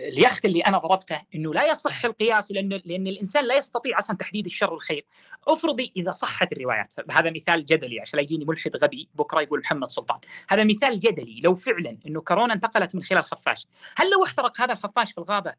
[0.00, 4.46] اليخت اللي أنا ضربته إنه لا يصح القياس لأنه لأن الإنسان لا يستطيع أصلا تحديد
[4.46, 5.06] الشر والخير.
[5.48, 9.88] افرضي إذا صحت الروايات هذا مثال جدلي عشان لا يجيني ملحد غبي بكرة يقول محمد
[9.88, 10.18] سلطان.
[10.48, 13.66] هذا مثال جدلي لو فعلا إنه كورونا انتقلت من خلال خفاش
[13.96, 15.54] هل لو احترق هذا الخفاش في الغابة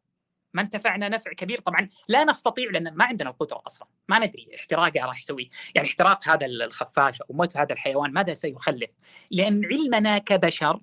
[0.54, 5.06] ما انتفعنا نفع كبير؟ طبعا لا نستطيع لأن ما عندنا القدرة أصلا ما ندري احتراقه
[5.06, 5.50] راح يسوي.
[5.76, 8.90] يعني احتراق هذا الخفاش أو موت هذا الحيوان ماذا سيخلف؟
[9.32, 10.80] لأن علمنا كبشر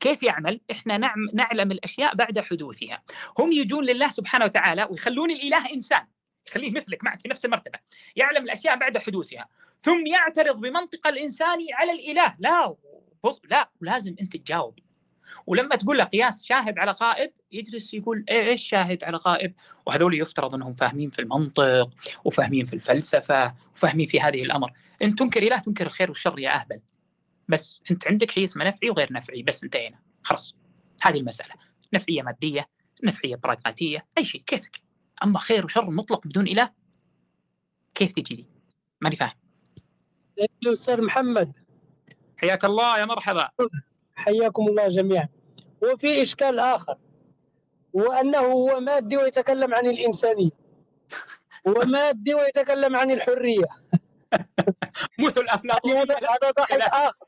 [0.00, 3.02] كيف يعمل؟ إحنا نعم نعلم الأشياء بعد حدوثها.
[3.38, 6.06] هم يجون لله سبحانه وتعالى ويخلون الإله إنسان،
[6.48, 7.78] يخليه مثلك معك في نفس المرتبة،
[8.16, 9.48] يعلم الأشياء بعد حدوثها،
[9.82, 12.76] ثم يعترض بمنطق الانساني على الإله، لا
[13.50, 14.78] لا لازم أنت تجاوب.
[15.46, 19.54] ولما تقول له قياس شاهد على غائب يجلس يقول إيه، إيش شاهد على غائب؟
[19.86, 21.90] وهذول يفترض إنهم فاهمين في المنطق
[22.24, 24.70] وفاهمين في الفلسفة وفاهمين في هذه الأمر،
[25.02, 26.80] انت تنكر إله تنكر الخير والشر يا أهبل.
[27.48, 30.56] بس انت عندك شيء اسمه نفعي وغير نفعي بس انتهينا خلاص.
[31.02, 31.54] هذه المسألة.
[31.94, 32.66] نفعية مادية
[33.04, 34.82] نفعية براغماتية أي شيء كيفك.
[35.24, 36.70] أما خير وشر مطلق بدون إله
[37.94, 38.46] كيف تجي لي؟
[39.00, 39.32] ماني فاهم.
[40.66, 41.52] أستاذ محمد
[42.36, 43.48] حياك الله يا مرحبا.
[44.14, 45.28] حياكم الله جميعا.
[45.82, 46.98] وفي إشكال آخر
[47.92, 50.50] وأنه هو مادي ويتكلم عن الإنسانية.
[51.66, 53.66] ومادي ويتكلم عن الحرية.
[55.24, 57.25] مثل افلاطون هذا ضحك آخر.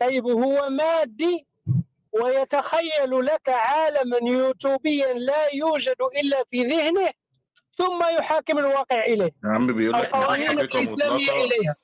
[0.00, 1.46] طيب هو مادي
[2.22, 7.10] ويتخيل لك عالما يوتوبيا لا يوجد إلا في ذهنه
[7.76, 9.30] ثم يحاكم الواقع إليه.
[9.44, 11.76] يا عم بيقول لك القوانين الإسلامية إليها.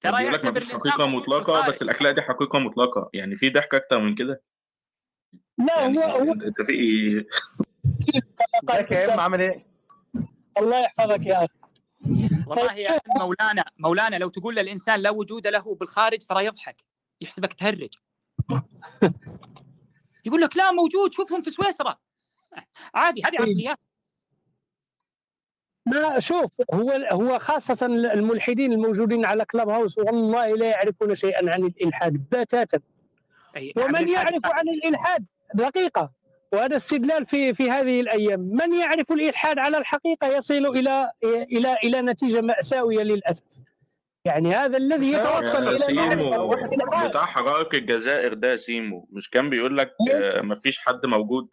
[0.00, 3.10] ترى بيقول لك مفيش حقيقة مطلقة بس الأخلاق دي حقيقة مطلقة.
[3.12, 4.42] يعني في ضحك أكتر من كده.
[5.58, 7.26] لا يعني هو هو انت في إيه
[8.70, 9.66] ازيك يا ام عامل إيه؟
[10.58, 11.54] الله يحفظك يا أخي.
[12.46, 16.87] والله يا مولانا مولانا لو تقول للإنسان لا وجود له بالخارج ترى يضحك.
[17.20, 17.94] يحسبك تهرج.
[20.24, 21.96] يقول لك لا موجود شوفهم في سويسرا.
[22.94, 23.78] عادي هذه عقليات.
[25.86, 31.64] ما شوف هو هو خاصة الملحدين الموجودين على كلاب هاوس والله لا يعرفون شيئا عن
[31.64, 32.80] الإلحاد بتاتا.
[33.76, 36.12] ومن يعرف عن الإلحاد؟ دقيقة.
[36.52, 38.40] وهذا استدلال في في هذه الأيام.
[38.40, 43.44] من يعرف الإلحاد على الحقيقة؟ يصل إلى إلى إلى نتيجة مأساوية للأسف.
[44.28, 46.50] يعني هذا الذي يتوصل إلى سيمو
[47.08, 49.08] بتاع حقائق الجزائر ده سيمو.
[49.12, 51.48] مش كان بيقول لك آه ما فيش حد موجود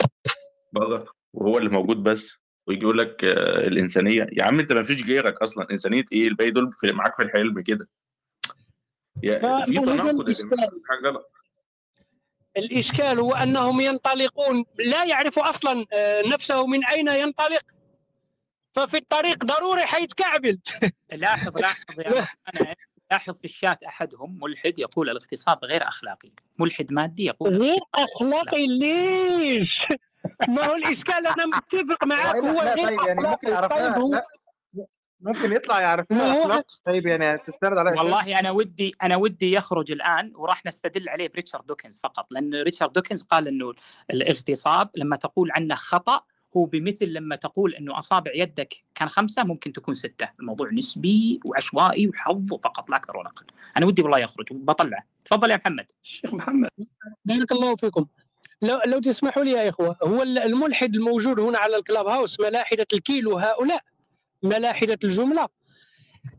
[0.73, 2.37] بره وهو اللي موجود بس.
[2.67, 4.27] ويجي يقول لك آه الإنسانية.
[4.31, 5.67] يا عم أنت ما فيش غيرك أصلا.
[5.71, 7.87] إنسانية إيه؟ الباقي دول في معاك في الحلم كده.
[9.21, 10.33] في تناقض
[10.89, 11.31] حاجة غلط.
[12.57, 14.65] الإشكال هو أنهم ينطلقون.
[14.79, 17.61] لا يعرف أصلا آه، نفسه من أين ينطلق.
[18.75, 20.59] ففي الطريق ضروري حيتكعبل
[21.11, 22.25] لاحظ لاحظ يا
[22.55, 22.75] أنا
[23.11, 26.31] لاحظ في الشات أحدهم ملحد يقول الاغتصاب غير أخلاقي.
[26.59, 29.87] ملحد مادي يقول غير أخلاقي ليش؟
[30.47, 34.23] ما هو الإشكال أنا متفق معك هو غير طيب يعني ممكن طيب هو
[35.19, 36.05] ممكن يطلع يعرف
[36.85, 41.65] طيب يعني تستند على والله أنا ودي أنا ودي يخرج الآن وراح نستدل عليه بريتشارد
[41.65, 43.73] دوكنز فقط لأن ريتشارد دوكنز قال إنه
[44.09, 46.21] الاغتصاب لما تقول عنه خطأ
[46.57, 52.07] هو بمثل لما تقول إنه أصابع يدك كان خمسة ممكن تكون ستة، الموضوع نسبي وعشوائي
[52.07, 53.45] وحظ فقط لا أكثر ولا أقل.
[53.77, 55.91] أنا ودي والله يخرج وبطلعه، تفضل يا محمد.
[56.03, 56.69] شيخ محمد
[57.25, 58.05] بارك الله فيكم.
[58.61, 63.37] لو لو تسمحوا لي يا إخوة هو الملحد الموجود هنا على الكلاب هاوس ملاحدة الكيلو
[63.37, 63.81] هؤلاء
[64.43, 65.47] ملاحدة الجملة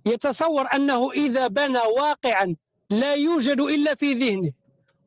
[0.06, 2.56] يتصور أنه إذا بنى واقعا
[2.90, 4.52] لا يوجد إلا في ذهنه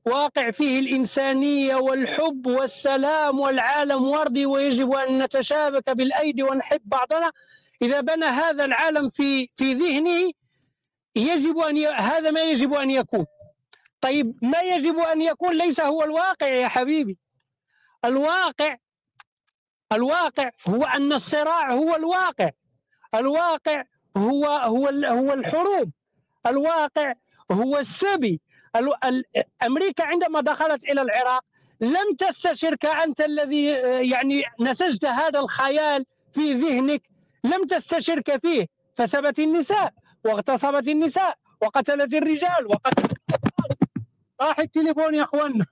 [0.10, 7.32] واقع فيه الإنسانية والحب والسلام والعالم وردي ويجب أن نتشابك بالأيدي ونحب بعضنا.
[7.82, 10.32] إذا بنى هذا العالم في في ذهنه
[11.16, 11.88] يجب أن ي...
[11.88, 13.26] هذا ما يجب أن يكون.
[14.02, 17.18] طيب ما يجب أن يكون ليس هو الواقع يا حبيبي.
[18.06, 18.78] الواقع
[19.92, 22.50] الواقع هو أن الصراع هو الواقع.
[23.16, 23.84] الواقع
[24.18, 25.92] هو هو هو الحروب.
[26.46, 27.14] الواقع
[27.52, 28.42] هو السبي.
[29.64, 31.46] أمريكا عندما دخلت إلى العراق
[31.82, 33.66] لم تستشرك انت الذي
[34.10, 37.10] يعني نسجت هذا الخيال في ذهنك.
[37.44, 39.94] لم تستشرك فيه فسبت النساء
[40.26, 43.18] واغتصبت النساء وقتلت الرجال وقتلت
[44.42, 45.66] راح التليفون يا اخوانا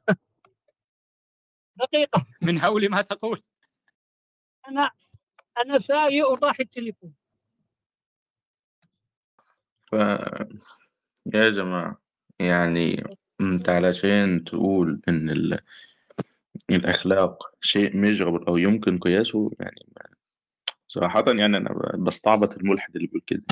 [1.76, 2.26] دقيقة.
[2.42, 3.42] من هول ما تقول.
[4.68, 4.92] أنا
[5.58, 7.14] أنا سايق وراح التليفون.
[9.80, 9.94] ف
[11.34, 12.07] يا جماعة.
[12.40, 13.04] يعني
[13.42, 15.60] أنت علشان تقول إن ال...
[16.70, 19.86] الأخلاق شيء ميجربل أو يمكن قياسه يعني
[20.88, 23.44] صراحة يعني أنا بستعبط الملحد اللي بيقول كده.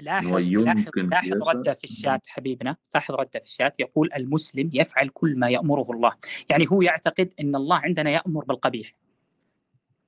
[0.00, 5.38] لاحظ لاحظ لاحظ رده في الشات حبيبنا لاحظ رده في الشات يقول المسلم يفعل كل
[5.38, 6.12] ما يأمره الله.
[6.50, 8.94] يعني هو يعتقد إن الله عندنا يأمر بالقبيح.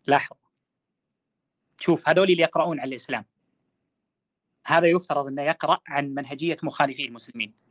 [0.06, 0.36] لاحظ.
[1.80, 3.24] شوف هذول اللي يقرؤون عن الإسلام.
[4.66, 7.63] هذا يفترض إنه يقرأ عن منهجية مخالفي المسلمين.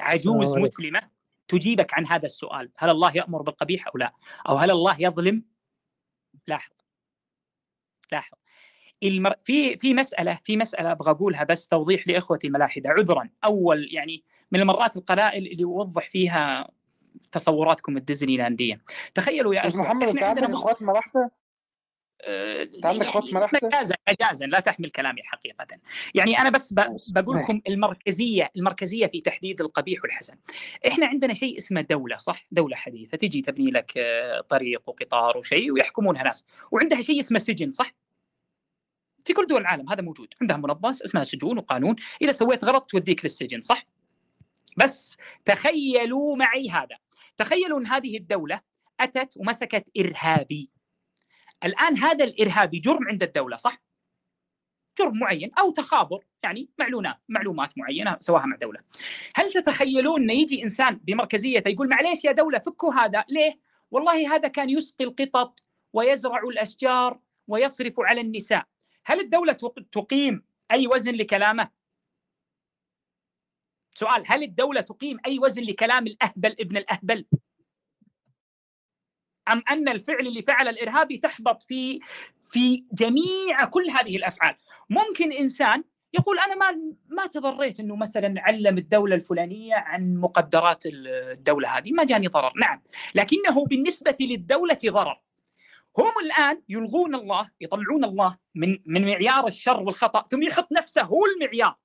[0.00, 1.00] عجوز مسلمة
[1.48, 4.12] تجيبك عن هذا السؤال هل الله يأمر بالقبيح أو لا؟
[4.48, 5.42] أو هل الله يظلم؟
[6.46, 6.72] لاحظ.
[8.12, 8.38] لاحظ.
[9.02, 9.34] المر...
[9.44, 13.28] في في مسألة في مسألة أبغى أقولها بس توضيح لإخوتي الملاحده عذرا.
[13.44, 16.68] أول يعني من المرات القلائل اللي اوضح فيها
[17.32, 18.80] تصوراتكم الديزني لانديه
[19.14, 21.30] تخيلوا يا أخي محمد انت عندك اخوات ملاحده
[22.20, 25.66] أنت عندك اخوات ملاحده مجازا مجازا لا تحمل كلامي حقيقة.
[26.14, 26.74] يعني أنا بس.
[27.12, 30.36] بقول لكم المركزية المركزية في تحديد القبيح والحسن
[30.88, 33.92] إحنا عندنا شيء اسمه دولة صح؟ دولة حديثة تجي تبني لك
[34.48, 36.44] طريق وقطار وشيء ويحكمونها ناس.
[36.70, 37.94] وعندها شيء اسمه سجن صح؟
[39.24, 40.34] في كل دول العالم هذا موجود.
[40.40, 41.96] عندها منظمة اسمها سجون وقانون.
[42.22, 43.86] إذا سويت غلط توديك للسجن صح؟
[44.76, 46.96] بس تخيلوا معي هذا.
[47.36, 48.60] تخيلوا إن هذه الدولة
[49.00, 50.70] أتت ومسكت إرهابي.
[51.64, 53.82] الآن هذا الارهابي جرم عند الدولة صح؟
[54.98, 58.80] جرم معين أو تخابر يعني معلومات معلومات معينة سواها مع دولة.
[59.36, 63.60] هل تتخيلون إن يجي إنسان بمركزيته يقول معليش يا دولة فكوا هذا ليه؟
[63.90, 65.60] والله هذا كان يسقي القطط
[65.92, 68.66] ويزرع الأشجار ويصرف على النساء.
[69.04, 69.52] هل الدولة
[69.92, 71.70] تقيم أي وزن لكلامه؟
[73.94, 77.26] سؤال هل الدولة تقيم أي وزن لكلام الأهبل ابن الأهبل؟
[79.52, 82.00] أم أن الفعل اللي فعل الإرهابي تحبط في
[82.50, 84.56] في جميع كل هذه الأفعال.
[84.90, 91.78] ممكن إنسان يقول أنا ما ما تضريت أنه مثلا علم الدولة الفلانية عن مقدرات الدولة
[91.78, 92.52] هذه ما جاني ضرر.
[92.60, 92.82] نعم
[93.14, 95.20] لكنه بالنسبة للدولة ضرر.
[95.98, 101.22] هم الآن يلغون الله يطلعون الله من من معيار الشر والخطأ ثم يحط نفسه هو
[101.26, 101.76] المعيار.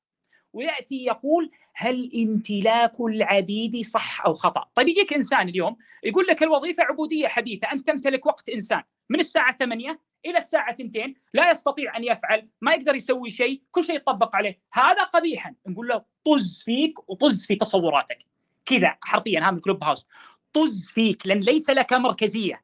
[0.53, 6.83] ويأتي يقول هل امتلاك العبيد صح أو خطأ؟ طيب يجيك إنسان اليوم يقول لك الوظيفة
[6.83, 12.03] عبودية حديثة، أنت تمتلك وقت إنسان من الساعة 8 إلى الساعة 2 لا يستطيع أن
[12.03, 17.09] يفعل، ما يقدر يسوي شيء، كل شيء يطبق عليه، هذا قبيحا، نقول له طز فيك
[17.09, 18.17] وطز في تصوراتك.
[18.65, 20.07] كذا حرفيا هذا الكلوب هاوس
[20.53, 22.63] طز فيك لأن ليس لك مركزية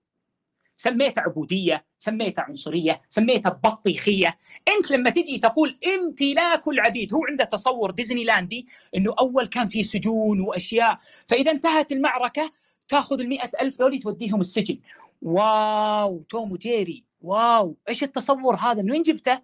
[0.77, 4.37] سميتها عبودية، سميتها عنصرية، سميتها بطيخية،
[4.77, 9.83] أنت لما تجي تقول امتلاك العبيد هو عنده تصور ديزني لاندي إنه أول كان في
[9.83, 10.97] سجون وأشياء،
[11.27, 12.51] فإذا انتهت المعركة
[12.87, 14.79] تأخذ ال ألف دولار توديهم السجن.
[15.21, 19.41] wow توم وجيري، wow إيش التصور هذا؟ من وين جبته؟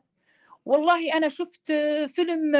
[0.65, 1.72] والله أنا شفت
[2.07, 2.55] فيلم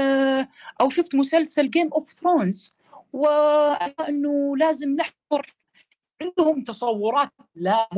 [0.82, 2.76] أو شفت مسلسل Game of Thrones
[3.14, 5.56] وانه لازم نحضر
[6.22, 7.90] عندهم تصورات لا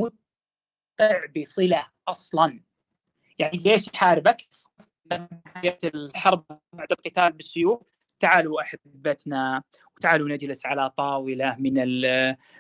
[1.38, 2.60] بصلة أصلا.
[3.40, 4.46] يعني ليش يحاربك؟
[5.12, 7.82] نهاية الحرب بعد القتال بالسيوف.
[8.20, 9.64] تعالوا أحبتنا
[9.98, 11.74] وتعالوا نجلس على طاولة من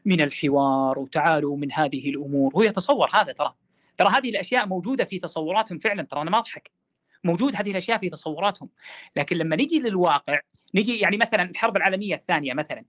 [0.05, 2.53] من الحوار وتعالوا من هذه الأمور.
[2.55, 3.55] هو يتصور هذا ترى.
[3.97, 6.03] ترى هذه الأشياء موجودة في تصوراتهم فعلا.
[6.03, 6.71] ترى أنا ما أضحك.
[7.23, 8.69] موجود هذه الأشياء في تصوراتهم.
[9.15, 10.39] لكن لما نجي للواقع
[10.75, 12.85] نجي يعني مثلا الحرب العالمية الثانية مثلا.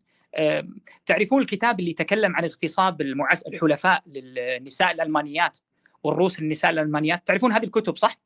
[1.07, 5.59] تعرفون الكتاب اللي تكلم عن اغتصاب المعس الحلفاء للنساء الألمانيات
[6.03, 8.19] والروس للنساء الألمانيات؟ تعرفون هذه الكتب صح؟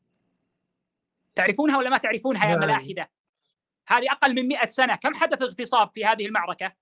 [1.35, 3.11] تعرفونها ولا ما تعرفونها يا ملاحدة؟
[3.89, 6.73] هذه أقل من 100 سنة كم حدث اغتصاب في هذه المعركة؟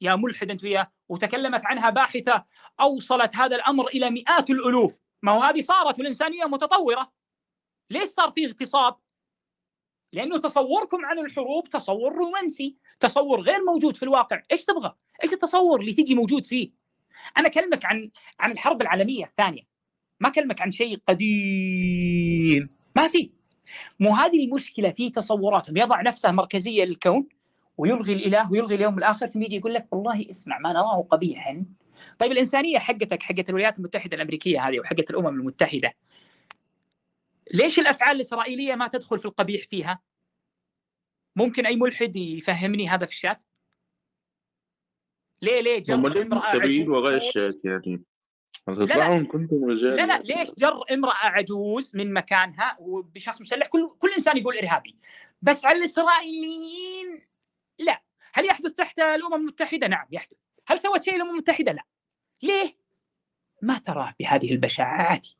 [0.00, 2.44] يا ملحد أنت وياه وتكلمت عنها باحثة
[2.80, 5.00] أوصلت هذا الأمر إلى مئات الألوف.
[5.22, 7.12] ما هو هذه صارت والإنسانية متطورة.
[7.90, 8.96] ليش صار في اغتصاب؟
[10.12, 14.42] لأنه تصوركم عن الحروب تصور رومانسي تصور غير موجود في الواقع.
[14.52, 16.70] إيش تبغى؟ إيش التصور اللي تجي موجود فيه؟
[17.38, 18.10] أنا أكلمك عن
[18.40, 19.62] عن الحرب العالمية الثانية.
[20.20, 22.68] ما أكلمك عن شيء قديم.
[22.96, 23.30] ما في.
[24.00, 25.76] مو هذه المشكلة في تصوراتهم.
[25.76, 27.28] يضع نفسه مركزية للكون
[27.78, 29.26] ويلغي الإله ويلغي اليوم الآخر.
[29.26, 31.64] ثم يجي يقول لك والله اسمع ما نراه قبيحا.
[32.18, 35.94] طيب الإنسانية حقتك حقت الولايات المتحدة الأمريكية هذه وحقت الأمم المتحدة
[37.54, 40.02] ليش الأفعال الإسرائيلية ما تدخل في القبيح فيها؟
[41.36, 43.42] ممكن أي ملحد يفهمني هذا في الشات؟
[45.42, 46.56] ليه ليه جر امرأة
[47.16, 48.02] الشات يعني؟
[48.68, 49.26] لا لا.
[49.96, 50.22] لا لا.
[50.22, 54.96] ليش جر امرأة عجوز من مكانها وبشخص مسلح؟ كل كل إنسان يقول إرهابي.
[55.42, 57.22] بس على الإسرائيليين
[57.78, 58.02] لا.
[58.34, 60.36] هل يحدث تحت الأمم المتحدة؟ نعم يحدث.
[60.66, 61.82] هل سوت شيء الامم المتحدة؟ لا.
[62.42, 62.76] ليه؟
[63.62, 65.36] ما تراه بهذه البشاعه عادي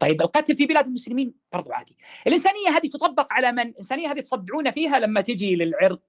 [0.00, 1.96] طيب القتل في بلاد المسلمين برضو عادي.
[2.26, 6.00] الإنسانية هذه تطبق على من؟ الإنسانية هذه تصدعون فيها لما تجي للعرق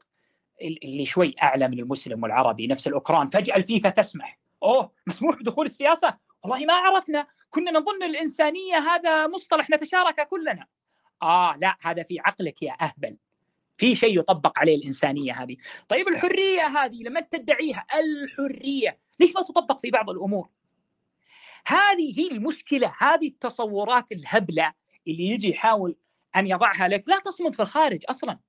[0.62, 3.28] اللي شوي أعلى من المسلم والعربي نفس الأوكران.
[3.28, 4.40] فجأة الفيفا تسمح.
[4.64, 7.28] أوه مسموح بدخول السياسة؟ والله ما عرفنا.
[7.49, 10.68] كنا نظن الإنسانية هذا مصطلح نتشاركه كلنا.
[11.22, 13.18] آه لا هذا في عقلك يا أهبل.
[13.78, 15.57] في شيء يطبق عليه الإنسانية هذه.
[15.90, 18.99] طيب الحرية هذه لما تدعيها؟ الحرية.
[19.20, 20.49] ليش ما تطبق في بعض الأمور؟
[21.68, 24.74] هذه هي المشكلة هذه التصورات الهبلة
[25.08, 25.96] اللي يجي يحاول
[26.36, 28.40] أن يضعها لك لا تصمد في الخارج أصلا.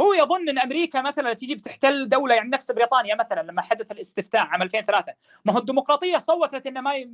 [0.00, 4.46] هو يظن إن أمريكا مثلا تجي بتحتل دولة يعني نفس بريطانيا مثلا لما حدث الاستفتاء
[4.46, 5.14] عام 2003
[5.44, 7.04] ما هو الديمقراطية صوتت إنه ما ي...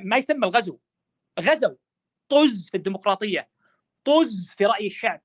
[0.00, 0.78] ما يتم الغزو.
[1.40, 1.74] غزوا
[2.28, 3.48] طز في الديمقراطية.
[4.04, 5.20] طز في رأي الشعب.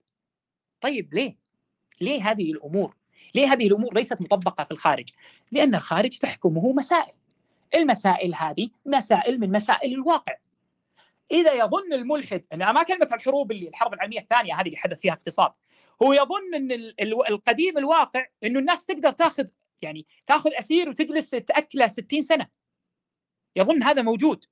[0.82, 1.38] طيب ليه؟
[2.02, 2.95] ليه هذه الأمور؟
[3.36, 5.10] ليه هذه الأمور ليست مطبقة في الخارج؟
[5.52, 7.18] لأن الخارج تحكمه مسائل.
[7.75, 10.35] المسائل هذه مسائل من مسائل الواقع.
[11.31, 15.13] إذا يظن الملحد أنا ما كلمة الحروب اللي الحرب العالمية الثانية هذه اللي حدث فيها
[15.13, 15.53] اغتصاب
[16.03, 16.71] هو يظن إن
[17.29, 19.47] القديم الواقع إنه الناس تقدر تاخذ
[19.81, 22.47] يعني تاخذ أسير وتجلس تأكله 60 سنة.
[23.55, 24.45] يظن هذا موجود.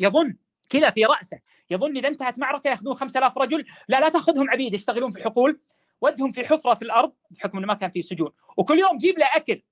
[0.00, 0.36] يظن
[0.70, 1.40] كذا في رأسه.
[1.70, 3.64] يظن إذا انتهت معركة يأخذون 5000 رجل.
[3.88, 5.60] لا لا تأخذهم عبيد يشتغلون في الحقول
[6.00, 8.30] ودهم في حفرة في الأرض بحكم إنه ما كان في سجون.
[8.56, 9.62] وكل يوم جيب له أكل.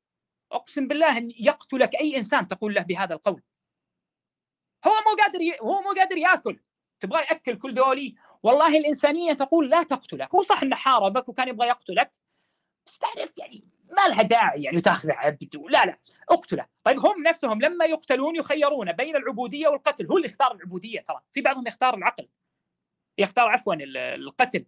[0.52, 3.42] أقسم بالله أن يقتلك أي إنسان تقول له بهذا القول.
[4.86, 5.56] هو مو قادر ي...
[5.60, 6.60] هو مو قادر يأكل.
[7.00, 11.68] تبغى يأكل كل دولي والله الإنسانية تقول لا تقتله هو صح إنه حاربك وكان يبغى
[11.68, 12.12] يقتلك.
[12.86, 13.64] بس تعرف يعني
[13.96, 15.56] ما لها داعي يعني تاخذ عبد.
[15.70, 15.98] لا لا
[16.30, 16.66] اقتله.
[16.84, 20.06] طيب هم نفسهم لما يقتلون يخيرون بين العبودية والقتل.
[20.06, 21.20] هو اللي اختار العبودية ترى.
[21.32, 22.28] في بعضهم يختار العقل.
[23.18, 23.74] يختار عفوا
[24.14, 24.66] القتل.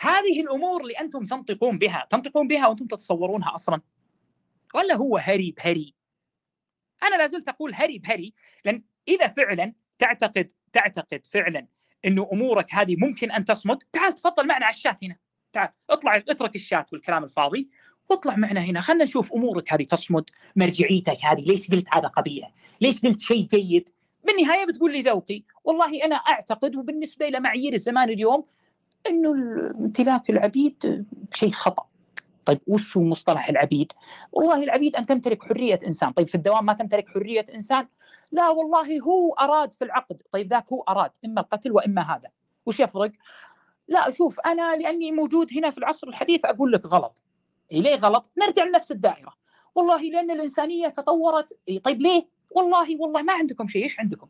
[0.00, 3.80] هذه الأمور اللي أنتم تنطقون بها تنطقون بها وأنتم تتصورونها أصلا.
[4.74, 5.94] ولا هو هري بهري؟
[7.02, 8.34] أنا لا زلت أقول هري بهري
[8.64, 11.66] لأن إذا فعلا تعتقد تعتقد فعلا
[12.04, 15.16] إنه أمورك هذه ممكن أن تصمد تعال تفضل معنا على الشات هنا.
[15.52, 17.68] تعال اطلع اترك الشات والكلام الفاضي
[18.10, 18.80] واطلع معنا هنا.
[18.80, 23.88] خلينا نشوف أمورك هذه تصمد مرجعيتك هذه ليش قلت هذا قبيح؟ ليش قلت شيء جيد؟
[24.24, 28.44] بالنهاية بتقول لي ذوقي والله أنا أعتقد وبالنسبة إلى معايير الزمان اليوم
[29.06, 29.30] إنه
[29.80, 31.91] امتلاك العبيد شيء خطأ.
[32.44, 33.92] طيب وش هو مصطلح العبيد؟
[34.32, 37.88] والله العبيد أن تمتلك حرية إنسان، طيب في الدوام ما تمتلك حرية إنسان؟
[38.32, 42.30] لا والله هو أراد في العقد، طيب ذاك هو أراد إما القتل وإما هذا،
[42.66, 43.12] وش يفرق؟
[43.88, 47.22] لا شوف أنا لأني موجود هنا في العصر الحديث أقول لك غلط.
[47.72, 49.34] إيه ليه غلط؟ نرجع لنفس الدائرة.
[49.74, 54.28] والله لأن الإنسانية تطورت، إيه طيب ليه؟ والله والله ما عندكم شيء، إيش عندكم؟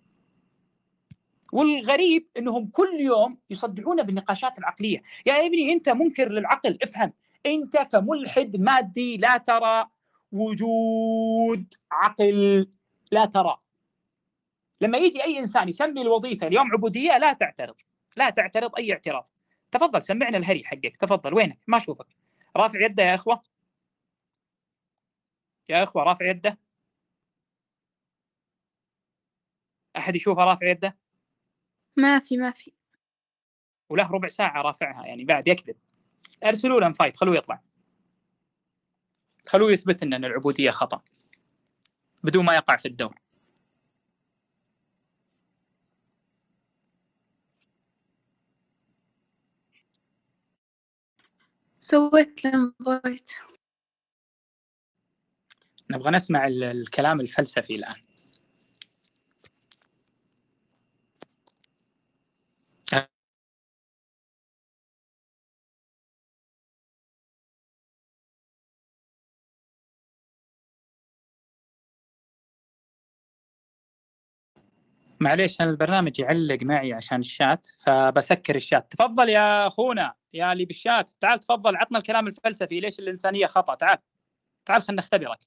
[1.53, 7.13] والغريب إنهم كل يوم يصدعون بالنقاشات العقلية، يا ابني أنت منكر للعقل افهم،
[7.47, 9.87] انت كملحد مادي لا ترى
[10.33, 12.71] وجود عقل
[13.13, 13.59] لا ترى.
[14.81, 17.77] لما يجي أي إنسان يسمي الوظيفة اليوم عبودية لا تعترض.
[18.17, 19.29] لا تعترض أي اعتراض.
[19.71, 20.97] تفضل سمعنا الهري حقك.
[20.97, 22.07] تفضل وينك؟ ما أشوفك.
[22.57, 23.43] رافع يده يا إخوة.
[25.69, 26.59] يا إخوة رافع يده.
[29.97, 30.97] أحد يشوفه رافع يده؟
[31.97, 32.73] ما في ما في.
[33.89, 35.77] وله ربع ساعة رافعها يعني بعد يكذب.
[36.45, 37.63] أرسلوا له فايت خلوه يطلع.
[39.49, 41.03] خلوه يثبت إن العبودية خطأ
[42.25, 43.19] بدون ما يقع في الدور.
[51.79, 53.31] سويت لمبويت
[55.91, 58.12] نبغى نسمع الكلام الفلسفي الآن.
[75.23, 78.93] معليش أنا البرنامج يعلق معي عشان الشات فبسكر الشات.
[78.93, 81.11] تفضل يا أخونا يا اللي بالشات.
[81.21, 82.81] تعال تفضل عطنا الكلام الفلسفي.
[82.81, 83.99] ليش الإنسانية خطأ؟ تعال
[84.65, 85.39] تعال خلينا نختبرك.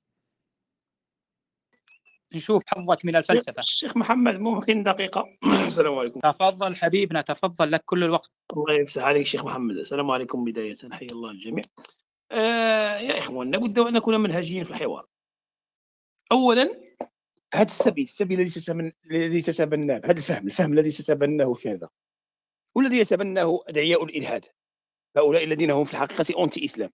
[2.33, 3.61] نشوف حظك من الفلسفة.
[3.61, 5.25] الشيخ محمد ممكن دقيقة؟
[5.67, 6.19] السلام عليكم.
[6.19, 8.31] تفضل حبيبنا تفضل لك كل الوقت.
[8.57, 9.77] الله يفتح عليك شيخ محمد.
[9.77, 11.63] السلام عليكم بداية حي الله الجميع.
[12.31, 15.05] آه يا إخوان لابد أن نكون منهجيين في الحوار.
[16.31, 16.84] اولا
[17.55, 18.91] هذا السبي السبي الذي تتبن...
[19.05, 21.89] الذي تتبناه هذا الفهم الفهم الذي تتبناه في هذا
[22.75, 24.45] والذي يتبناه أدعياء الالحاد
[25.17, 26.91] هؤلاء الذين هم في الحقيقة انتي اسلام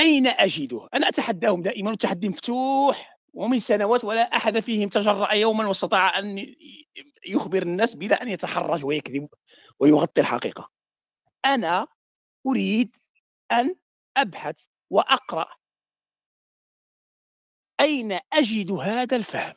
[0.00, 6.18] أين اجده؟ أنا أتحداهم دائما والتحدي مفتوح ومن سنوات ولا أحد فيهم تجرأ يوما واستطاع
[6.18, 6.54] أن
[7.26, 9.28] يخبر الناس بلا أن يتحرج ويكذب
[9.80, 10.70] ويغطي الحقيقة.
[11.44, 11.86] أنا
[12.46, 12.90] أريد
[13.52, 13.74] أن
[14.16, 15.46] أبحث وأقرأ
[17.80, 19.54] أين أجد هذا الفهم؟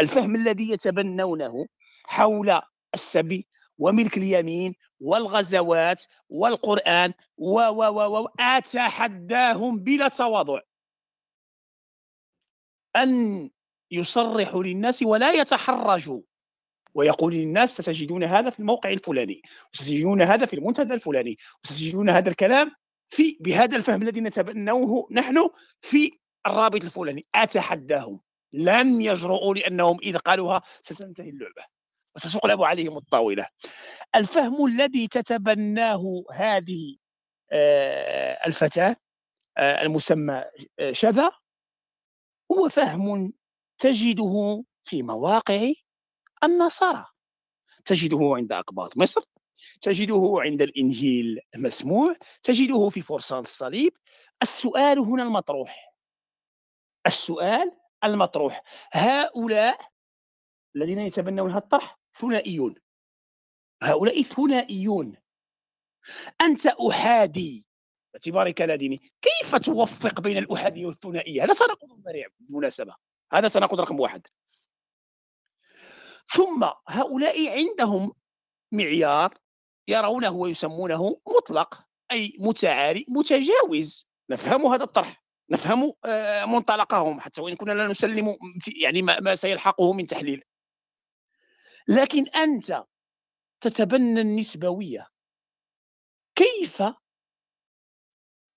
[0.00, 1.66] الفهم الذي يتبنونه
[2.04, 2.60] حول
[2.94, 3.46] السبي
[3.78, 10.60] وملك اليمين والغزوات والقرآن و و و و أتحداهم بلا تواضع.
[12.96, 13.50] أن
[13.90, 16.20] يصرحوا للناس ولا يتحرجوا.
[16.94, 19.42] ويقول للناس ستجدون هذا في الموقع الفلاني
[19.74, 22.70] وستجدون هذا في المنتدى الفلاني وستجدون هذا الكلام
[23.08, 25.50] في بهذا الفهم الذي نتبنوه نحن
[25.80, 26.18] في
[26.48, 28.20] الرابط الفلاني أتحداهم.
[28.52, 31.64] لن يجرؤوا لأنهم اذا قالوها ستنتهي اللعبة
[32.16, 33.46] وستقلب عليهم الطاولة.
[34.14, 36.96] الفهم الذي تتبناه هذه
[37.52, 38.96] آه، الفتاة
[39.58, 40.44] آه، المسمى
[40.78, 41.30] آه، شذا
[42.52, 43.32] هو فهم
[43.78, 45.72] تجده في مواقع
[46.44, 47.06] النصارى.
[47.84, 49.22] تجده عند أقباط مصر
[49.80, 53.92] تجده عند الإنجيل مسموع تجده في فرسان الصليب.
[54.42, 55.87] السؤال هنا المطروح.
[57.08, 57.72] السؤال
[58.04, 58.62] المطروح.
[58.92, 59.80] هؤلاء
[60.76, 62.74] الذين يتبنون هذا الطرح ثنائيون.
[63.82, 65.16] هؤلاء ثنائيون.
[66.40, 67.66] أنت أحادي.
[68.12, 72.02] باعتبارك لا ديني كيف توفق بين الأحادية والثنائية؟ هذا تناقض
[72.40, 72.94] بالمناسبة.
[73.32, 74.26] هذا تناقض رقم واحد.
[76.26, 78.12] ثم هؤلاء عندهم
[78.72, 79.38] معيار
[79.88, 84.08] يرونه ويسمونه مطلق أي متعالي متجاوز.
[84.30, 85.27] نفهم هذا الطرح.
[85.50, 88.36] نفهم آه، منطلقهم حتى وإن كنا لا نسلم
[88.82, 90.44] يعني ما سيلحقه من تحليل.
[91.88, 92.84] لكن أنت
[93.60, 95.06] تتبنى النسبوية.
[96.34, 96.82] كيف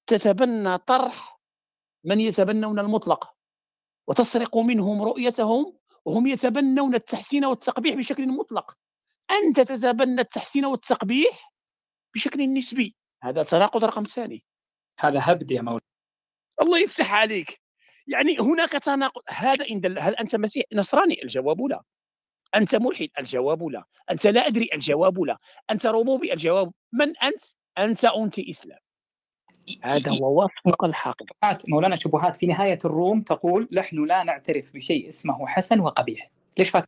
[0.07, 1.41] تتبنى طرح
[2.03, 3.35] من يتبنون المطلق؟
[4.07, 8.77] وتسرق منهم رؤيتهم وهم يتبنون التحسين والتقبيح بشكل مطلق.
[9.31, 11.53] أنت تتبنى التحسين والتقبيح
[12.15, 12.95] بشكل نسبي.
[13.23, 14.43] هذا تناقض رقم ثاني.
[14.99, 15.81] هذا هبد يا مولانا.
[16.61, 17.61] الله يفتح عليك.
[18.07, 19.21] يعني هناك تناقض.
[19.29, 21.81] هذا إن دل هل أنت مسيح؟ نصراني الجواب لا.
[22.55, 23.83] أنت ملحد؟ الجواب لا.
[24.11, 25.37] أنت لا أدري؟ الجواب لا.
[25.71, 27.41] أنت ربوبي الجواب من أنت؟
[27.77, 28.79] أنت أنت إسلام.
[29.83, 35.47] هذا هو وفق الحقيقة مولانا شبهات في نهاية الروم تقول نحن لا نعترف بشيء اسمه
[35.47, 36.31] حسن وقبيح.
[36.57, 36.85] ليش فات